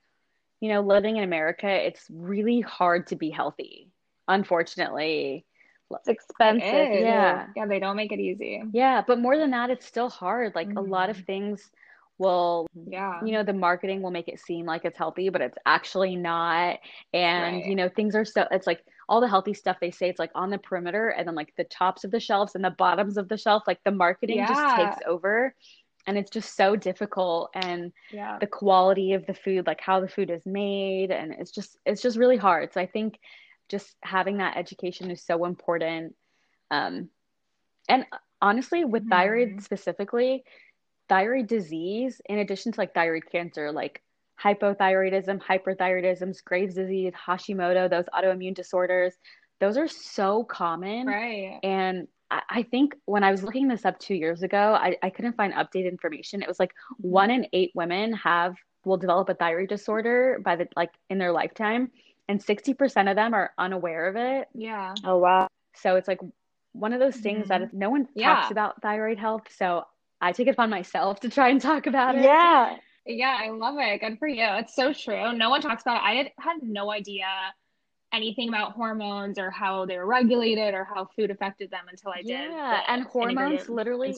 you 0.61 0.69
know, 0.69 0.81
living 0.83 1.17
in 1.17 1.25
America, 1.25 1.69
it's 1.69 2.05
really 2.11 2.61
hard 2.61 3.07
to 3.09 3.17
be 3.17 3.31
healthy, 3.31 3.89
unfortunately. 4.29 5.45
it's 5.91 6.09
expensive. 6.09 6.73
It. 6.73 7.07
Yeah. 7.07 7.47
Yeah, 7.57 7.67
they 7.67 7.79
don't 7.81 7.97
make 7.97 8.13
it 8.13 8.21
easy. 8.21 8.63
Yeah, 8.73 9.03
but 9.07 9.19
more 9.19 9.37
than 9.39 9.51
that, 9.53 9.71
it's 9.71 9.87
still 9.87 10.11
hard. 10.11 10.55
Like 10.55 10.69
a 10.77 10.81
lot 10.83 11.11
of 11.11 11.17
Mhm. 11.17 11.27
things 11.27 11.71
will 12.19 12.67
Yeah. 12.87 13.23
you 13.25 13.33
know, 13.33 13.43
the 13.43 13.53
marketing 13.53 14.03
will 14.03 14.11
make 14.11 14.29
it 14.29 14.39
seem 14.41 14.67
like 14.67 14.85
it's 14.85 14.99
healthy, 14.99 15.29
but 15.29 15.41
it's 15.41 15.59
actually 15.67 16.17
not. 16.17 16.79
And, 17.13 17.55
Right. 17.55 17.67
you 17.67 17.75
know, 17.75 17.89
things 17.89 18.15
are 18.15 18.25
so, 18.25 18.47
it's 18.51 18.67
like 18.67 18.85
all 19.09 19.21
the 19.21 19.29
healthy 19.29 19.55
stuff 19.55 19.79
they 19.81 19.91
say, 19.91 20.09
it's 20.09 20.19
like 20.19 20.31
on 20.35 20.51
the 20.51 20.59
perimeter 20.59 21.09
and 21.09 21.27
then 21.27 21.35
like 21.35 21.55
the 21.57 21.65
tops 21.65 22.05
of 22.05 22.11
the 22.11 22.21
shelves 22.21 22.55
and 22.55 22.65
the 22.65 22.71
bottoms 22.71 23.17
of 23.17 23.29
the 23.29 23.39
shelf, 23.39 23.63
like 23.67 23.83
the 23.85 23.91
marketing 23.91 24.45
just 24.47 24.61
takes 24.77 24.97
over. 25.07 25.55
And 26.07 26.17
it's 26.17 26.31
just 26.31 26.57
so 26.57 26.77
difficult. 26.77 27.51
And 27.55 27.93
Yeah. 28.13 28.39
the 28.39 28.47
quality 28.47 29.13
of 29.13 29.27
the 29.27 29.35
food, 29.35 29.67
like 29.67 29.81
how 29.81 30.01
the 30.01 30.09
food 30.09 30.31
is 30.31 30.47
made, 30.47 31.11
and 31.11 31.35
it's 31.39 31.51
just, 31.51 31.79
it's 31.85 32.03
just 32.03 32.17
really 32.17 32.37
hard. 32.37 32.73
So 32.73 32.81
I 32.81 32.87
think 32.87 33.19
just 33.69 33.97
having 34.03 34.39
that 34.39 34.57
education 34.57 35.11
is 35.11 35.23
so 35.23 35.45
important. 35.45 36.15
Um, 36.71 37.11
and 37.89 38.07
honestly, 38.41 38.85
with 38.85 39.09
thyroid 39.09 39.57
Mhm. 39.57 39.63
specifically, 39.63 40.45
thyroid 41.09 41.47
disease, 41.47 42.21
in 42.27 42.39
addition 42.39 42.73
to 42.73 42.81
like 42.81 42.95
thyroid 42.95 43.25
cancer, 43.31 43.73
like 43.73 44.03
hypothyroidism, 44.43 45.41
hyperthyroidism, 45.41 46.43
Graves' 46.45 46.75
disease, 46.75 47.13
Hashimoto, 47.27 47.91
those 47.91 48.05
autoimmune 48.15 48.55
disorders, 48.55 49.15
those 49.61 49.77
are 49.77 49.89
so 49.89 50.45
common. 50.45 51.07
Right. 51.07 51.59
And 51.63 52.07
I, 52.31 52.43
I 52.51 52.63
think 52.63 52.95
when 53.07 53.25
I 53.25 53.31
was 53.31 53.43
looking 53.43 53.69
this 53.69 53.85
up 53.85 53.99
two 53.99 54.15
years 54.15 54.43
ago, 54.43 54.77
I, 54.81 54.97
I 55.03 55.11
couldn't 55.11 55.37
find 55.37 55.53
updated 55.55 55.91
information. 55.91 56.43
It 56.43 56.49
was 56.49 56.61
like 56.61 56.73
one 56.99 57.31
in 57.31 57.47
eight 57.53 57.73
women 57.75 58.13
have 58.13 58.55
will 58.85 58.97
develop 58.97 59.29
a 59.29 59.35
thyroid 59.35 59.69
disorder 59.69 60.39
by 60.45 60.57
the 60.57 60.67
like 60.77 60.91
in 61.11 61.19
their 61.19 61.33
lifetime, 61.33 61.91
and 62.29 62.43
60% 62.43 63.11
of 63.11 63.17
them 63.17 63.35
are 63.35 63.51
unaware 63.59 64.07
of 64.09 64.17
it. 64.17 64.49
Yeah. 64.55 64.95
Oh 65.05 65.19
wow. 65.19 65.49
So 65.75 65.97
it's 65.97 66.09
like 66.09 66.21
one 66.73 66.93
of 66.93 67.01
those 67.01 67.17
things 67.17 67.49
that 67.49 67.61
Mhm. 67.61 67.65
if 67.65 67.73
no 67.73 67.91
one 67.91 68.07
Yeah. 68.15 68.35
talks 68.37 68.51
about 68.53 68.81
thyroid 68.83 69.19
health. 69.19 69.43
So 69.51 69.85
I 70.21 70.33
take 70.33 70.47
it 70.47 70.51
upon 70.51 70.71
myself 70.71 71.21
to 71.21 71.29
try 71.29 71.49
and 71.49 71.61
talk 71.61 71.87
about 71.87 72.15
it. 72.17 72.23
Yeah. 72.23 72.77
Yeah, 73.09 73.37
I 73.41 73.51
love 73.51 73.77
it. 73.79 74.01
Good 74.01 74.19
for 74.19 74.29
you. 74.29 74.45
It's 74.45 74.75
so 74.75 74.93
true. 74.93 75.33
No 75.33 75.49
one 75.51 75.63
talks 75.63 75.83
about 75.83 75.97
it. 75.97 76.05
I 76.05 76.15
had, 76.15 76.31
had 76.39 76.57
no 76.63 76.93
idea 76.93 77.25
anything 78.13 78.49
about 78.49 78.73
hormones 78.73 79.39
or 79.39 79.51
how 79.51 79.87
they 79.87 79.97
were 79.97 80.07
regulated 80.07 80.75
or 80.75 80.85
how 80.85 81.09
food 81.17 81.31
affected 81.31 81.71
them 81.71 81.87
until 81.91 82.11
I 82.11 82.19
did. 82.23 82.27
Yeah, 82.29 82.83
and 82.87 83.05
hormones 83.05 83.69
literally 83.69 84.15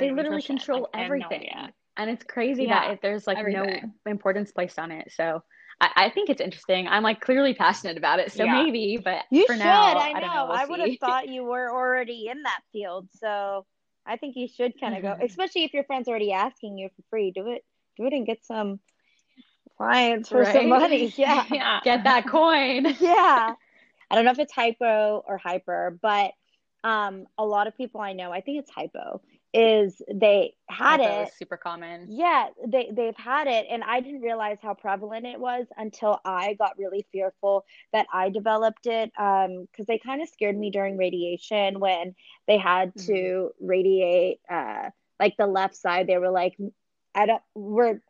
they 0.00 0.10
literally 0.10 0.36
Nutrition. 0.42 0.56
control 0.56 0.82
Like, 0.82 0.90
I 0.94 0.98
had 0.98 1.06
no 1.06 1.26
everything. 1.26 1.48
And 1.96 2.10
it's 2.10 2.24
crazy 2.24 2.66
Yeah, 2.66 2.80
that 2.80 2.90
it, 2.94 2.98
there's 3.02 3.26
like 3.26 3.38
everything. 3.38 3.94
no 4.06 4.10
importance 4.10 4.50
placed 4.50 4.78
on 4.78 4.90
it. 4.90 5.12
So 5.14 5.42
I, 5.80 5.90
I 5.96 6.10
think 6.10 6.30
it's 6.30 6.40
interesting. 6.40 6.88
I'm 6.88 7.02
like 7.04 7.20
clearly 7.20 7.54
passionate 7.54 7.96
about 7.96 8.18
it. 8.18 8.32
So 8.32 8.44
Yeah. 8.44 8.62
maybe, 8.62 8.98
but 9.02 9.24
You 9.30 9.46
for 9.46 9.54
should. 9.54 9.58
now, 9.58 9.98
I 9.98 10.10
I 10.14 10.20
know. 10.20 10.20
don't 10.20 10.34
know. 10.34 10.46
We'll 10.48 10.56
I 10.56 10.64
would 10.64 10.80
have 10.80 10.90
thought 11.00 11.28
you 11.28 11.44
were 11.44 11.70
already 11.70 12.28
in 12.28 12.42
that 12.42 12.60
field. 12.72 13.08
So 13.20 13.66
I 14.06 14.16
think 14.16 14.36
you 14.36 14.48
should 14.48 14.80
kind 14.80 14.94
of 14.94 15.02
Mhm. 15.02 15.18
go, 15.20 15.24
especially 15.24 15.64
if 15.64 15.74
your 15.74 15.84
friend's 15.84 16.08
already 16.08 16.32
asking 16.32 16.78
you 16.78 16.88
for 16.96 17.02
free. 17.10 17.30
Do 17.30 17.48
it. 17.50 17.62
Do 17.96 18.06
it 18.06 18.12
and 18.12 18.26
get 18.26 18.44
some 18.44 18.80
clients 19.76 20.28
for 20.28 20.44
some 20.44 20.68
money. 20.68 21.12
Yeah. 21.16 21.44
yeah. 21.50 21.80
Get 21.84 22.04
that 22.04 22.26
coin. 22.26 22.96
yeah. 23.00 23.54
I 24.10 24.14
don't 24.14 24.24
know 24.24 24.30
if 24.30 24.38
it's 24.38 24.52
hypo 24.52 25.22
or 25.26 25.38
hyper, 25.38 25.98
but 26.00 26.32
um, 26.84 27.26
a 27.38 27.44
lot 27.44 27.66
of 27.66 27.76
people 27.76 28.00
I 28.00 28.12
know, 28.12 28.32
I 28.32 28.40
think 28.40 28.58
it's 28.58 28.70
hypo, 28.70 29.22
is 29.54 30.00
they 30.12 30.54
had 30.68 31.00
Hypo 31.00 31.22
it. 31.22 31.28
is 31.28 31.34
super 31.34 31.56
common. 31.56 32.06
Yeah, 32.10 32.48
they 32.66 32.90
they've 32.92 33.16
had 33.16 33.46
it, 33.46 33.66
and 33.70 33.82
I 33.84 34.00
didn't 34.00 34.22
realize 34.22 34.58
how 34.62 34.74
prevalent 34.74 35.26
it 35.26 35.38
was 35.38 35.66
until 35.76 36.20
I 36.24 36.54
got 36.54 36.78
really 36.78 37.06
fearful 37.12 37.64
that 37.92 38.06
I 38.12 38.30
developed 38.30 38.86
it. 38.86 39.12
Um, 39.18 39.66
because 39.70 39.86
they 39.86 39.98
kind 39.98 40.22
of 40.22 40.28
scared 40.28 40.58
me 40.58 40.70
during 40.70 40.96
radiation 40.96 41.80
when 41.80 42.14
they 42.46 42.58
had 42.58 42.94
to 43.06 43.50
radiate, 43.60 44.40
uh, 44.50 44.90
like 45.20 45.36
the 45.36 45.46
left 45.46 45.76
side. 45.76 46.06
They 46.06 46.18
were 46.18 46.30
like, 46.30 46.56
I 47.14 47.26
don't, 47.26 47.42
we're 47.54 48.00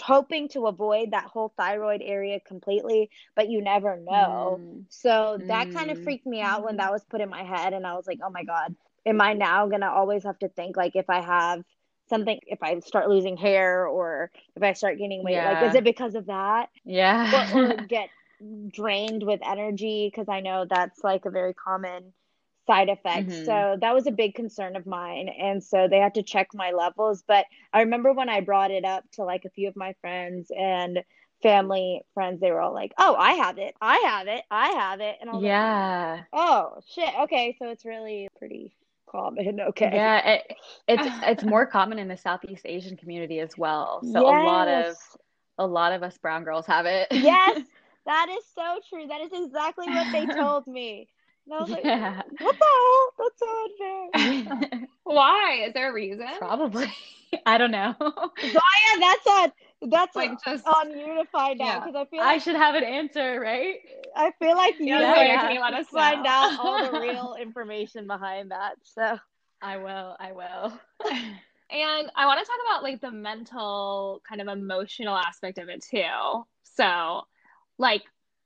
hoping 0.00 0.48
to 0.48 0.66
avoid 0.66 1.12
that 1.12 1.24
whole 1.24 1.52
thyroid 1.56 2.02
area 2.02 2.40
completely, 2.40 3.10
but 3.36 3.48
you 3.48 3.62
never 3.62 3.96
know. 3.96 4.62
Mm. 4.62 4.84
So 4.88 5.42
that 5.48 5.70
kind 5.70 5.90
of 5.90 5.98
Mm. 5.98 6.04
freaked 6.04 6.26
me 6.26 6.40
out 6.40 6.64
when 6.64 6.76
that 6.78 6.92
was 6.92 7.04
put 7.04 7.20
in 7.20 7.28
my 7.28 7.44
head, 7.44 7.72
and 7.72 7.86
I 7.86 7.94
was 7.94 8.06
like, 8.06 8.20
oh 8.24 8.30
my 8.30 8.44
God, 8.44 8.74
am 9.06 9.20
I 9.20 9.34
now 9.34 9.66
gonna 9.68 9.90
always 9.90 10.24
have 10.24 10.38
to 10.40 10.48
think 10.48 10.76
like 10.76 10.96
if 10.96 11.08
I 11.10 11.20
have 11.20 11.64
something, 12.08 12.38
if 12.46 12.62
I 12.62 12.80
start 12.80 13.08
losing 13.08 13.36
hair 13.36 13.86
or 13.86 14.30
if 14.56 14.62
I 14.62 14.72
start 14.74 14.98
gaining 14.98 15.22
weight, 15.24 15.42
like 15.44 15.62
is 15.62 15.74
it 15.74 15.84
because 15.84 16.14
of 16.14 16.26
that? 16.26 16.68
Yeah. 16.84 17.30
Or, 17.30 17.46
or 17.50 17.76
get 17.86 18.10
drained 18.68 19.22
with 19.24 19.40
energy? 19.46 20.08
Because 20.10 20.28
I 20.28 20.40
know 20.40 20.66
that's 20.68 21.02
like 21.04 21.24
a 21.24 21.30
very 21.30 21.54
common 21.54 22.12
side 22.66 22.88
effects. 22.88 23.28
Mhm. 23.28 23.44
So 23.44 23.76
that 23.80 23.94
was 23.94 24.06
a 24.06 24.12
big 24.12 24.34
concern 24.34 24.76
of 24.76 24.86
mine. 24.86 25.28
And 25.28 25.62
so 25.62 25.88
they 25.88 25.98
had 25.98 26.14
to 26.14 26.22
check 26.22 26.48
my 26.54 26.70
levels. 26.72 27.22
But 27.26 27.46
I 27.72 27.80
remember 27.82 28.12
when 28.12 28.28
I 28.28 28.40
brought 28.40 28.70
it 28.70 28.84
up 28.84 29.04
to 29.12 29.24
like 29.24 29.44
a 29.44 29.50
few 29.50 29.68
of 29.68 29.76
my 29.76 29.94
friends 30.00 30.50
and 30.56 31.02
family 31.42 32.02
friends, 32.14 32.40
they 32.40 32.52
were 32.52 32.60
all 32.60 32.72
like, 32.74 32.92
oh, 32.98 33.14
I 33.16 33.32
have 33.34 33.58
it. 33.58 33.74
I 33.80 33.96
have 34.06 34.28
it. 34.28 34.42
I 34.50 34.68
have 34.70 35.00
it. 35.00 35.16
And 35.20 35.28
I 35.28 35.34
was 35.34 35.42
like, 35.42 35.50
Yeah. 35.52 36.22
oh, 36.32 36.80
shit. 36.88 37.10
Okay. 37.22 37.56
So 37.58 37.68
it's 37.70 37.84
really 37.84 38.28
pretty 38.38 38.76
common. 39.10 39.60
Okay. 39.68 39.90
Yeah, 39.92 40.28
it, 40.34 40.56
it's 40.88 41.06
it's 41.22 41.44
more 41.44 41.66
common 41.66 41.98
in 41.98 42.08
the 42.08 42.16
Southeast 42.16 42.62
Asian 42.64 42.96
community 42.96 43.40
as 43.40 43.56
well. 43.58 44.02
So 44.12 44.20
a 44.20 44.30
lot 44.30 44.68
of 44.68 44.96
a 45.58 45.66
lot 45.66 45.92
of 45.92 46.02
us 46.02 46.16
brown 46.18 46.44
girls 46.44 46.66
have 46.66 46.86
it. 46.86 47.08
Yes, 47.12 47.60
that 48.06 48.28
is 48.30 48.44
so 48.54 48.78
true. 48.88 49.06
That 49.08 49.20
is 49.20 49.30
exactly 49.32 49.88
what 49.88 50.06
they 50.12 50.26
told 50.26 50.66
me. 50.66 51.08
And 51.46 51.54
I 51.54 51.60
was 51.60 51.70
like, 51.70 51.84
Yeah. 51.84 52.22
what 52.38 52.56
the 52.58 52.66
hell? 52.66 53.12
That's 53.18 53.38
so 53.38 54.64
unfair. 54.64 54.88
Why? 55.04 55.64
Is 55.66 55.74
there 55.74 55.90
a 55.90 55.92
reason? 55.92 56.26
Probably. 56.38 56.86
I 57.46 57.58
don't 57.58 57.70
know. 57.70 57.94
Zoya, 57.98 59.00
that's 59.00 59.26
on 59.26 59.52
that's 59.90 60.14
Like 60.14 60.30
on, 60.30 60.38
just 60.44 60.66
on 60.66 60.90
you 60.98 61.06
to 61.14 61.24
find 61.32 61.60
out 61.60 61.66
Yeah. 61.66 61.80
because 61.80 61.94
I 61.96 62.04
feel 62.10 62.20
I 62.22 62.38
should 62.38 62.56
have 62.56 62.74
an 62.74 62.84
answer, 62.84 63.40
right? 63.40 63.76
I 64.14 64.32
feel 64.38 64.54
like 64.56 64.78
you 64.78 64.86
yeah, 64.86 65.00
Yeah, 65.16 65.22
yeah. 65.22 65.40
can 65.40 65.52
you 65.54 65.60
let 65.60 65.74
us 65.74 65.86
find 65.88 66.22
know? 66.22 66.28
out 66.30 66.58
all 66.60 66.92
the 66.92 66.98
real 67.00 67.36
information 67.40 68.06
behind 68.06 68.50
that. 68.50 68.74
So 68.84 69.18
I 69.62 69.78
will. 69.78 70.16
I 70.20 70.32
will. 70.32 70.78
And 71.70 72.10
I 72.14 72.26
want 72.26 72.38
to 72.38 72.44
talk 72.44 72.58
about 72.68 72.82
like 72.82 73.00
the 73.00 73.10
mental 73.10 74.20
kind 74.28 74.40
of 74.42 74.48
emotional 74.48 75.16
aspect 75.16 75.56
of 75.58 75.68
it 75.70 75.82
too. 75.90 76.44
So, 76.64 77.22
like, 77.78 78.02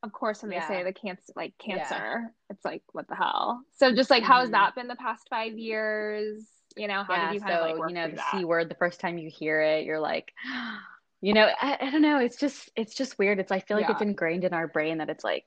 of 0.06 0.12
course, 0.12 0.42
when 0.42 0.50
they 0.50 0.56
Yeah. 0.56 0.68
say 0.68 0.82
the 0.84 0.92
cancer, 0.92 1.32
like 1.36 1.52
Yeah. 1.66 1.76
cancer, 1.76 2.32
it's 2.48 2.64
like, 2.64 2.82
what 2.92 3.08
the 3.08 3.14
hell? 3.16 3.62
So, 3.74 3.92
just 3.94 4.08
like, 4.10 4.22
how 4.22 4.40
has 4.40 4.48
Mhm. 4.48 4.52
that 4.52 4.74
been 4.74 4.88
the 4.88 4.96
past 4.96 5.28
five 5.28 5.58
years? 5.58 6.46
You 6.76 6.88
know, 6.88 7.02
how 7.04 7.14
yeah, 7.14 7.28
did 7.28 7.34
you 7.34 7.40
kind 7.40 7.52
so 7.54 7.64
of 7.64 7.78
like 7.78 7.88
you 7.88 7.94
know 7.94 8.08
the 8.10 8.16
that? 8.16 8.30
C 8.30 8.44
word, 8.44 8.68
the 8.68 8.74
first 8.76 9.00
time 9.00 9.18
you 9.18 9.30
hear 9.30 9.60
it, 9.60 9.84
you're 9.84 10.00
like, 10.00 10.32
you 11.20 11.32
know, 11.32 11.48
I, 11.60 11.78
I 11.80 11.90
don't 11.90 12.02
know. 12.02 12.18
It's 12.18 12.36
just 12.36 12.70
it's 12.76 12.94
just 12.94 13.18
weird. 13.18 13.38
It's 13.40 13.52
I 13.52 13.60
feel 13.60 13.76
like 13.76 13.90
it's 13.90 14.02
ingrained 14.02 14.44
in 14.44 14.52
our 14.54 14.68
brain 14.68 14.98
that 14.98 15.10
it's 15.10 15.24
like 15.24 15.46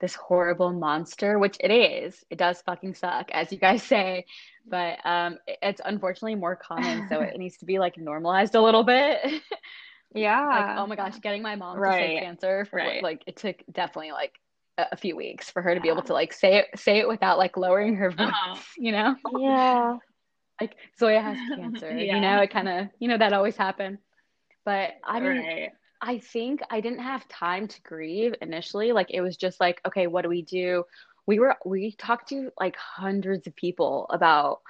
this 0.00 0.14
horrible 0.14 0.72
monster, 0.72 1.38
which 1.38 1.56
it 1.60 1.70
is. 1.70 2.24
It 2.30 2.38
does 2.38 2.62
fucking 2.62 2.94
suck, 2.94 3.30
as 3.32 3.52
you 3.52 3.58
guys 3.58 3.82
say, 3.94 4.26
but 4.66 5.04
um, 5.04 5.38
it- 5.46 5.58
it's 5.62 5.80
unfortunately 5.84 6.36
more 6.36 6.56
common, 6.56 7.04
so 7.06 7.20
it 7.20 7.36
needs 7.38 7.56
to 7.58 7.64
be 7.66 7.78
like 7.78 7.96
normalized 7.98 8.54
a 8.54 8.60
little 8.62 8.84
bit. 8.84 9.18
Yeah. 10.14 10.46
Like, 10.46 10.78
oh 10.78 10.86
my 10.86 10.96
gosh, 10.96 11.18
getting 11.20 11.42
my 11.42 11.56
mom 11.56 11.76
to 11.82 11.92
say 11.92 12.18
cancer 12.20 12.64
for 12.64 12.76
Right. 12.76 13.02
like 13.02 13.22
it 13.26 13.36
took 13.36 13.56
definitely 13.70 14.12
like 14.12 14.32
a, 14.78 14.86
a 14.92 14.96
few 14.96 15.16
weeks 15.16 15.50
for 15.50 15.60
her 15.62 15.74
to 15.74 15.80
be 15.80 15.88
able 15.88 16.02
to 16.02 16.12
like 16.12 16.32
say 16.32 16.56
it 16.56 16.66
say 16.78 16.98
it 16.98 17.08
without 17.08 17.38
like 17.38 17.56
lowering 17.56 17.96
her 17.96 18.10
voice, 18.10 18.28
Uh-huh. 18.28 18.56
you 18.78 18.92
know? 18.92 19.14
yeah. 19.38 19.96
Like 20.60 20.74
Zoya 20.98 21.20
has 21.20 21.38
cancer, 21.54 21.96
Yeah. 21.96 22.16
you 22.16 22.20
know, 22.20 22.40
it 22.40 22.50
kind 22.50 22.68
of, 22.68 22.88
you 22.98 23.06
know, 23.06 23.16
that 23.16 23.32
always 23.32 23.56
happened. 23.56 23.98
But 24.64 24.94
I 25.04 25.20
mean, 25.20 25.38
right. 25.38 25.70
I 26.00 26.18
think 26.18 26.62
I 26.68 26.80
didn't 26.80 26.98
have 26.98 27.28
time 27.28 27.68
to 27.68 27.82
grieve 27.82 28.34
initially. 28.42 28.90
Like 28.90 29.06
it 29.10 29.20
was 29.20 29.36
just 29.36 29.60
like, 29.60 29.80
okay, 29.86 30.08
what 30.08 30.22
do 30.22 30.28
we 30.28 30.42
do? 30.42 30.82
We 31.26 31.38
were 31.38 31.54
we 31.64 31.92
talked 31.92 32.30
to 32.30 32.50
like 32.58 32.74
hundreds 32.76 33.46
of 33.46 33.54
people 33.54 34.06
about, 34.10 34.60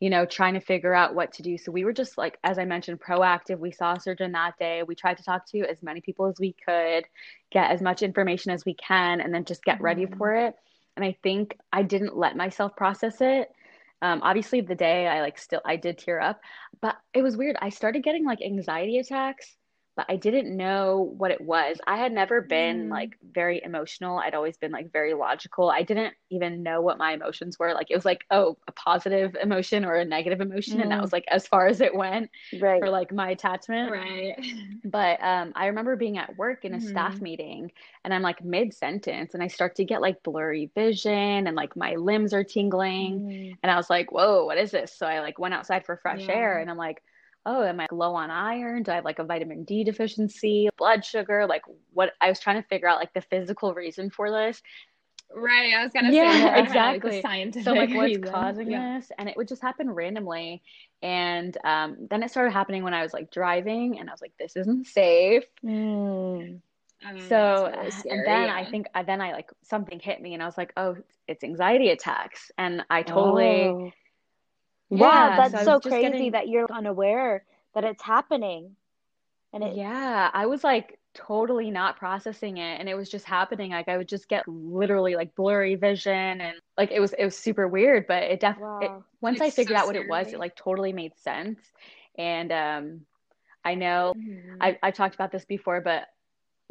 you 0.00 0.10
know, 0.10 0.24
trying 0.24 0.54
to 0.54 0.60
figure 0.60 0.94
out 0.94 1.14
what 1.14 1.32
to 1.34 1.42
do. 1.42 1.58
So 1.58 1.72
we 1.72 1.84
were 1.84 1.92
just 1.92 2.16
like, 2.16 2.38
as 2.44 2.58
I 2.58 2.64
mentioned, 2.64 3.00
proactive. 3.00 3.58
We 3.58 3.72
saw 3.72 3.94
a 3.94 4.00
surgeon 4.00 4.32
that 4.32 4.58
day. 4.58 4.82
We 4.82 4.94
tried 4.94 5.16
to 5.18 5.24
talk 5.24 5.46
to 5.50 5.60
as 5.68 5.82
many 5.82 6.00
people 6.00 6.26
as 6.26 6.38
we 6.38 6.54
could, 6.64 7.04
get 7.50 7.70
as 7.70 7.82
much 7.82 8.02
information 8.02 8.52
as 8.52 8.64
we 8.64 8.74
can, 8.74 9.20
and 9.20 9.34
then 9.34 9.44
just 9.44 9.64
get 9.64 9.80
ready 9.80 10.06
Mhm. 10.06 10.16
for 10.16 10.34
it. 10.36 10.56
And 10.96 11.04
I 11.04 11.12
think 11.22 11.58
I 11.72 11.82
didn't 11.82 12.16
let 12.16 12.36
myself 12.36 12.76
process 12.76 13.20
it. 13.20 13.52
Um, 14.00 14.20
obviously, 14.22 14.60
the 14.60 14.76
day 14.76 15.08
I 15.08 15.20
like 15.20 15.38
still 15.38 15.60
I 15.64 15.76
did 15.76 15.98
tear 15.98 16.20
up, 16.20 16.40
but 16.80 16.96
it 17.12 17.22
was 17.22 17.36
weird. 17.36 17.56
I 17.60 17.70
started 17.70 18.04
getting 18.04 18.24
like 18.24 18.40
anxiety 18.42 18.98
attacks 18.98 19.57
but 19.98 20.06
I 20.08 20.16
didn't 20.16 20.56
know 20.56 21.12
what 21.18 21.32
it 21.32 21.42
was. 21.42 21.80
I 21.86 21.98
had 21.98 22.12
never 22.12 22.40
been 22.40 22.88
Mm. 22.88 22.90
like 22.90 23.18
very 23.34 23.60
emotional. 23.64 24.18
I'd 24.20 24.34
always 24.34 24.56
been 24.56 24.72
like 24.72 24.92
very 24.92 25.12
logical. 25.14 25.70
I 25.70 25.82
didn't 25.82 26.14
even 26.30 26.62
know 26.62 26.80
what 26.82 26.98
my 26.98 27.12
emotions 27.14 27.58
were. 27.58 27.74
Like 27.74 27.88
it 27.90 27.96
was 27.96 28.06
like, 28.06 28.24
oh, 28.30 28.58
a 28.68 28.72
positive 28.72 29.36
emotion 29.42 29.84
or 29.84 29.96
a 29.96 30.04
negative 30.06 30.40
emotion. 30.40 30.80
And 30.80 30.92
that 30.92 31.00
Mm. 31.00 31.02
was 31.02 31.12
like 31.12 31.26
as 31.30 31.48
far 31.48 31.66
as 31.66 31.80
it 31.82 31.96
went 31.96 32.30
Right. 32.52 32.80
for 32.80 32.90
like 32.90 33.12
my 33.12 33.30
attachment. 33.30 33.90
Right. 33.90 34.36
But 34.84 35.22
um, 35.22 35.52
I 35.56 35.66
remember 35.66 35.96
being 35.96 36.18
at 36.18 36.36
work 36.36 36.64
in 36.64 36.74
a 36.74 36.78
Mhm. 36.78 36.80
staff 36.80 37.20
meeting 37.20 37.72
and 38.04 38.14
I'm 38.14 38.22
like 38.22 38.44
mid 38.44 38.72
sentence 38.72 39.34
and 39.34 39.42
I 39.42 39.48
start 39.48 39.74
to 39.76 39.84
get 39.84 40.00
like 40.00 40.22
blurry 40.22 40.70
vision 40.76 41.48
and 41.48 41.56
like 41.56 41.76
my 41.76 41.96
limbs 41.96 42.32
are 42.32 42.44
tingling. 42.44 43.22
Mm. 43.22 43.58
And 43.62 43.72
I 43.72 43.76
was 43.76 43.90
like, 43.90 44.12
whoa, 44.12 44.44
what 44.46 44.58
is 44.58 44.70
this? 44.70 44.94
So 44.96 45.06
I 45.06 45.20
like 45.20 45.40
went 45.40 45.54
outside 45.54 45.84
for 45.84 45.96
fresh 45.96 46.26
Yeah. 46.26 46.30
air 46.30 46.60
and 46.60 46.70
I'm 46.70 46.76
like, 46.76 47.02
oh, 47.46 47.62
am 47.62 47.80
I 47.80 47.86
low 47.90 48.14
on 48.14 48.30
iron? 48.30 48.82
Do 48.82 48.92
I 48.92 48.96
have 48.96 49.04
like 49.04 49.18
a 49.18 49.24
vitamin 49.24 49.64
D 49.64 49.84
deficiency, 49.84 50.68
blood 50.76 51.04
sugar? 51.04 51.46
Like 51.46 51.62
what 51.92 52.12
I 52.20 52.28
was 52.28 52.40
trying 52.40 52.60
to 52.62 52.68
figure 52.68 52.88
out 52.88 52.98
like 52.98 53.14
the 53.14 53.20
physical 53.22 53.74
reason 53.74 54.10
for 54.10 54.30
this. 54.30 54.62
Right. 55.34 55.74
I 55.74 55.82
was 55.84 55.92
gonna 55.92 56.10
Yeah, 56.10 56.32
say 56.32 56.40
kind 56.40 56.58
of, 56.58 56.66
exactly. 56.66 57.10
Like 57.12 57.22
scientific 57.22 57.64
So 57.64 57.72
like 57.74 57.90
what's 57.90 58.16
reason. 58.16 58.22
causing 58.22 58.70
Yeah. 58.70 58.98
this? 58.98 59.12
And 59.18 59.28
it 59.28 59.36
would 59.36 59.48
just 59.48 59.62
happen 59.62 59.90
randomly. 59.90 60.62
And 61.02 61.56
um, 61.64 62.06
then 62.10 62.22
it 62.22 62.30
started 62.30 62.52
happening 62.52 62.82
when 62.82 62.94
I 62.94 63.02
was 63.02 63.12
like 63.12 63.30
driving 63.30 63.98
and 64.00 64.08
I 64.08 64.12
was 64.12 64.22
like, 64.22 64.32
this 64.38 64.56
isn't 64.56 64.86
safe. 64.86 65.44
Mm. 65.64 66.60
Um, 67.06 67.20
So 67.20 67.68
really 67.70 67.84
and 67.84 67.92
scary, 67.92 68.24
then 68.24 68.50
I 68.50 68.64
think 68.64 68.86
then 69.06 69.20
I 69.20 69.32
like 69.32 69.50
something 69.62 70.00
hit 70.00 70.20
me 70.20 70.34
and 70.34 70.42
I 70.42 70.46
was 70.46 70.58
like, 70.58 70.72
oh, 70.76 70.96
it's 71.28 71.44
anxiety 71.44 71.90
attacks. 71.90 72.50
And 72.58 72.84
I 72.90 73.02
totally 73.02 73.66
Oh. 73.66 73.92
Yeah, 74.90 75.30
Wow, 75.30 75.30
that's 75.30 75.54
I 75.54 75.64
so 75.64 75.80
crazy 75.80 76.30
getting 76.30 76.30
that 76.30 76.48
you're 76.48 76.70
unaware 76.72 77.44
that 77.74 77.84
it's 77.84 78.02
happening. 78.02 78.76
And 79.52 79.62
it 79.64 79.80
Yeah, 79.80 80.30
I 80.32 80.46
was 80.46 80.62
like 80.62 80.98
totally 81.14 81.70
not 81.70 81.96
processing 81.96 82.58
it 82.58 82.78
and 82.78 82.88
it 82.88 82.94
was 82.94 83.10
just 83.10 83.24
happening. 83.26 83.72
Like 83.72 83.88
I 83.88 83.96
would 83.96 84.08
just 84.08 84.28
get 84.28 84.46
literally 84.46 85.16
like 85.16 85.34
blurry 85.34 85.74
vision 85.74 86.40
and 86.40 86.60
like 86.76 86.90
it 86.92 87.00
was 87.00 87.12
it 87.14 87.24
was 87.24 87.36
super 87.36 87.66
weird, 87.66 88.06
but 88.06 88.22
it 88.24 88.40
definitely 88.40 88.56
wow. 88.56 89.04
once 89.20 89.40
I 89.40 89.50
figured 89.50 89.76
so 89.76 89.76
out 89.76 89.86
what 89.86 89.96
it 89.96 90.06
was, 90.06 90.32
it 90.32 90.38
like 90.38 90.54
totally 90.56 90.92
made 90.92 91.16
sense. 91.18 91.58
And 92.16 92.52
um 92.52 93.00
I 93.64 93.74
know 93.76 94.14
Mhm. 94.14 94.60
I 94.60 94.78
I've 94.82 94.94
talked 94.94 95.14
about 95.16 95.32
this 95.32 95.44
before, 95.44 95.80
but 95.80 96.08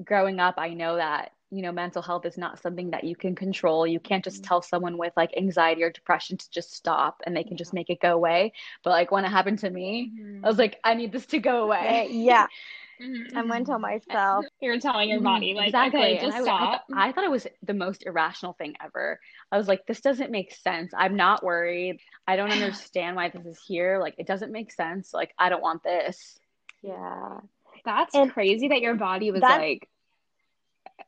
growing 0.03 0.39
up, 0.39 0.55
I 0.57 0.73
know 0.73 0.97
that, 0.97 1.31
you 1.51 1.61
know, 1.61 1.71
mental 1.71 2.01
health 2.01 2.25
is 2.25 2.37
not 2.37 2.61
something 2.61 2.91
that 2.91 3.03
you 3.03 3.15
can 3.15 3.35
control. 3.35 3.87
You 3.87 3.99
can't 3.99 4.23
just 4.23 4.43
Mhm. 4.43 4.43
tell 4.43 4.61
someone 4.61 4.97
with 4.97 5.13
like 5.15 5.35
anxiety 5.37 5.83
or 5.83 5.91
depression 5.91 6.37
to 6.37 6.49
just 6.51 6.73
stop 6.73 7.21
and 7.25 7.35
they 7.35 7.43
can 7.43 7.57
just 7.57 7.73
make 7.73 7.89
it 7.89 8.01
go 8.01 8.13
away. 8.13 8.53
But 8.83 8.91
like 8.91 9.11
when 9.11 9.25
it 9.25 9.29
happened 9.29 9.59
to 9.59 9.69
me, 9.69 10.11
Mhm. 10.11 10.43
I 10.43 10.47
was 10.47 10.57
like, 10.57 10.79
I 10.83 10.93
need 10.93 11.11
this 11.11 11.25
to 11.27 11.39
go 11.39 11.63
away. 11.63 12.09
yeah, 12.11 12.47
Mhm. 13.01 13.27
I'm 13.35 13.47
going 13.47 13.65
to 13.65 13.79
myself. 13.79 14.45
You're 14.61 14.79
telling 14.79 15.09
your 15.09 15.19
Mhm, 15.19 15.23
body, 15.23 15.53
like, 15.53 15.67
exactly. 15.67 16.01
okay, 16.01 16.17
just 16.17 16.37
I, 16.37 16.41
was- 16.41 16.49
I, 16.49 16.53
stop. 16.57 16.69
th- 16.69 16.81
I 16.93 17.11
thought 17.11 17.23
it 17.23 17.31
was 17.31 17.47
the 17.63 17.73
most 17.73 18.05
irrational 18.05 18.53
thing 18.53 18.75
ever. 18.83 19.19
I 19.51 19.57
was 19.57 19.67
like, 19.67 19.85
this 19.85 20.01
doesn't 20.01 20.31
make 20.31 20.53
sense. 20.53 20.93
I'm 20.95 21.15
not 21.15 21.43
worried. 21.43 21.99
I 22.27 22.35
don't 22.35 22.51
understand 22.51 23.15
why 23.15 23.29
this 23.29 23.45
is 23.45 23.59
here. 23.65 23.99
Like, 23.99 24.15
it 24.17 24.27
doesn't 24.27 24.51
make 24.51 24.71
sense. 24.71 25.13
Like, 25.13 25.33
I 25.39 25.49
don't 25.49 25.61
want 25.61 25.83
this. 25.83 26.39
Yeah. 26.81 27.39
That's 27.85 28.13
And 28.13 28.31
crazy 28.33 28.67
that 28.69 28.81
your 28.81 28.95
body 28.95 29.31
was 29.31 29.47
like, 29.47 29.87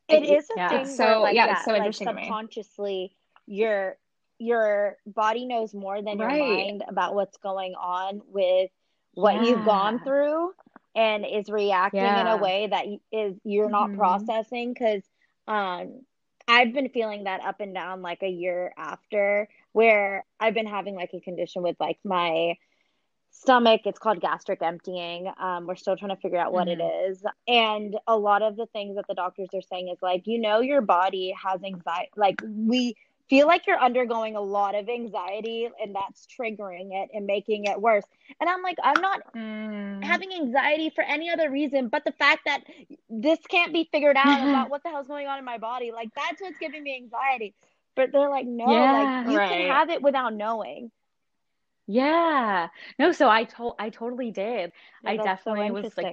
It 0.08 0.24
is 0.24 0.50
a 0.50 0.54
yeah. 0.58 0.70
thing 0.70 0.82
It's 0.82 0.98
where 1.00 1.14
so- 1.16 1.22
like 1.22 1.36
yeah, 1.36 1.48
that, 1.48 1.66
so 1.66 1.72
like 1.74 1.94
subconsciously 1.94 3.16
your 3.46 3.98
your 4.38 4.98
body 5.06 5.46
knows 5.46 5.74
more 5.74 6.02
than 6.02 6.18
your 6.18 6.30
mind 6.30 6.84
about 6.88 7.14
what's 7.14 7.38
going 7.38 7.76
on 7.76 8.22
with 8.28 8.72
what 9.14 9.44
you've 9.44 9.66
gone 9.66 10.00
through 10.00 10.54
and 10.96 11.26
is 11.26 11.50
reacting 11.50 12.02
in 12.02 12.28
a 12.28 12.38
way 12.38 12.68
that 12.68 12.86
is 13.12 13.36
you're 13.44 13.70
not 13.70 13.90
Mhm. 13.90 13.98
processing 13.98 14.74
because 14.74 15.04
um 15.48 16.02
I've 16.48 16.74
been 16.74 16.90
feeling 16.90 17.26
that 17.26 17.42
up 17.42 17.60
and 17.60 17.74
down 17.76 18.02
like 18.02 18.24
a 18.24 18.30
year 18.30 18.74
after 18.78 19.48
where 19.74 20.26
I've 20.40 20.54
been 20.56 20.66
having 20.66 20.96
like 20.96 21.14
a 21.14 21.20
condition 21.20 21.62
with 21.62 21.76
like 21.80 22.00
my 22.04 22.58
stomach 23.32 23.82
it's 23.86 24.00
called 24.00 24.20
gastric 24.22 24.62
emptying. 24.62 25.32
Um, 25.40 25.68
we're 25.68 25.76
still 25.76 25.96
trying 25.96 26.16
to 26.16 26.22
figure 26.22 26.38
out 26.40 26.54
what 26.54 26.68
it 26.68 26.80
is. 26.82 27.24
And 27.48 27.98
a 28.08 28.18
lot 28.18 28.42
of 28.42 28.56
the 28.58 28.66
things 28.68 28.96
that 28.96 29.08
the 29.08 29.14
doctors 29.16 29.50
are 29.54 29.62
saying 29.62 29.90
is 29.90 30.00
like 30.02 30.24
you 30.26 30.40
know 30.40 30.60
your 30.62 30.82
body 30.82 31.34
has 31.42 31.64
anxiety 31.64 32.10
like 32.16 32.38
we 32.44 32.96
feel 33.30 33.48
like 33.48 33.68
you're 33.68 33.80
undergoing 33.80 34.36
a 34.36 34.42
lot 34.42 34.76
of 34.76 34.90
anxiety 34.90 35.70
and 35.82 35.96
that's 35.96 36.28
triggering 36.28 36.90
it 36.92 37.10
and 37.14 37.26
making 37.26 37.66
it 37.66 37.80
worse. 37.82 38.06
And 38.40 38.50
i'm 38.50 38.62
like 38.64 38.78
i'm 38.84 39.02
not 39.02 39.22
mm, 39.36 40.04
having 40.04 40.32
anxiety 40.34 40.90
for 40.90 41.04
any 41.04 41.30
other 41.30 41.50
reason 41.52 41.90
but 41.90 42.04
the 42.06 42.12
fact 42.14 42.42
that 42.46 42.62
this 43.10 43.40
can't 43.50 43.74
be 43.74 43.88
figured 43.92 44.18
out 44.18 44.44
about 44.44 44.70
what 44.70 44.84
the 44.84 44.90
hell's 44.90 45.08
going 45.08 45.28
on 45.28 45.40
in 45.40 45.46
my 45.46 45.58
body. 45.58 45.92
Like 45.92 46.10
that's 46.16 46.42
what's 46.42 46.58
giving 46.58 46.84
me 46.84 46.96
anxiety. 46.96 47.54
But 47.96 48.12
they're 48.14 48.30
like 48.30 48.46
no 48.46 48.86
Yeah. 48.86 48.92
like 48.92 49.12
you 49.24 49.40
Right. 49.40 49.50
can 49.50 49.62
have 49.62 49.90
it 49.90 50.02
without 50.02 50.34
knowing 50.34 50.92
Yeah. 51.90 52.68
No, 53.00 53.12
so 53.12 53.30
I 53.30 53.46
told 53.46 53.74
I 53.80 53.90
totally 53.90 54.30
did. 54.32 54.72
Yeah, 55.02 55.14
I 55.14 55.18
that's 55.18 55.36
so 55.44 55.54
definitely 55.56 55.72
was 55.72 55.90
like 55.98 56.12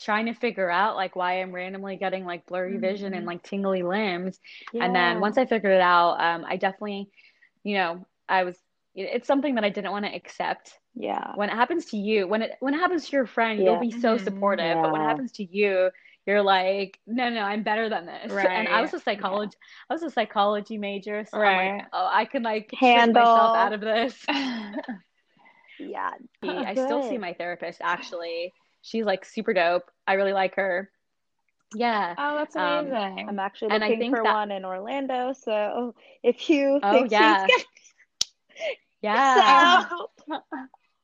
trying 0.00 0.26
to 0.26 0.34
figure 0.34 0.70
out 0.70 0.96
like 0.96 1.16
why 1.16 1.40
I'm 1.42 1.52
randomly 1.54 1.96
getting 1.96 2.26
like 2.26 2.46
blurry 2.46 2.78
vision 2.78 3.14
and 3.14 3.24
Mhm. 3.24 3.26
like 3.26 3.42
tingly 3.42 3.82
limbs. 3.82 4.40
And 4.80 4.94
then 4.94 5.20
once 5.20 5.38
I 5.38 5.46
figured 5.46 5.72
it 5.74 5.80
out, 5.82 6.20
um, 6.20 6.44
I 6.46 6.56
definitely, 6.56 7.10
you 7.64 7.76
know, 7.76 8.06
I 8.28 8.44
was 8.44 8.58
it's 8.94 9.28
something 9.28 9.56
that 9.56 9.64
I 9.64 9.70
didn't 9.70 9.92
want 9.92 10.06
to 10.06 10.14
accept. 10.14 10.78
Yeah. 10.94 11.36
When 11.36 11.50
it 11.50 11.54
happens 11.54 11.86
to 11.86 11.96
you, 11.98 12.28
when 12.28 12.42
it 12.42 12.52
when 12.60 12.74
it 12.74 12.78
happens 12.78 13.06
to 13.08 13.16
your 13.16 13.26
friend, 13.26 13.62
Yeah. 13.62 13.64
you'll 13.64 13.76
be 13.76 13.92
so 13.92 14.16
Mhm. 14.16 14.18
supportive. 14.18 14.80
But 14.82 14.90
when 14.92 15.00
it 15.02 15.06
happens 15.06 15.32
to 15.34 15.44
you, 15.44 15.90
you're 16.28 16.42
like, 16.42 17.00
no, 17.06 17.30
no, 17.30 17.40
I'm 17.40 17.62
better 17.62 17.88
than 17.88 18.04
this. 18.06 18.30
Right. 18.30 18.46
And 18.46 18.68
I 18.68 18.82
was 18.82 18.92
a 18.94 19.00
psychology, 19.00 19.56
I 19.88 19.94
was 19.94 20.02
a 20.02 20.10
psychology 20.10 20.76
major, 20.78 21.24
so 21.24 21.38
I'm 21.38 21.42
Right. 21.42 21.76
like, 21.78 21.86
oh, 21.92 22.08
I 22.12 22.26
can 22.26 22.42
like 22.42 22.70
Handle. 22.78 23.22
myself 23.22 23.56
out 23.56 23.72
of 23.72 23.80
this. 23.80 24.14
Yeah. 25.80 26.10
I 26.42 26.72
still 26.74 27.08
see 27.08 27.18
my 27.18 27.34
therapist 27.34 27.80
actually. 27.80 28.52
She's 28.82 29.04
like 29.04 29.24
super 29.24 29.54
dope. 29.54 29.88
I 30.08 30.14
really 30.14 30.32
like 30.32 30.56
her. 30.56 30.90
Yeah. 31.74 32.14
oh, 32.18 32.36
that's 32.36 32.56
Um, 32.56 32.88
amazing. 32.88 33.28
I'm 33.28 33.38
actually 33.38 33.78
looking 33.78 34.10
for 34.10 34.22
that- 34.24 34.34
one 34.34 34.50
in 34.50 34.64
Orlando. 34.64 35.32
So 35.34 35.94
if 36.24 36.50
you 36.50 36.80
Oh, 36.82 36.92
think 36.92 37.12
yeah. 37.12 37.46
she's 37.46 37.64
Yeah. 39.02 39.84
so 39.88 40.08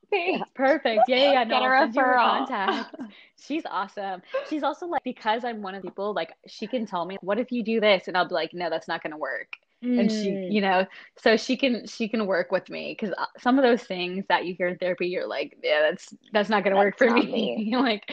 Thanks. 0.09 0.49
Perfect. 0.55 1.07
Yeah, 1.07 1.17
yeah, 1.17 1.31
yeah. 1.31 1.43
No, 1.43 1.57
I'll 1.63 1.81
send 1.81 1.95
you 1.95 2.01
her 2.01 2.15
referral. 2.15 2.47
contact. 2.47 2.95
She's 3.37 3.63
awesome. 3.65 4.21
She's 4.49 4.63
also 4.63 4.87
like 4.87 5.03
because 5.03 5.43
I'm 5.43 5.61
one 5.61 5.75
of 5.75 5.81
the 5.81 5.89
people 5.89 6.13
like 6.13 6.33
she 6.47 6.67
can 6.67 6.85
tell 6.85 7.05
me, 7.05 7.17
"What 7.21 7.39
if 7.39 7.51
you 7.51 7.63
do 7.63 7.79
this?" 7.79 8.07
and 8.07 8.15
I'll 8.17 8.27
be 8.27 8.33
like, 8.35 8.53
"No, 8.53 8.69
that's 8.69 8.87
not 8.87 9.01
going 9.03 9.11
to 9.11 9.17
work." 9.17 9.57
And 9.81 10.11
she, 10.11 10.31
Mm. 10.31 10.51
you 10.51 10.61
know, 10.61 10.85
so 11.21 11.37
she 11.37 11.55
can 11.57 11.85
she 11.85 12.07
can 12.07 12.25
work 12.25 12.51
with 12.51 12.69
me 12.69 12.95
because 12.99 13.13
some 13.39 13.59
of 13.59 13.63
those 13.63 13.83
things 13.83 14.25
that 14.29 14.45
you 14.45 14.55
hear 14.55 14.67
in 14.67 14.77
therapy, 14.77 15.07
you're 15.07 15.27
like, 15.27 15.57
"Yeah, 15.61 15.81
that's 15.81 16.13
that's 16.33 16.49
not 16.49 16.63
going 16.63 16.73
to 16.75 16.79
work 16.79 16.97
for 16.97 17.09
me." 17.11 17.65
You're 17.69 17.81
like, 17.81 18.09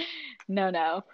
"No, 0.49 0.71
no." 0.71 1.05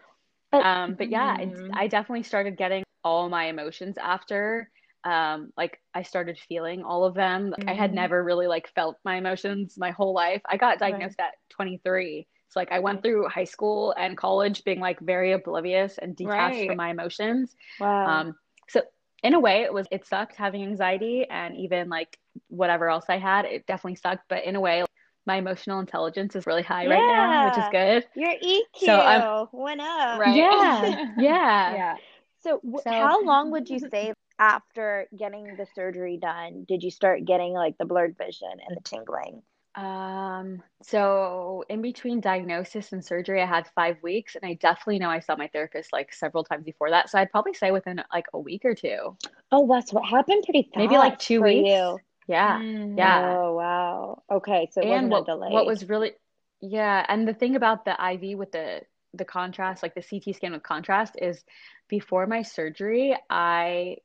But- 0.51 0.65
Um, 0.65 0.95
but 0.95 1.11
yeah, 1.11 1.37
it's, 1.39 1.61
Mhm. 1.61 1.71
I 1.75 1.87
definitely 1.89 2.23
started 2.25 2.57
getting 2.57 2.83
all 3.05 3.29
my 3.29 3.45
emotions 3.45 3.99
after. 3.99 4.71
Um, 5.05 5.53
like 5.57 5.81
I 5.95 6.03
started 6.03 6.39
feeling 6.49 6.83
all 6.83 7.05
of 7.05 7.15
them. 7.15 7.55
I 7.67 7.73
had 7.75 7.93
Mhm. 7.93 7.95
never 7.95 8.23
really 8.23 8.47
like 8.47 8.69
felt 8.75 8.97
my 9.05 9.17
emotions 9.17 9.79
my 9.79 9.91
whole 9.93 10.13
life. 10.13 10.43
I 10.47 10.57
got 10.57 10.79
diagnosed 10.79 11.21
at 11.21 11.35
23. 11.51 12.27
So 12.49 12.59
like 12.61 12.73
I 12.73 12.79
went 12.81 13.03
through 13.03 13.29
high 13.29 13.45
school 13.45 13.95
and 13.97 14.17
college 14.17 14.65
being 14.65 14.81
like 14.81 14.99
very 15.01 15.33
oblivious 15.33 15.99
and 15.99 16.17
detached 16.17 16.57
Right. 16.57 16.67
from 16.69 16.77
my 16.77 16.91
emotions. 16.91 17.55
wow. 17.79 18.07
Um, 18.07 18.37
so 18.69 18.83
in 19.23 19.35
a 19.35 19.41
way 19.41 19.63
it 19.63 19.73
was 19.73 19.87
it 19.91 20.07
sucked 20.07 20.37
having 20.37 20.63
anxiety 20.63 21.27
and 21.29 21.57
even 21.57 21.89
like 21.89 22.19
whatever 22.49 22.89
else 22.89 23.05
I 23.09 23.19
had, 23.19 23.45
it 23.45 23.67
definitely 23.67 23.97
sucked, 23.97 24.25
but 24.29 24.45
in 24.45 24.57
a 24.57 24.61
way 24.61 24.85
my 25.27 25.37
emotional 25.37 25.79
intelligence 25.81 26.35
is 26.37 26.47
really 26.47 26.63
high 26.63 26.87
right 26.87 26.99
now, 26.99 27.45
which 27.47 27.59
is 27.59 27.65
Yeah. 27.73 28.01
good. 28.01 28.07
Your 28.15 28.31
EQ 28.31 28.87
So 28.87 28.95
I'm- 28.97 29.49
went 29.53 29.81
up. 29.81 30.19
Right. 30.21 30.35
Yeah. 30.37 31.13
Yeah. 31.19 31.75
Yeah. 31.75 31.97
So, 32.41 32.59
w- 32.61 32.79
So- 32.83 32.91
how 32.91 33.23
long 33.23 33.51
would 33.51 33.69
you 33.69 33.79
say 33.79 34.15
after 34.39 35.09
getting 35.17 35.57
the 35.57 35.67
surgery 35.75 36.17
done 36.19 36.65
did 36.65 36.83
you 36.83 36.91
start 36.91 37.25
getting 37.25 37.53
like 37.53 37.77
the 37.79 37.85
blurred 37.85 38.17
vision 38.19 38.61
and 38.67 38.77
the 38.77 38.81
tingling? 38.81 39.43
Um, 39.75 40.63
so 40.83 41.65
in 41.69 41.83
between 41.83 42.21
diagnosis 42.21 42.93
and 42.93 43.05
surgery, 43.05 43.41
I 43.41 43.47
had 43.47 43.69
five 43.77 44.03
weeks, 44.03 44.35
and 44.35 44.45
I 44.45 44.55
definitely 44.55 44.99
know 44.99 45.11
I 45.11 45.21
saw 45.21 45.37
my 45.37 45.49
therapist 45.49 45.93
like 45.93 46.13
several 46.13 46.43
times 46.43 46.65
before 46.65 46.91
that. 46.91 47.11
So 47.11 47.19
I'd 47.19 47.31
probably 47.31 47.55
say 47.55 47.71
within 47.71 48.03
like 48.13 48.27
a 48.33 48.39
week 48.39 48.65
or 48.65 48.75
two, 48.75 49.17
Oh, 49.53 49.67
that's 49.67 49.93
what 49.93 50.07
happened 50.09 50.45
pretty 50.45 50.71
fast 50.73 50.77
maybe 50.77 50.99
like 50.99 51.19
two 51.19 51.43
weeks. 51.43 51.73
you. 51.73 52.03
Yeah, 52.27 52.61
Mm. 52.61 52.97
yeah. 52.97 53.39
Oh, 53.49 53.55
wow. 53.55 54.23
Okay, 54.31 54.69
so 54.73 54.85
And 54.91 55.11
what 55.11 55.27
what 55.47 55.67
was 55.67 55.89
really, 55.89 56.13
yeah, 56.61 57.05
and 57.09 57.27
the 57.27 57.35
thing 57.35 57.57
about 57.57 57.85
the 57.85 58.01
IV 58.01 58.35
with 58.35 58.53
the 58.53 58.83
the 59.15 59.25
contrast, 59.25 59.83
like 59.83 59.95
the 59.95 60.03
CT 60.03 60.33
scan 60.33 60.53
with 60.53 60.63
contrast, 60.63 61.17
is 61.21 61.45
before 61.89 62.27
my 62.27 62.43
surgery, 62.43 63.17
I 63.31 63.99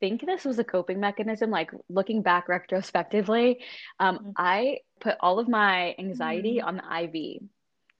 think 0.00 0.24
this 0.24 0.44
was 0.44 0.58
a 0.58 0.64
coping 0.64 1.00
mechanism. 1.00 1.50
Like 1.50 1.70
looking 1.88 2.22
back 2.22 2.48
retrospectively, 2.48 3.62
um, 4.00 4.18
Mhm. 4.18 4.32
I 4.36 4.78
put 5.00 5.16
all 5.20 5.38
of 5.38 5.48
my 5.48 5.94
anxiety 5.98 6.60
on 6.60 6.76
the 6.76 6.84
IV. 7.04 7.42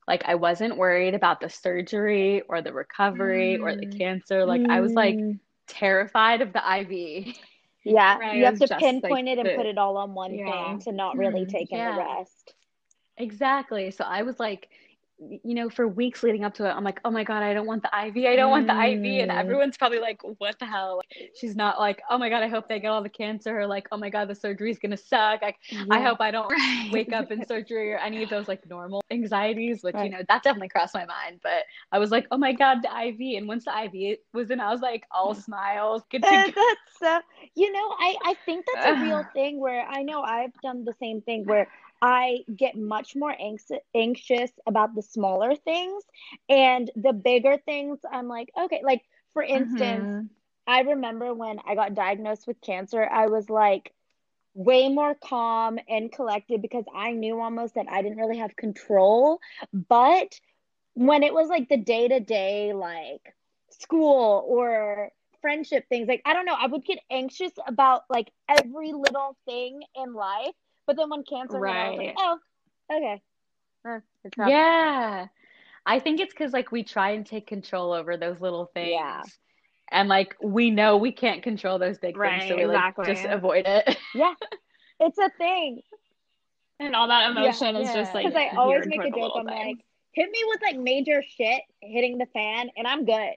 Like 0.07 0.23
I 0.25 0.35
wasn't 0.35 0.77
worried 0.77 1.13
about 1.13 1.39
the 1.39 1.49
surgery 1.49 2.41
or 2.49 2.61
the 2.61 2.73
recovery 2.73 3.57
or 3.57 3.75
the 3.75 3.85
Mm. 3.85 3.97
cancer. 3.97 4.45
Like 4.45 4.61
I 4.69 4.81
was 4.81 4.93
like 4.93 5.15
Mm. 5.17 5.39
terrified 5.67 6.41
of 6.41 6.53
the 6.53 6.61
IV. 6.67 7.33
Yeah, 7.85 8.17
Right, 8.17 8.35
you 8.37 8.43
have 8.45 8.55
to 8.55 8.67
just, 8.67 8.71
like, 8.71 8.81
pinpoint 8.81 9.29
it 9.29 9.39
and 9.39 9.47
the- 9.47 9.55
put 9.55 9.65
it 9.65 9.77
all 9.77 9.95
on 9.97 10.13
one 10.13 10.33
Yeah. 10.33 10.45
thing 10.45 10.79
to 10.81 10.91
not 10.91 11.15
really 11.17 11.45
Mhm. 11.45 11.49
take 11.49 11.71
in 11.71 11.77
Yeah. 11.77 11.93
the 11.95 11.97
rest. 11.97 12.53
Exactly. 13.17 13.89
So 13.91 14.03
I 14.03 14.23
was 14.23 14.39
like, 14.39 14.69
you 15.19 15.53
know, 15.53 15.69
for 15.69 15.87
weeks 15.87 16.23
leading 16.23 16.43
up 16.45 16.53
to 16.55 16.65
it, 16.65 16.69
I'm 16.71 16.83
like, 16.83 16.99
oh 17.03 17.11
my 17.11 17.23
God, 17.23 17.43
I 17.43 17.53
don't 17.53 17.65
want 17.67 17.83
the 17.83 17.89
IV. 17.89 18.25
I 18.25 18.35
don't 18.35 18.51
want 18.51 18.67
the 18.67 18.73
IV. 18.73 19.21
And 19.21 19.31
Mm. 19.31 19.37
everyone's 19.37 19.77
probably 19.77 19.99
like, 19.99 20.21
what 20.39 20.57
the 20.59 20.65
hell? 20.65 21.01
She's 21.35 21.55
not 21.55 21.79
like, 21.79 22.01
oh 22.09 22.17
my 22.17 22.29
God, 22.29 22.43
I 22.43 22.47
hope 22.47 22.67
they 22.69 22.79
get 22.79 22.87
all 22.89 23.03
the 23.03 23.09
cancer. 23.09 23.59
Or 23.59 23.67
like, 23.67 23.87
oh 23.91 23.97
my 23.97 24.09
God, 24.09 24.29
the 24.29 24.35
surgery's 24.35 24.79
gonna 24.79 24.97
suck. 24.97 25.41
Like, 25.41 25.57
I 25.91 26.01
hope 26.01 26.21
I 26.21 26.31
don't 26.31 26.49
Right. 26.49 26.89
wake 26.91 27.13
up 27.13 27.31
in 27.31 27.43
surgery 27.47 27.91
or 27.93 27.97
any 27.97 28.23
of 28.23 28.29
those 28.29 28.47
like 28.47 28.65
normal 28.69 29.01
anxieties, 29.11 29.83
which, 29.83 30.01
you 30.03 30.09
know, 30.09 30.21
that 30.29 30.43
definitely 30.43 30.69
crossed 30.69 30.93
my 30.95 31.05
mind. 31.05 31.39
But 31.43 31.63
I 31.91 31.99
was 31.99 32.11
like, 32.11 32.27
oh 32.31 32.37
my 32.37 32.53
God, 32.53 32.79
the 32.81 32.89
IV. 32.89 33.37
And 33.37 33.47
once 33.47 33.65
the 33.65 33.83
IV 33.85 34.19
was 34.33 34.51
in, 34.51 34.59
I 34.59 34.71
was 34.71 34.81
like, 34.81 35.03
all 35.11 35.35
smiles, 35.35 36.03
good 36.11 36.25
to 36.27 36.37
Uh, 36.37 36.39
go. 36.39 36.53
that's 36.55 36.99
so 36.99 37.19
you 37.55 37.71
know 37.71 37.95
I 37.99 38.15
I 38.25 38.35
think 38.45 38.65
that's 38.65 38.85
a 38.85 38.95
real 38.95 39.23
thing 39.33 39.59
where 39.59 39.85
I 39.87 40.03
know 40.03 40.21
I've 40.21 40.53
done 40.61 40.83
the 40.85 40.93
same 40.99 41.21
thing 41.21 41.45
where 41.45 41.67
I 42.01 42.39
get 42.55 42.77
much 42.77 43.15
more 43.15 43.35
anx- 43.39 43.71
anxious 43.95 44.51
about 44.67 44.95
the 44.95 45.01
smaller 45.01 45.55
things 45.55 46.03
and 46.49 46.89
the 46.95 47.13
bigger 47.13 47.57
things 47.57 47.99
I'm 48.11 48.27
like 48.27 48.49
okay 48.59 48.81
like 48.83 49.03
for 49.33 49.43
instance 49.43 50.09
Mhm. 50.09 50.29
I 50.67 50.81
remember 50.81 51.33
when 51.33 51.59
I 51.65 51.75
got 51.75 51.95
diagnosed 51.95 52.47
with 52.47 52.61
cancer 52.61 53.03
I 53.03 53.27
was 53.27 53.49
like 53.49 53.93
way 54.53 54.89
more 54.89 55.15
calm 55.15 55.79
and 55.87 56.11
collected 56.11 56.61
because 56.61 56.85
I 56.93 57.11
knew 57.11 57.39
almost 57.39 57.75
that 57.75 57.87
I 57.89 58.01
didn't 58.01 58.17
really 58.17 58.37
have 58.39 58.55
control 58.55 59.39
but 59.73 60.39
when 60.93 61.23
it 61.23 61.33
was 61.33 61.49
like 61.49 61.69
the 61.69 61.77
day 61.77 62.07
to 62.07 62.19
day 62.19 62.73
like 62.73 63.35
school 63.69 64.43
or 64.47 65.09
friendship 65.41 65.85
things 65.89 66.07
like 66.07 66.21
I 66.25 66.33
don't 66.33 66.45
know 66.45 66.55
I 66.57 66.67
would 66.67 66.85
get 66.85 66.99
anxious 67.11 67.51
about 67.67 68.03
like 68.09 68.31
every 68.47 68.91
little 68.93 69.37
thing 69.45 69.81
in 69.95 70.13
life 70.13 70.53
but 70.89 70.97
then 70.97 71.09
when 71.09 71.23
cancer 71.23 71.57
hit 71.63 71.75
I 71.75 71.89
was 71.89 71.97
like 71.97 72.07
Right. 72.07 72.15
oh 72.17 72.37
okay 72.91 73.21
Uh, 73.87 73.99
it's 74.23 74.37
not 74.37 74.49
Yeah. 74.49 75.27
I 75.85 75.99
think 75.99 76.19
it's 76.19 76.33
because 76.33 76.51
like 76.51 76.71
we 76.71 76.83
try 76.83 77.11
and 77.11 77.25
take 77.25 77.45
control 77.47 77.93
over 77.93 78.17
those 78.17 78.41
little 78.41 78.65
things. 78.73 78.89
Yeah. 78.91 79.21
And 79.91 80.09
like 80.09 80.35
we 80.41 80.71
know 80.71 80.97
we 80.97 81.11
can't 81.11 81.41
control 81.43 81.79
those 81.79 81.97
big 81.99 82.15
things, 82.15 82.43
so 82.47 82.55
Right, 82.55 82.67
we 82.67 82.73
like 82.75 82.95
just 83.05 83.25
avoid 83.25 83.65
it. 83.67 83.97
yeah 84.15 84.33
it's 84.99 85.17
a 85.17 85.29
thing 85.37 85.81
And 86.79 86.95
all 86.95 87.07
that 87.07 87.31
emotion 87.31 87.75
is 87.75 87.87
yeah. 87.87 87.93
just 87.93 88.13
like 88.15 88.25
because 88.25 88.35
I 88.35 88.55
always 88.57 88.85
make 88.87 88.99
a 88.99 89.09
joke 89.09 89.15
little 89.15 89.39
I'm 89.39 89.45
like 89.45 89.57
things. 89.65 89.79
hit 90.13 90.29
me 90.31 90.39
with 90.47 90.61
like 90.61 90.77
major 90.77 91.23
shit 91.37 91.61
hitting 91.81 92.17
the 92.17 92.27
fan 92.33 92.69
and 92.77 92.87
I'm 92.87 93.05
good 93.05 93.33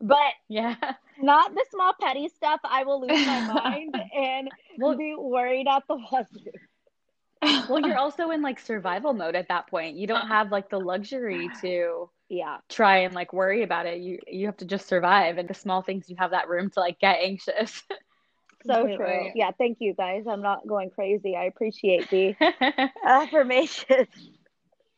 but 0.00 0.32
Yeah. 0.48 0.76
not 1.20 1.54
the 1.54 1.64
small 1.70 1.92
petty 2.00 2.28
stuff 2.28 2.60
I 2.64 2.84
will 2.84 3.00
lose 3.00 3.24
my 3.26 3.40
mind 3.46 3.94
and 4.16 4.50
Well, 4.78 4.96
be 4.96 5.14
worried 5.16 5.68
at 5.68 5.84
the 5.88 5.94
wazoo 6.12 6.50
well, 7.68 7.80
you're 7.80 7.98
also 7.98 8.30
in 8.30 8.42
like 8.42 8.60
survival 8.60 9.12
mode 9.12 9.34
at 9.34 9.48
that 9.48 9.66
point. 9.68 9.96
You 9.96 10.06
don't 10.06 10.18
uh-huh. 10.18 10.34
have 10.34 10.52
like 10.52 10.70
the 10.70 10.78
luxury 10.78 11.50
to 11.60 12.08
yeah. 12.28 12.58
try 12.68 12.98
and 12.98 13.14
like 13.14 13.32
worry 13.32 13.62
about 13.62 13.86
it. 13.86 14.00
You 14.00 14.18
you 14.26 14.46
have 14.46 14.56
to 14.58 14.64
just 14.64 14.86
survive, 14.86 15.38
and 15.38 15.48
the 15.48 15.54
small 15.54 15.82
things 15.82 16.08
you 16.08 16.16
have 16.18 16.30
that 16.30 16.48
room 16.48 16.70
to 16.70 16.80
like 16.80 16.98
get 16.98 17.18
anxious. 17.20 17.82
so 18.66 18.86
true. 18.96 19.30
Yeah 19.34 19.50
thank 19.58 19.78
you 19.80 19.94
guys. 19.94 20.24
I'm 20.28 20.42
not 20.42 20.66
going 20.66 20.90
crazy. 20.90 21.34
I 21.36 21.44
appreciate 21.44 22.08
the 22.10 22.36
affirmation 23.04 24.06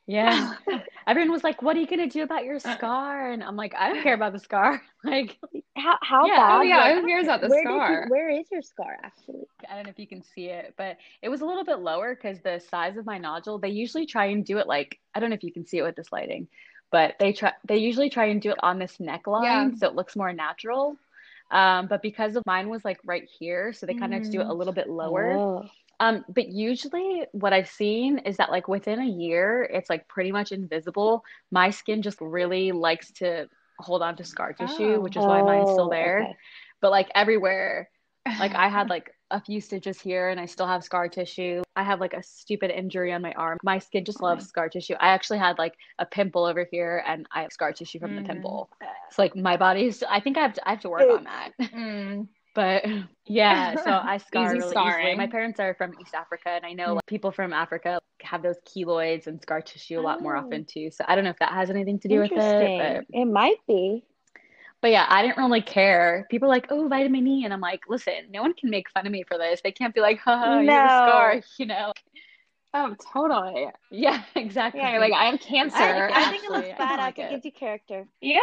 Yeah. 0.07 0.55
Everyone 1.07 1.33
was 1.33 1.45
like, 1.45 1.63
"What 1.63 1.77
are 1.77 1.81
you 1.81 1.87
gonna 1.87 2.09
do 2.09 2.23
about 2.23 2.45
your 2.45 2.59
scar?" 2.59 3.31
And 3.31 3.43
I'm 3.43 3.57
like, 3.57 3.75
"I 3.75 3.89
don't 3.89 4.03
care 4.03 4.15
about 4.15 4.33
the 4.33 4.39
scar." 4.39 4.81
Like, 5.05 5.39
how 5.77 5.99
how 6.03 6.27
Yeah, 6.27 6.37
bad 6.37 6.59
Oh 6.59 6.63
yeah, 6.63 6.79
like, 6.79 6.95
who 6.95 7.07
cares 7.07 7.25
about 7.27 7.41
the 7.43 7.51
where 7.51 7.61
scar? 7.61 8.05
you 8.05 8.09
where 8.09 8.31
is 8.31 8.51
your 8.51 8.63
scar 8.63 8.97
actually 9.05 9.45
I 9.69 9.77
don't 9.77 9.85
know 9.85 9.91
if 9.91 9.99
you 9.99 10.07
can 10.07 10.23
see 10.23 10.47
it, 10.47 10.75
but 10.77 10.97
it 11.23 11.29
was 11.29 11.41
a 11.41 11.47
little 11.47 11.65
bit 11.65 11.79
lower 11.79 12.15
because 12.15 12.41
the 12.43 12.59
size 12.61 12.97
of 12.97 13.07
my 13.07 13.19
nodule, 13.19 13.59
they 13.59 13.69
usually 13.71 14.07
try 14.07 14.27
and 14.27 14.45
do 14.45 14.59
it 14.59 14.67
like, 14.67 14.99
I 15.15 15.21
don't 15.21 15.31
know 15.31 15.35
if 15.37 15.45
you 15.45 15.53
can 15.53 15.67
see 15.67 15.79
it 15.79 15.83
with 15.83 15.97
this 15.97 16.13
lighting, 16.13 16.49
but 16.91 17.15
they 17.19 17.33
try 17.33 17.53
they 17.67 17.79
usually 17.79 18.11
try 18.11 18.27
and 18.27 18.41
do 18.41 18.51
it 18.51 18.59
on 18.63 18.79
this 18.79 18.99
neckline 18.99 19.43
Yeah. 19.43 19.71
so 19.77 19.87
it 19.89 19.95
looks 19.95 20.17
more 20.17 20.33
natural. 20.33 20.97
Um, 21.51 21.87
but 21.89 22.03
because 22.03 22.37
of 22.37 22.43
mine 22.47 22.69
was 22.69 22.85
like 22.85 22.99
right 23.05 23.29
here, 23.39 23.73
so 23.73 23.87
they 23.87 23.95
kind 23.95 24.13
of 24.13 24.17
have 24.17 24.25
to 24.25 24.31
do 24.31 24.41
it 24.41 24.47
a 24.49 24.55
Mm. 24.55 24.59
little 24.59 24.73
bit 24.75 24.89
lower. 24.89 25.45
Oh. 25.59 25.71
Um, 26.01 26.25
but 26.29 26.49
usually 26.49 27.25
what 27.33 27.53
I've 27.53 27.69
seen 27.69 28.19
is 28.19 28.37
that 28.39 28.51
like 28.51 28.69
within 28.69 29.01
a 29.01 29.07
year, 29.07 29.63
it's 29.63 29.89
like 29.91 30.09
pretty 30.09 30.33
much 30.33 30.53
invisible. 30.53 31.25
My 31.51 31.71
skin 31.71 32.03
just 32.03 32.19
really 32.21 32.73
likes 32.73 33.11
to 33.13 33.47
hold 33.79 34.03
on 34.03 34.17
to 34.17 34.25
scar 34.25 34.53
tissue, 34.53 34.97
Oh. 34.97 35.01
which 35.01 35.17
is 35.17 35.27
why 35.27 35.43
mine's 35.43 35.71
still 35.71 35.87
Oh, 35.87 35.91
there. 35.91 36.23
okay. 36.23 36.37
But 36.81 36.91
like 36.91 37.11
everywhere, 37.15 37.89
like 38.39 38.55
I 38.55 38.69
had 38.69 38.89
like 38.91 39.11
a 39.31 39.41
few 39.41 39.61
stitches 39.61 40.01
here 40.01 40.29
and 40.29 40.39
I 40.39 40.47
still 40.47 40.67
have 40.67 40.85
scar 40.85 41.09
tissue. 41.09 41.63
I 41.77 41.83
have 41.83 42.01
like 42.01 42.13
a 42.15 42.23
stupid 42.23 42.71
injury 42.71 43.13
on 43.13 43.23
my 43.23 43.33
arm. 43.33 43.59
My 43.65 43.79
skin 43.79 44.05
just 44.05 44.23
loves 44.23 44.47
scar 44.47 44.69
tissue. 44.69 44.95
I 45.01 45.09
actually 45.09 45.39
had 45.39 45.59
like 45.59 45.75
a 45.99 46.07
pimple 46.07 46.45
over 46.45 46.67
here 46.71 47.03
and 47.07 47.27
I 47.33 47.43
have 47.43 47.53
scar 47.53 47.73
tissue 47.73 47.99
from 47.99 48.15
the 48.15 48.23
Mhm. 48.23 48.27
pimple. 48.27 48.71
So 49.11 49.23
like 49.23 49.35
my 49.37 49.57
body's 49.57 50.03
I 50.03 50.21
think 50.21 50.37
I 50.37 50.43
have 50.43 50.55
to 50.55 50.69
I 50.69 50.71
have 50.73 50.81
to 50.81 50.91
work 50.91 51.09
on 51.11 51.25
that. 51.25 51.51
Mm. 51.61 52.29
But 52.55 52.85
yeah, 53.27 53.75
so 53.83 53.91
I 53.91 54.17
scar 54.27 54.53
really 54.53 54.69
scarring. 54.71 55.07
easily. 55.07 55.17
My 55.17 55.27
parents 55.27 55.61
are 55.61 55.75
from 55.75 55.93
East 56.01 56.15
Africa, 56.15 56.51
and 56.51 56.65
I 56.65 56.73
know 56.73 56.89
mm. 56.89 56.95
like, 56.97 57.07
people 57.07 57.33
from 57.33 57.53
Africa 57.53 58.01
have 58.23 58.43
those 58.43 58.57
keloids 58.67 59.27
and 59.27 59.41
scar 59.43 59.61
tissue 59.61 59.99
a 59.99 60.03
lot 60.03 60.23
more 60.23 60.37
Oh. 60.37 60.41
often 60.41 60.65
too. 60.65 60.91
So 60.91 61.05
I 61.07 61.15
don't 61.15 61.25
know 61.25 61.31
if 61.31 61.39
that 61.41 61.53
has 61.53 61.71
anything 61.71 61.99
to 62.01 62.09
do 62.09 62.21
with 62.21 62.33
it. 62.33 63.07
But, 63.07 63.07
It 63.11 63.27
might 63.27 63.59
be. 63.67 64.05
but 64.81 64.91
yeah, 64.91 65.07
I 65.09 65.23
didn't 65.23 65.39
really 65.39 65.63
care. 65.63 66.27
People 66.31 66.47
are 66.47 66.51
like, 66.51 66.67
oh, 66.71 66.89
vitamin 66.89 67.27
E. 67.27 67.45
And 67.45 67.53
I'm 67.53 67.61
like, 67.61 67.83
listen, 67.89 68.15
no 68.31 68.43
one 68.43 68.55
can 68.55 68.71
make 68.71 68.89
fun 68.91 69.07
of 69.07 69.13
me 69.13 69.25
for 69.27 69.37
this. 69.39 69.61
They 69.63 69.73
can't 69.73 69.95
be 69.95 70.01
like, 70.01 70.21
haha, 70.21 70.61
you're 70.61 70.73
a 70.75 70.89
scar, 70.89 71.43
you 71.59 71.67
know? 71.67 71.93
Oh, 72.75 72.97
totally. 73.13 73.69
Yeah, 73.91 74.23
exactly. 74.35 74.81
Yeah, 74.81 74.99
like, 74.99 75.13
I 75.13 75.27
have 75.27 75.41
cancer. 75.41 75.77
I, 75.79 76.27
I 76.27 76.31
think 76.31 76.45
it 76.45 76.51
looks 76.51 76.69
badass. 76.69 76.99
like 76.99 77.19
it 77.19 77.23
it. 77.23 77.31
gives 77.31 77.45
you 77.45 77.53
character. 77.53 78.07
yeah. 78.21 78.41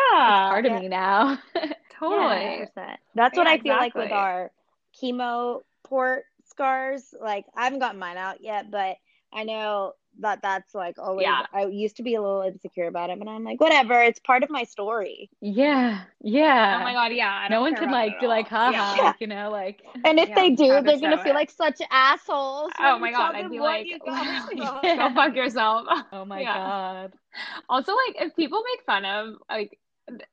part 0.50 0.66
of 0.66 0.82
me 0.82 0.88
now. 0.88 1.38
Totally. 2.00 2.66
100%. 2.76 2.98
That's 3.14 3.38
what 3.38 3.46
Yeah, 3.46 3.54
I 3.54 3.58
feel 3.60 3.76
like 3.76 3.94
with 3.94 4.12
our 4.12 4.52
chemo 5.00 5.62
port 5.84 6.24
scars. 6.46 7.14
Like 7.22 7.46
I 7.56 7.66
haven't 7.66 7.80
gotten 7.80 8.00
mine 8.00 8.18
out 8.18 8.42
yet, 8.42 8.72
but 8.72 8.96
I 9.34 9.44
know 9.44 9.94
that 10.20 10.41
that's 10.41 10.76
like 10.76 10.97
always. 10.99 11.24
Yeah. 11.26 11.45
I 11.53 11.66
used 11.66 11.95
to 11.97 12.03
be 12.03 12.16
a 12.16 12.22
little 12.22 12.41
insecure 12.41 12.88
about 12.88 13.09
it, 13.09 13.18
but 13.18 13.28
I'm 13.28 13.43
like, 13.43 13.59
whatever. 13.59 13.99
It's 14.01 14.20
part 14.20 14.43
of 14.43 14.49
my 14.49 14.64
story. 14.64 15.30
yeah, 15.41 16.01
yeah. 16.22 16.78
Oh 16.80 16.84
my 16.84 16.93
god, 16.93 17.14
yeah. 17.14 17.47
No 17.49 17.62
one 17.62 17.74
care 17.74 17.84
can 17.84 17.91
like 17.91 18.14
at 18.14 18.20
be 18.22 18.28
like, 18.28 18.51
all. 18.51 18.72
haha, 18.72 18.95
Yeah. 19.03 19.14
you 19.20 19.28
know, 19.28 19.49
like. 19.49 19.82
And 20.05 20.20
if 20.20 20.30
Yeah, 20.30 20.36
they 20.36 20.49
do, 20.51 20.68
they're 20.68 20.99
gonna 20.99 21.18
show 21.18 21.24
feel 21.24 21.32
it. 21.32 21.36
like 21.36 21.49
such 21.51 21.82
assholes. 21.89 22.72
Oh 22.80 22.99
my 22.99 23.12
god, 23.12 23.36
I'd 23.36 23.49
be 23.49 23.59
like, 23.59 23.88
you. 23.88 23.97
Yeah. 24.05 24.47
go 25.09 25.14
fuck 25.16 25.36
yourself. 25.41 25.88
Oh 26.12 26.26
my 26.26 26.41
Yeah. 26.41 26.55
god. 26.55 27.14
Also, 27.70 27.93
like, 28.07 28.22
if 28.28 28.36
people 28.36 28.62
make 28.76 28.86
fun 28.86 29.05
of, 29.05 29.36
like, 29.49 29.80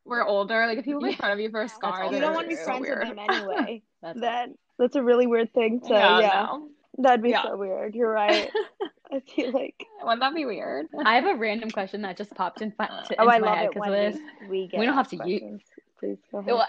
we're 0.05 0.27
older, 0.27 0.67
like, 0.67 0.79
if 0.79 0.85
people 0.85 1.01
make 1.01 1.17
fun 1.19 1.31
of 1.31 1.39
you 1.39 1.51
for 1.51 1.63
a 1.63 1.69
scar, 1.69 2.03
also 2.03 2.15
you 2.17 2.21
don't 2.21 2.35
want 2.35 2.47
to 2.47 2.49
be 2.49 2.57
true. 2.57 2.65
friends 2.65 2.89
with 2.89 3.01
them 3.01 3.19
anyway. 3.19 3.83
That's 4.03 4.21
that 4.21 4.49
that's 4.79 4.95
a 4.97 5.03
really 5.03 5.27
weird 5.27 5.53
thing 5.55 5.81
to 5.81 5.89
yeah, 5.91 6.21
yeah. 6.21 6.47
no. 6.51 6.69
That'd 6.99 7.23
be 7.23 7.31
Yeah. 7.31 7.45
so 7.45 7.57
weird. 7.57 7.95
You're 7.95 8.11
right. 8.11 8.51
I 9.13 9.21
feel 9.21 9.53
like 9.53 9.87
Wouldn't 10.03 10.21
that 10.21 10.35
be 10.35 10.45
weird? 10.45 10.87
I 11.05 11.15
have 11.15 11.25
a 11.27 11.35
random 11.37 11.71
question 11.71 12.03
that 12.03 12.17
just 12.17 12.35
popped 12.35 12.61
in, 12.61 12.73
to, 12.73 12.77
oh, 12.81 12.99
into 12.99 13.21
I 13.21 13.25
my 13.25 13.39
love 13.39 13.57
head 13.57 13.65
it 13.67 13.75
because 13.75 13.89
of 13.89 13.95
this. 13.95 14.17
we, 14.43 14.49
we 14.49 14.67
get 14.69 14.81
We 14.81 14.87
don't 14.87 14.95
have 14.97 15.07
asked 15.07 15.19
to 15.23 15.29
use- 15.29 15.61
Please 15.99 16.19
go 16.31 16.39
ahead. 16.39 16.53
Well, 16.53 16.67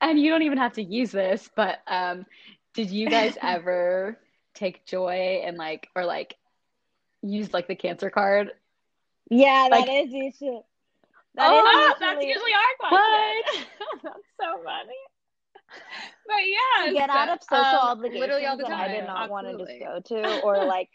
And 0.00 0.20
you 0.20 0.30
don't 0.30 0.42
even 0.42 0.58
have 0.58 0.74
to 0.74 0.82
use 0.82 1.10
this, 1.12 1.48
but 1.56 1.78
um, 1.86 2.26
did 2.74 2.90
you 2.90 3.08
guys 3.08 3.38
ever 3.42 4.18
take 4.54 4.84
joy 4.84 5.42
and 5.44 5.56
like, 5.56 5.88
or 5.96 6.04
like, 6.04 6.34
use 7.22 7.52
like 7.54 7.68
the 7.68 7.74
cancer 7.76 8.10
card? 8.10 8.50
Yeah, 9.30 9.68
like- 9.70 9.86
that 9.86 9.92
is 9.92 10.10
usually. 10.12 10.60
That 11.34 11.50
oh, 11.52 11.90
is 11.92 12.00
that's 12.00 12.24
usually- 12.24 12.28
usually 12.34 12.52
our 12.52 12.88
question. 12.88 13.66
that's 14.02 14.26
so 14.40 14.62
funny. 14.64 14.92
But 16.26 16.36
yeah, 16.46 16.86
to 16.86 16.92
get 16.92 17.10
out 17.10 17.28
of 17.28 17.38
social 17.42 17.64
obligations 17.64 18.20
literally 18.20 18.46
all 18.46 18.56
the 18.56 18.64
that. 18.64 18.72
I 18.72 18.88
did 18.88 19.06
not 19.06 19.30
want 19.30 19.46
to 19.46 19.56
just 19.64 19.78
go 19.80 20.00
to, 20.00 20.40
or 20.42 20.64
like 20.64 20.90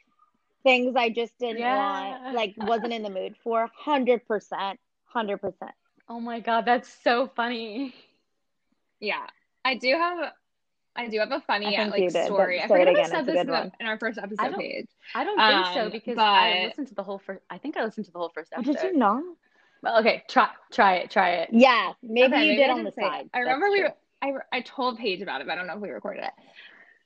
things 0.64 0.96
I 0.96 1.10
just 1.10 1.38
didn't 1.40 1.58
Yeah. 1.60 2.22
want, 2.22 2.36
like 2.36 2.54
wasn't 2.58 2.94
in 2.94 3.04
the 3.04 3.10
mood 3.10 3.36
for. 3.44 3.70
Hundred 3.76 4.26
percent, 4.28 4.80
hundred 5.06 5.38
percent. 5.40 5.72
Oh 6.10 6.20
my 6.20 6.40
god, 6.40 6.66
that's 6.66 6.90
so 7.04 7.28
funny. 7.36 7.94
Yeah, 9.00 9.26
I 9.66 9.76
do 9.76 9.90
have. 9.94 10.32
I 10.96 11.08
do 11.08 11.18
have 11.20 11.32
a 11.32 11.42
funny 11.42 11.76
I 11.76 11.88
like 11.88 12.14
did, 12.14 12.26
story. 12.26 12.62
I 12.62 12.68
say 12.68 12.84
it 12.84 12.88
forget 12.88 13.00
if 13.00 13.06
I 13.06 13.10
said 13.10 13.26
this 13.26 13.42
in, 13.42 13.48
the- 13.48 13.72
in 13.80 13.88
our 13.88 13.98
first 13.98 14.20
episode 14.20 14.52
don't- 14.52 14.60
Paige. 14.60 14.88
I 15.16 15.24
don't 15.24 15.38
think 15.40 15.66
so 15.74 15.86
Um, 15.86 15.92
because 15.92 16.18
I 16.20 16.66
listened 16.68 16.88
to 16.90 16.96
the 16.96 17.02
whole 17.04 17.18
first. 17.18 17.42
I 17.50 17.58
think 17.58 17.78
I 17.78 17.84
listened 17.84 18.06
to 18.06 18.12
the 18.12 18.20
whole 18.20 18.30
first 18.30 18.54
Oh, 18.56 18.60
episode. 18.60 18.74
did 18.80 18.84
you 18.94 18.98
not? 19.00 19.24
Well, 19.82 20.00
okay, 20.02 20.24
try 20.30 20.50
try 20.72 20.98
it, 20.98 21.10
try 21.10 21.30
it. 21.32 21.50
Yeah, 21.52 21.94
maybe 22.04 22.28
Okay, 22.34 22.42
you 22.44 22.52
maybe 22.52 22.62
did 22.62 22.70
on 22.70 22.78
the 22.84 22.92
didn't 22.92 22.96
say 22.96 23.02
it. 23.02 23.10
side. 23.10 23.30
I 23.34 23.40
remember 23.40 23.66
That's 23.66 23.74
we 23.78 23.84
were, 23.84 23.94
I, 24.24 24.32
I 24.54 24.62
told 24.62 24.98
Paige 24.98 25.22
about 25.22 25.42
it, 25.42 25.48
but 25.48 25.54
I 25.54 25.56
don't 25.56 25.68
know 25.68 25.76
if 25.76 25.82
we 25.82 25.90
recorded 25.90 26.24
it. 26.24 26.32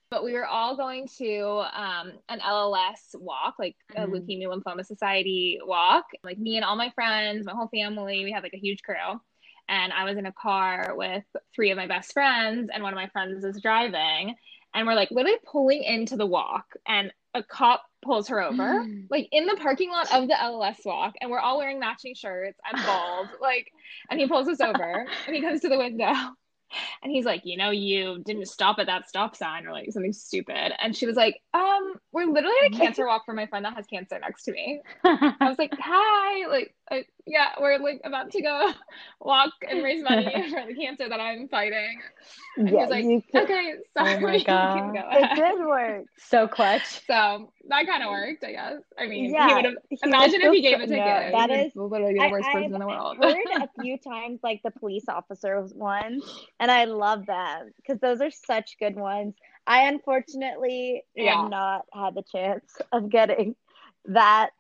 But 0.09 0.23
we 0.23 0.33
were 0.33 0.45
all 0.45 0.77
going 0.77 1.07
to 1.17 1.65
um, 1.73 2.13
an 2.29 2.39
LLS 2.39 3.15
walk, 3.15 3.55
like 3.59 3.75
a 3.95 4.01
Mhm. 4.01 4.11
Leukemia 4.11 4.47
Lymphoma 4.47 4.85
Society 4.85 5.59
walk. 5.65 6.05
Like 6.23 6.37
me 6.37 6.55
and 6.55 6.63
all 6.63 6.77
my 6.77 6.91
friends, 6.91 7.45
my 7.45 7.51
whole 7.53 7.67
family, 7.67 8.23
we 8.23 8.31
had 8.31 8.43
like 8.43 8.53
a 8.53 8.59
huge 8.59 8.83
crew. 8.83 9.19
And 9.67 9.91
I 9.91 10.05
was 10.05 10.17
in 10.17 10.25
a 10.25 10.31
car 10.31 10.93
with 10.95 11.25
three 11.53 11.71
of 11.71 11.77
my 11.77 11.87
best 11.87 12.13
friends, 12.13 12.69
and 12.73 12.83
one 12.83 12.93
of 12.93 12.97
my 12.97 13.07
friends 13.09 13.43
is 13.43 13.59
driving. 13.61 14.35
And 14.73 14.87
we're 14.87 14.95
like 14.95 15.11
literally 15.11 15.39
pulling 15.45 15.83
into 15.83 16.15
the 16.15 16.25
walk, 16.25 16.67
and 16.87 17.11
a 17.33 17.43
cop 17.43 17.83
pulls 18.01 18.29
her 18.29 18.41
over 18.41 18.85
like 19.09 19.27
in 19.31 19.45
the 19.45 19.55
parking 19.57 19.89
lot 19.91 20.13
of 20.13 20.27
the 20.27 20.35
LLS 20.35 20.85
walk, 20.85 21.15
and 21.19 21.29
we're 21.29 21.39
all 21.39 21.57
wearing 21.57 21.79
matching 21.79 22.15
shirts. 22.15 22.57
I'm 22.63 22.85
bald, 22.85 23.27
like, 23.41 23.69
and 24.09 24.19
he 24.19 24.27
pulls 24.27 24.47
us 24.47 24.61
over, 24.61 25.05
and 25.25 25.35
he 25.35 25.41
comes 25.41 25.59
to 25.61 25.69
the 25.69 25.77
window, 25.77 26.13
and 27.01 27.11
he's 27.11 27.25
like, 27.25 27.41
you 27.45 27.57
know, 27.57 27.71
you 27.71 28.21
didn't 28.25 28.47
stop 28.47 28.79
at 28.79 28.87
that 28.87 29.09
stop 29.09 29.35
sign 29.35 29.65
or 29.65 29.71
like 29.71 29.91
something 29.91 30.13
stupid. 30.13 30.73
And 30.81 30.95
she 30.95 31.05
was 31.05 31.15
like, 31.15 31.41
um, 31.53 31.95
we're 32.11 32.25
literally 32.25 32.55
at 32.65 32.73
a 32.73 32.77
cancer 32.77 33.05
walk 33.05 33.25
for 33.25 33.33
my 33.33 33.47
friend 33.47 33.65
that 33.65 33.75
has 33.75 33.87
cancer 33.87 34.19
next 34.19 34.43
to 34.43 34.51
me. 34.51 34.81
I 35.03 35.35
was 35.41 35.57
like, 35.57 35.73
hi, 35.79 36.47
like, 36.47 36.75
I, 36.89 37.03
yeah, 37.25 37.47
we're 37.59 37.77
like 37.79 37.99
about 38.05 38.31
to 38.31 38.41
go 38.41 38.71
walk 39.19 39.51
and 39.69 39.83
raise 39.83 40.03
money 40.03 40.25
for 40.49 40.65
the 40.65 40.73
cancer 40.73 41.09
that 41.09 41.19
I'm 41.19 41.47
fighting. 41.49 41.99
And 42.55 42.69
Yeah, 42.69 42.85
like, 42.85 43.03
you 43.03 43.21
could, 43.31 43.43
okay, 43.43 43.73
oh 43.97 44.05
sorry, 44.05 44.19
my 44.21 44.35
you 44.35 44.45
can 44.45 44.93
God. 44.93 44.93
go 44.93 45.09
it 45.11 45.35
did 45.35 45.65
work. 45.67 46.05
so 46.17 46.47
clutch. 46.47 47.05
So 47.05 47.51
that 47.67 47.85
kind 47.87 48.03
of 48.03 48.09
worked, 48.09 48.43
I 48.45 48.51
guess. 48.53 48.81
I 48.97 49.07
mean, 49.07 49.31
Yeah, 49.33 49.47
he 49.49 49.53
would 49.55 49.65
have. 49.65 49.73
Imagine 50.03 50.41
was 50.41 50.47
if 50.49 50.53
he 50.53 50.63
so- 50.63 50.69
gave 50.69 50.79
a 50.79 50.87
no, 50.87 50.95
ticket. 50.95 51.31
that 51.33 51.49
He 51.49 51.55
is- 51.57 51.75
would 51.75 51.91
literally 51.91 52.13
be 52.13 52.19
the 52.19 52.25
I- 52.25 52.31
worst 52.31 52.45
person 52.47 52.63
I've 52.63 52.71
in 52.71 52.79
the 52.79 52.87
world. 52.87 53.17
I've 53.21 53.33
heard 53.33 53.63
a 53.63 53.81
few 53.81 53.97
times 53.97 54.39
like 54.43 54.61
the 54.63 54.71
police 54.71 55.05
officers 55.09 55.73
ones, 55.73 56.23
and 56.59 56.71
I 56.71 56.85
love 56.85 57.25
them 57.25 57.71
because 57.77 57.99
those 57.99 58.21
are 58.21 58.31
such 58.31 58.77
good 58.79 58.95
ones. 58.95 59.35
I 59.65 59.87
unfortunately 59.89 61.03
Yeah. 61.15 61.41
have 61.41 61.49
not 61.49 61.85
had 61.93 62.15
the 62.15 62.23
chance 62.23 62.77
of 62.93 63.09
getting 63.09 63.55
that. 64.05 64.51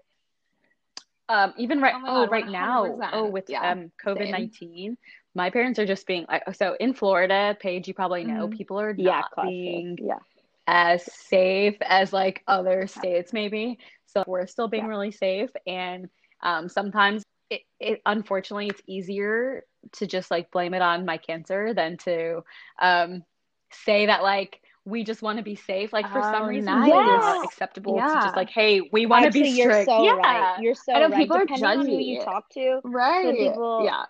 Um, 1.29 1.53
even 1.57 1.81
right, 1.81 1.95
Oh 1.95 1.99
my 1.99 2.09
oh, 2.09 2.27
right 2.27 2.47
now, 2.47 2.83
100%. 2.85 3.13
oh, 3.13 3.27
with 3.27 3.45
Yeah, 3.47 3.61
um 3.61 3.91
COVID 4.05 4.29
nineteen, 4.29 4.97
my 5.35 5.49
parents 5.49 5.79
are 5.79 5.85
just 5.85 6.07
being 6.07 6.25
like, 6.29 6.43
so 6.55 6.75
in 6.79 6.93
Florida, 6.93 7.55
Paige, 7.59 7.87
you 7.87 7.93
probably 7.93 8.23
know, 8.23 8.47
Mhm. 8.47 8.57
people 8.57 8.79
are 8.79 8.93
Yeah, 8.95 9.21
not 9.21 9.31
being 9.41 9.99
Yeah, 9.99 10.19
as 10.67 11.03
safe 11.05 11.75
as 11.81 12.13
like 12.13 12.43
other 12.47 12.87
states 12.87 13.33
maybe. 13.33 13.77
So 14.05 14.23
we're 14.27 14.47
still 14.47 14.67
being 14.67 14.85
Yeah. 14.85 14.87
really 14.87 15.11
safe, 15.11 15.49
and 15.65 16.09
um, 16.43 16.69
sometimes 16.69 17.23
it, 17.49 17.61
it 17.79 18.01
unfortunately 18.05 18.67
it's 18.67 18.81
easier 18.87 19.63
to 19.93 20.07
just 20.07 20.31
like 20.31 20.51
blame 20.51 20.73
it 20.73 20.81
on 20.81 21.05
my 21.05 21.17
cancer 21.17 21.73
than 21.73 21.97
to 21.97 22.41
um, 22.81 23.23
say 23.71 24.05
that 24.07 24.23
like 24.23 24.61
we 24.87 25.03
just 25.03 25.21
want 25.21 25.37
to 25.37 25.43
be 25.43 25.55
safe. 25.55 25.91
Like 25.91 26.09
for 26.11 26.21
some 26.21 26.43
Oh, 26.43 26.47
reason, 26.47 26.65
nice. 26.73 26.87
it's 26.87 27.25
not 27.25 27.43
acceptable 27.45 27.95
to 27.95 28.01
just 28.23 28.35
like, 28.37 28.49
hey, 28.49 28.81
we 28.93 29.05
want 29.05 29.23
to 29.23 29.27
actually, 29.27 29.43
be 29.43 29.49
you're 29.49 29.71
strict. 29.71 29.89
so 29.89 30.03
yeah. 30.03 30.11
right. 30.13 30.59
You're 30.61 30.75
so 30.75 30.93
I 30.93 30.99
know 30.99 31.09
right. 31.09 31.17
people 31.17 31.35
are 31.35 31.45
Depending 31.45 31.65
on 31.65 31.85
who 31.85 31.97
you 31.97 32.21
talk 32.21 32.49
to, 32.51 32.79
Right. 32.85 33.25
So 33.25 33.33
people- 33.49 33.81
yeah. 33.85 34.05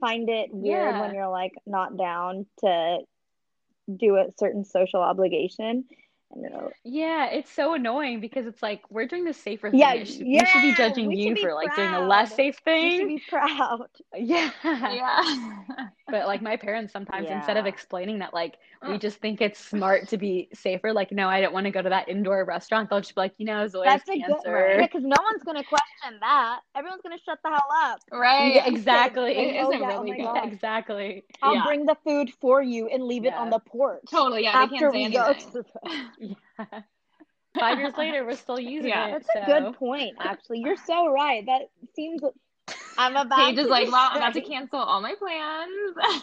find 0.00 0.28
it 0.30 0.48
weird 0.52 0.94
Yeah. 0.94 1.00
when 1.02 1.14
you're 1.14 1.28
like 1.28 1.52
not 1.66 1.96
down 1.98 2.46
to 2.60 3.00
do 3.94 4.16
a 4.16 4.26
certain 4.38 4.64
social 4.64 5.00
obligation. 5.02 5.84
And 6.34 6.46
Yeah, 6.82 7.26
it's 7.26 7.50
so 7.52 7.74
annoying 7.74 8.20
because 8.20 8.46
it's 8.46 8.62
like 8.62 8.80
we're 8.90 9.06
doing 9.06 9.24
the 9.24 9.34
safer 9.34 9.70
thing. 9.70 9.80
Yeah, 9.80 9.92
It 9.92 10.06
should- 10.08 10.26
we 10.26 10.38
should 10.46 10.62
be 10.62 10.72
judging 10.74 11.08
we 11.08 11.16
you 11.16 11.34
be 11.34 11.42
for 11.42 11.52
like 11.52 11.76
doing 11.76 11.92
a 11.92 12.00
less 12.08 12.34
safe 12.34 12.56
thing. 12.64 12.90
you 12.92 12.98
should 12.98 13.08
be 13.08 13.22
proud. 13.28 13.86
Yeah. 14.16 14.50
Yeah. 14.64 15.22
But 16.12 16.26
like 16.26 16.42
my 16.42 16.58
parents 16.58 16.92
sometimes 16.92 17.26
instead 17.30 17.56
of 17.56 17.64
explaining 17.64 18.18
that 18.18 18.34
like 18.34 18.58
we 18.86 18.94
Mm. 18.94 19.00
just 19.00 19.16
think 19.18 19.40
it's 19.40 19.58
smart 19.58 20.08
to 20.08 20.18
be 20.18 20.48
safer, 20.52 20.92
like 20.92 21.10
no, 21.10 21.26
I 21.26 21.40
don't 21.40 21.54
want 21.54 21.64
to 21.64 21.70
go 21.70 21.80
to 21.80 21.88
that 21.88 22.08
indoor 22.08 22.44
restaurant. 22.44 22.90
They'll 22.90 23.00
just 23.00 23.14
be 23.14 23.20
like, 23.22 23.32
you 23.38 23.46
know, 23.46 23.66
Zoya's 23.66 23.84
That's 24.04 24.08
a 24.10 24.18
cancer. 24.18 24.42
good 24.44 24.80
yeah, 24.80 24.86
because 24.86 25.02
no 25.04 25.16
one's 25.22 25.42
gonna 25.42 25.64
question 25.64 26.18
that. 26.20 26.60
Everyone's 26.76 27.00
gonna 27.02 27.16
shut 27.24 27.38
the 27.42 27.48
hell 27.48 27.62
up. 27.74 28.00
right. 28.12 28.56
Yeah, 28.56 28.66
exactly. 28.66 29.32
It 29.38 29.56
Oh, 29.56 29.70
isn't 29.70 29.80
yeah, 29.80 29.96
oh 29.96 30.02
really. 30.02 30.18
Yeah, 30.18 30.44
exactly. 30.44 31.24
I'll 31.42 31.54
Yeah. 31.54 31.64
bring 31.64 31.86
the 31.86 31.96
food 32.04 32.30
for 32.42 32.60
you 32.62 32.88
and 32.88 33.04
leave 33.04 33.24
it 33.24 33.32
on 33.32 33.48
the 33.48 33.58
porch. 33.60 34.02
Totally. 34.10 34.42
Yeah. 34.42 34.66
They 34.66 34.74
after 34.74 34.90
we 34.90 35.08
go 35.08 35.32
to 35.32 35.50
the 35.52 35.64
Yeah. 36.58 36.80
Five 37.58 37.78
years 37.78 37.96
later, 37.96 38.24
we're 38.24 38.36
still 38.36 38.60
using 38.76 38.90
Yeah. 38.90 39.06
it. 39.16 39.24
That's 39.34 39.48
a 39.48 39.60
good 39.60 39.74
point, 39.76 40.16
actually. 40.20 40.60
You're 40.60 40.76
so 40.76 41.10
right. 41.10 41.44
That 41.46 41.62
seems 41.94 42.22
I'm 42.98 43.16
about 43.16 43.38
Paige 43.38 43.58
is 43.58 43.66
to 43.66 43.70
like, 43.70 43.90
well, 43.90 44.08
I'm 44.10 44.16
about 44.18 44.34
to 44.34 44.40
cancel 44.40 44.78
all 44.78 45.00
my 45.00 45.14
plans. 45.14 46.22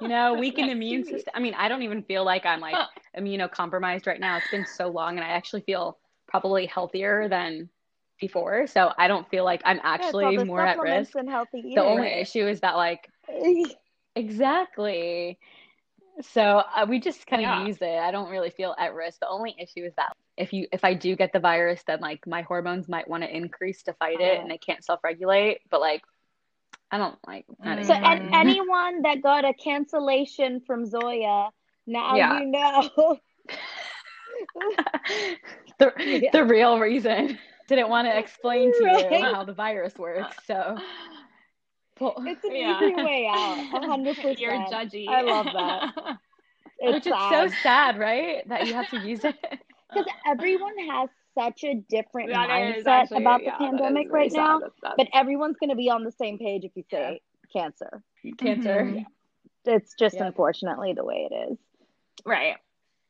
You 0.00 0.08
know, 0.08 0.34
weakened 0.34 0.66
Next 0.66 0.76
immune 0.76 1.04
system. 1.04 1.32
I 1.36 1.40
mean, 1.40 1.54
I 1.54 1.68
don't 1.68 1.82
even 1.82 2.02
feel 2.02 2.24
like 2.24 2.44
I'm 2.44 2.60
like 2.60 2.76
immunocompromised 3.16 4.06
right 4.06 4.18
now. 4.20 4.36
It's 4.36 4.48
been 4.48 4.66
so 4.66 4.88
long, 4.88 5.16
and 5.16 5.24
I 5.24 5.30
actually 5.30 5.62
feel 5.62 5.98
probably 6.26 6.66
healthier 6.66 7.28
than 7.28 7.68
before. 8.20 8.66
So 8.66 8.92
I 8.98 9.06
don't 9.06 9.28
feel 9.30 9.44
like 9.44 9.62
I'm 9.64 9.76
Yeah, 9.76 9.82
it's 9.82 9.92
all 9.92 9.94
actually 9.94 10.36
the 10.36 10.44
more 10.44 10.66
at 10.66 10.80
risk. 10.80 11.14
and 11.14 11.28
healthy 11.30 11.58
eating. 11.58 11.74
The 11.76 11.84
only 11.84 12.08
issue 12.08 12.46
is 12.46 12.60
that 12.60 12.76
like 12.76 13.08
exactly. 14.16 15.38
So 16.22 16.42
uh, 16.42 16.86
we 16.88 17.00
just 17.00 17.26
kind 17.26 17.42
of 17.42 17.48
Yeah. 17.48 17.66
use 17.66 17.78
it. 17.80 17.98
I 17.98 18.10
don't 18.10 18.30
really 18.30 18.50
feel 18.50 18.74
at 18.78 18.94
risk. 18.94 19.20
The 19.20 19.28
only 19.28 19.54
issue 19.58 19.84
is 19.84 19.92
that 19.96 20.12
if 20.36 20.52
you 20.52 20.66
if 20.72 20.84
I 20.84 20.94
do 20.94 21.16
get 21.16 21.32
the 21.32 21.40
virus, 21.40 21.82
then 21.86 22.00
like 22.00 22.26
my 22.26 22.42
hormones 22.42 22.88
might 22.88 23.08
want 23.08 23.22
to 23.24 23.36
increase 23.36 23.82
to 23.84 23.92
fight 23.94 24.20
it, 24.20 24.38
Oh. 24.38 24.42
and 24.42 24.50
they 24.50 24.58
can't 24.58 24.84
self 24.84 25.00
regulate. 25.02 25.60
But 25.70 25.80
like, 25.80 26.02
I 26.90 26.98
don't 26.98 27.18
like. 27.26 27.46
I 27.62 27.74
don't 27.74 27.84
So, 27.84 27.94
and 27.94 28.32
anyone 28.34 29.02
that 29.02 29.22
got 29.22 29.44
a 29.44 29.52
cancellation 29.54 30.60
from 30.60 30.86
Zoya 30.86 31.50
Now 31.86 32.14
Yeah. 32.16 32.40
you 32.40 32.46
know. 32.46 33.18
the, 35.78 35.92
Yeah. 36.22 36.30
the 36.32 36.44
real 36.44 36.78
reason. 36.78 37.38
Didn't 37.66 37.88
want 37.88 38.06
to 38.06 38.16
explain 38.18 38.72
to 38.72 38.84
Right. 38.84 39.10
you 39.10 39.22
how 39.22 39.42
the 39.44 39.54
virus 39.54 39.96
works. 39.96 40.36
So, 40.46 40.78
it's 42.00 42.44
an 42.44 42.54
Yeah. 42.56 42.80
easy 42.82 42.94
way 42.94 43.28
out. 43.30 43.56
Hundred 43.84 44.16
percent. 44.16 44.38
You're 44.40 44.52
judgy. 44.52 45.08
I 45.08 45.22
love 45.22 45.46
that. 45.52 46.16
It's 46.80 46.92
which 46.92 47.06
is 47.06 47.12
so 47.12 47.46
sad 47.48 47.52
sad, 47.62 47.98
right? 47.98 48.46
That 48.48 48.66
you 48.66 48.74
have 48.74 48.90
to 48.90 48.98
use 48.98 49.24
it. 49.24 49.36
because 49.88 50.06
everyone 50.26 50.76
has 50.90 51.08
such 51.38 51.62
a 51.64 51.76
different 51.88 52.30
That 52.30 52.48
mindset 52.48 52.86
actually- 52.86 53.18
about 53.22 53.40
the 53.42 53.46
is 53.46 53.58
pandemic 53.58 54.08
very 54.08 54.22
right 54.24 54.32
sad. 54.32 54.38
now. 54.38 54.58
That's 54.58 54.80
sad. 54.80 54.92
But 54.98 55.08
everyone's 55.14 55.56
going 55.58 55.70
to 55.70 55.76
be 55.76 55.88
on 55.88 56.02
the 56.02 56.10
same 56.12 56.36
page 56.36 56.64
if 56.64 56.72
you 56.74 56.82
say 56.90 57.20
cancer. 57.52 58.02
Cancer. 58.38 58.82
Mhm. 58.84 59.06
It's 59.64 59.94
just 59.98 60.16
unfortunately 60.16 60.92
the 60.94 61.04
way 61.04 61.28
it 61.30 61.52
is. 61.52 61.58
right. 62.26 62.56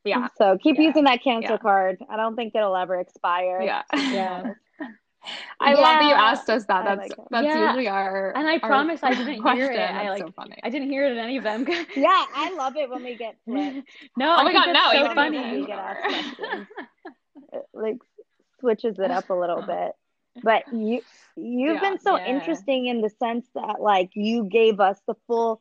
Yeah. 0.04 0.28
So 0.36 0.58
keep 0.62 0.76
Yeah. 0.76 0.82
using 0.88 1.04
that 1.04 1.22
cancer 1.24 1.52
Yeah. 1.52 1.56
card. 1.58 1.98
I 2.10 2.16
don't 2.18 2.36
think 2.36 2.54
it'll 2.54 2.76
ever 2.76 3.00
expire. 3.00 3.62
Yeah. 3.62 3.82
Yeah. 3.94 4.52
I 5.60 5.74
love 5.74 5.98
that 5.98 6.04
you 6.08 6.14
asked 6.14 6.50
us 6.50 6.64
that. 6.66 6.84
That's 6.84 6.98
like 6.98 7.12
it. 7.12 7.24
that's 7.30 7.44
Yeah. 7.46 7.66
usually 7.66 7.88
our 7.88 8.32
And 8.36 8.46
I 8.48 8.54
our 8.54 8.68
promise 8.68 9.00
I 9.02 9.14
didn't 9.14 9.34
hear 9.42 9.42
question. 9.42 9.72
it. 9.72 9.78
I 9.78 9.92
That's 10.04 10.08
like 10.20 10.22
so 10.22 10.32
funny. 10.32 10.56
I 10.62 10.70
didn't 10.70 10.90
hear 10.90 11.06
it 11.06 11.12
in 11.12 11.18
any 11.18 11.36
of 11.36 11.44
them. 11.44 11.64
Yeah, 11.96 12.24
I 12.34 12.54
love 12.54 12.76
it 12.76 12.90
when 12.90 13.02
we 13.02 13.16
get 13.16 13.36
flipped. 13.44 13.88
no, 14.16 14.36
Oh 14.38 14.44
my 14.44 14.52
God, 14.52 14.66
that's 14.66 14.78
no, 14.78 14.92
so 14.92 15.04
even 15.04 15.14
funny. 15.16 15.38
if 15.38 15.60
We 15.60 15.66
get 15.66 15.78
asked 15.78 16.00
questions. 16.02 16.66
It 17.52 17.62
like 17.72 17.98
switches 18.60 18.98
it 18.98 19.10
up 19.10 19.30
a 19.30 19.34
little 19.34 19.62
bit. 19.62 19.92
But 20.42 20.64
you 20.72 21.00
you've 21.36 21.74
Yeah, 21.74 21.80
been 21.90 22.00
so 22.00 22.16
yeah. 22.18 22.26
interesting 22.36 22.86
in 22.86 23.00
the 23.00 23.10
sense 23.10 23.46
that 23.54 23.80
like 23.80 24.10
you 24.14 24.44
gave 24.44 24.80
us 24.80 25.00
the 25.06 25.14
full 25.26 25.60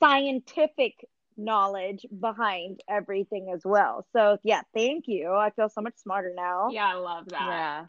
scientific 0.00 0.94
knowledge 1.36 2.06
behind 2.20 2.80
everything 2.88 3.50
as 3.52 3.62
well. 3.64 4.06
So 4.12 4.38
yeah, 4.42 4.62
thank 4.74 5.04
you. 5.08 5.32
I 5.32 5.50
feel 5.50 5.68
so 5.68 5.80
much 5.80 5.96
smarter 5.96 6.32
now. 6.34 6.70
Yeah, 6.70 6.86
I 6.86 6.94
love 6.94 7.26
that. 7.30 7.40
Yeah. 7.40 7.84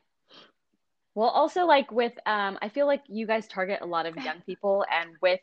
Well, 1.16 1.30
also 1.30 1.66
like 1.66 1.92
with 1.92 2.14
um 2.26 2.60
I 2.62 2.68
feel 2.70 2.86
like 2.86 3.04
you 3.08 3.26
guys 3.26 3.48
target 3.48 3.80
a 3.82 3.86
lot 3.86 4.06
of 4.06 4.18
young 4.18 4.42
people 4.42 4.86
and 4.92 5.12
with 5.22 5.40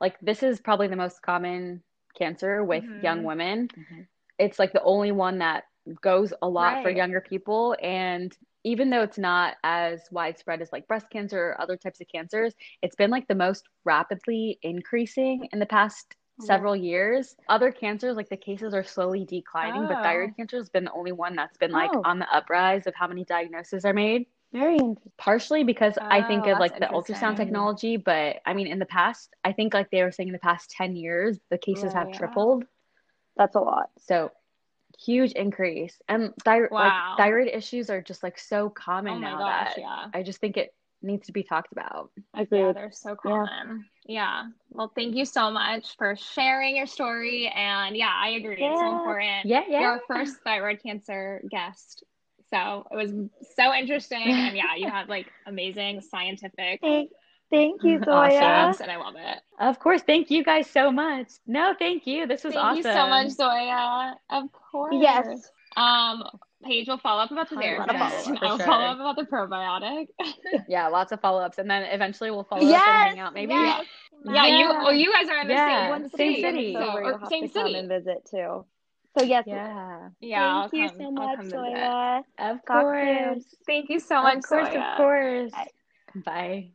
like 0.00 0.18
this 0.20 0.42
is 0.42 0.60
probably 0.60 0.88
the 0.88 0.96
most 0.96 1.22
common 1.22 1.82
cancer 2.18 2.64
with 2.64 2.84
Mhm. 2.84 3.00
young 3.00 3.24
women. 3.24 3.70
Mhm. 3.76 4.08
It's 4.38 4.58
like 4.58 4.72
the 4.72 4.82
only 4.84 5.12
one 5.12 5.38
that 5.38 5.64
goes 6.02 6.34
a 6.42 6.48
lot 6.48 6.80
for 6.82 6.90
younger 6.90 7.20
people 7.20 7.76
and 7.82 8.36
even 8.64 8.90
though 8.90 9.02
it's 9.02 9.18
not 9.18 9.56
as 9.64 10.02
widespread 10.12 10.62
as 10.62 10.72
like 10.72 10.88
breast 10.88 11.06
cancer 11.10 11.38
or 11.50 11.60
other 11.62 11.76
types 11.76 12.00
of 12.00 12.08
cancers, 12.08 12.54
it's 12.82 12.96
been 12.96 13.10
like 13.10 13.28
the 13.28 13.34
most 13.36 13.64
rapidly 13.84 14.58
increasing 14.62 15.48
in 15.52 15.60
the 15.60 15.66
past 15.66 16.16
several 16.38 16.76
years. 16.76 17.36
Other 17.48 17.72
cancers, 17.72 18.16
like 18.16 18.28
the 18.30 18.36
cases 18.36 18.74
are 18.74 18.84
slowly 18.84 19.24
declining, 19.26 19.86
but 19.86 20.02
Oh. 20.02 20.02
thyroid 20.02 20.36
cancer 20.36 20.58
has 20.58 20.70
been 20.70 20.84
the 20.84 20.92
only 20.92 21.12
one 21.12 21.36
that's 21.36 21.58
been 21.58 21.72
like 21.72 21.92
Oh. 21.92 22.04
on 22.04 22.18
the 22.20 22.34
uprise 22.34 22.86
of 22.86 22.94
how 22.96 23.08
many 23.08 23.24
diagnoses 23.24 23.84
are 23.86 23.94
made. 23.94 24.26
Very 24.52 24.74
interesting. 24.78 25.12
Partially 25.16 25.64
because 25.64 25.96
I 26.00 26.22
think 26.22 26.46
Oh, 26.46 26.52
of 26.52 26.58
like 26.58 26.78
the 26.78 26.86
ultrasound 26.86 27.36
technology, 27.36 27.96
but 27.96 28.40
I 28.44 28.54
mean, 28.54 28.66
in 28.66 28.78
the 28.78 28.86
past, 28.86 29.34
I 29.44 29.52
think 29.52 29.74
like 29.74 29.90
they 29.90 30.02
were 30.02 30.10
saying 30.12 30.28
in 30.28 30.32
the 30.32 30.38
past 30.38 30.70
10 30.70 30.96
years, 30.96 31.38
the 31.50 31.58
cases 31.58 31.92
have 31.92 32.08
oh, 32.08 32.10
Right. 32.10 32.14
tripled. 32.18 32.64
That's 33.36 33.54
a 33.54 33.60
lot. 33.60 33.90
So 33.98 34.32
huge 34.98 35.32
increase. 35.32 36.00
And 36.08 36.34
thyroid, 36.44 36.70
Wow. 36.72 36.80
like 36.80 37.16
thyroid 37.18 37.48
issues 37.48 37.90
are 37.90 38.02
just 38.02 38.22
like 38.22 38.38
so 38.38 38.68
common 38.70 39.14
Oh 39.14 39.18
now 39.18 39.38
gosh, 39.38 39.74
that 39.74 39.78
yeah. 39.78 40.06
I 40.12 40.22
just 40.22 40.40
think 40.40 40.56
it 40.56 40.74
needs 41.02 41.26
to 41.26 41.32
be 41.32 41.42
talked 41.42 41.72
about. 41.72 42.10
Yeah, 42.34 42.42
Agreed. 42.42 42.76
they're 42.76 42.92
so 42.92 43.14
common. 43.16 43.86
Yeah. 44.04 44.48
Well, 44.70 44.92
thank 44.94 45.14
you 45.14 45.24
so 45.24 45.50
much 45.50 45.96
for 45.96 46.16
sharing 46.16 46.76
your 46.76 46.86
story. 46.86 47.46
And 47.54 47.96
yeah, 47.96 48.12
I 48.14 48.30
agree. 48.30 48.56
It's 48.58 48.80
so 48.80 48.92
important. 48.92 49.46
Yeah, 49.46 49.62
You're 49.68 49.80
yeah. 49.80 49.86
our 49.86 50.00
first 50.08 50.36
thyroid 50.44 50.82
cancer 50.82 51.42
guest. 51.50 52.04
So 52.52 52.86
it 52.90 52.96
was 52.96 53.12
so 53.56 53.72
interesting. 53.74 54.22
And 54.24 54.56
yeah, 54.56 54.74
you 54.76 54.88
had 54.90 55.08
like 55.08 55.26
amazing 55.46 56.00
scientific 56.00 56.80
Thank, 56.82 57.10
thank 57.50 57.82
you, 57.82 57.98
Awesome. 58.00 58.04
Zoya. 58.30 58.40
facts, 58.40 58.80
and 58.80 58.90
I 58.90 58.96
love 58.96 59.14
it. 59.16 59.38
Of 59.58 59.78
course. 59.78 60.02
Thank 60.02 60.30
you 60.30 60.42
guys 60.44 60.68
so 60.68 60.90
much. 60.92 61.28
No, 61.46 61.74
thank 61.78 62.06
you. 62.06 62.26
This 62.26 62.44
was 62.44 62.54
Thank 62.54 62.64
awesome. 62.64 62.82
Thank 62.82 62.96
you 62.96 63.00
so 63.02 63.08
much, 63.08 63.28
Zoya. 63.56 64.14
Of 64.30 64.44
course. 64.52 64.94
Yes. 64.98 65.50
Um, 65.76 66.24
Paige 66.64 66.88
will 66.88 66.98
follow 66.98 67.22
up 67.22 67.30
about 67.30 67.48
the 67.48 67.56
A 67.56 67.78
lot 67.78 67.88
of 67.88 67.96
therapist. 67.96 68.24
follow-up, 68.26 68.38
for 68.40 68.44
I'll 68.46 68.56
sure. 68.58 68.66
follow 68.66 68.84
up 68.84 68.96
about 69.00 69.16
the 69.16 69.24
probiotic. 69.24 70.06
Yeah, 70.68 70.88
lots 70.88 71.10
of 71.12 71.20
follow 71.20 71.40
ups. 71.40 71.58
And 71.58 71.70
then 71.70 71.84
eventually 71.84 72.30
we'll 72.30 72.44
follow 72.44 72.62
up 72.62 72.68
and 72.74 73.08
hang 73.10 73.18
out 73.18 73.32
maybe. 73.34 73.52
yes. 73.54 73.86
Yeah, 74.26 74.46
you 74.46 74.58
Yeah. 74.58 74.82
well, 74.82 74.92
you 74.92 75.10
guys 75.12 75.28
are 75.28 75.40
in 75.40 75.48
the 75.48 75.54
Yeah, 75.54 75.80
same, 75.82 75.88
one 75.90 76.10
city, 76.10 76.42
city. 76.42 76.72
so, 76.74 76.80
So 76.80 76.90
or 76.92 77.02
you'll 77.04 77.18
have 77.18 77.28
same 77.28 77.48
to 77.48 77.54
come 77.54 77.66
city. 77.68 77.78
and 77.78 77.88
visit 77.88 78.26
too. 78.30 78.64
So 79.18 79.24
yes, 79.24 79.44
Yeah. 79.46 80.10
Yeah, 80.20 80.68
thank 80.68 80.72
you 80.74 80.82
I'll 80.82 80.88
come, 80.88 80.98
so 80.98 81.10
much, 81.10 81.36
come 81.36 81.44
visit. 81.46 81.58
Zoya. 81.58 82.22
Of 82.38 82.56
Talk 82.66 82.82
course. 82.82 83.18
soon. 83.18 83.44
Thank 83.66 83.90
you 83.90 84.00
so 84.00 84.22
much, 84.22 84.36
Of 84.38 84.42
course, 84.44 84.68
Zoya. 84.68 84.80
of 84.80 84.96
course. 84.96 85.52
Bye. 85.52 85.70
Bye. 86.24 86.70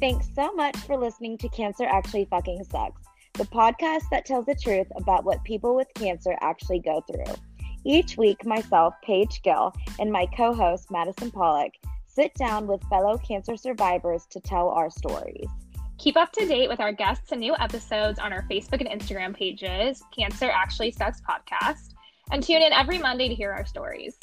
Thanks 0.00 0.28
so 0.34 0.52
much 0.54 0.76
for 0.78 0.96
listening 0.96 1.36
to 1.38 1.48
Cancer 1.50 1.84
Actually 1.84 2.24
Fucking 2.30 2.64
Sucks, 2.64 3.02
the 3.34 3.44
podcast 3.44 4.04
that 4.10 4.24
tells 4.24 4.46
the 4.46 4.54
truth 4.54 4.86
about 4.96 5.24
what 5.24 5.42
people 5.44 5.76
with 5.76 5.88
cancer 5.94 6.36
actually 6.40 6.80
go 6.80 7.02
through. 7.02 7.34
Each 7.84 8.16
week, 8.16 8.44
myself, 8.46 8.94
Paige 9.04 9.42
Gill, 9.42 9.72
and 9.98 10.10
my 10.10 10.26
co 10.36 10.54
host, 10.54 10.90
Madison 10.90 11.30
Pollock, 11.30 11.72
sit 12.20 12.34
down 12.34 12.66
with 12.66 12.82
fellow 12.90 13.16
cancer 13.16 13.56
survivors 13.56 14.26
to 14.26 14.38
tell 14.40 14.68
our 14.68 14.90
stories. 14.90 15.48
Keep 15.96 16.18
up 16.18 16.30
to 16.32 16.44
date 16.44 16.68
with 16.68 16.78
our 16.78 16.92
guests 16.92 17.32
and 17.32 17.40
new 17.40 17.56
episodes 17.58 18.18
on 18.18 18.30
our 18.30 18.42
Facebook 18.42 18.86
and 18.86 19.00
Instagram 19.00 19.34
pages, 19.34 20.02
Cancer 20.14 20.50
Actually 20.52 20.90
Sucks 20.90 21.22
Podcast, 21.22 21.94
and 22.30 22.42
tune 22.42 22.60
in 22.60 22.74
every 22.74 22.98
Monday 22.98 23.26
to 23.28 23.34
hear 23.34 23.52
our 23.52 23.64
stories. 23.64 24.18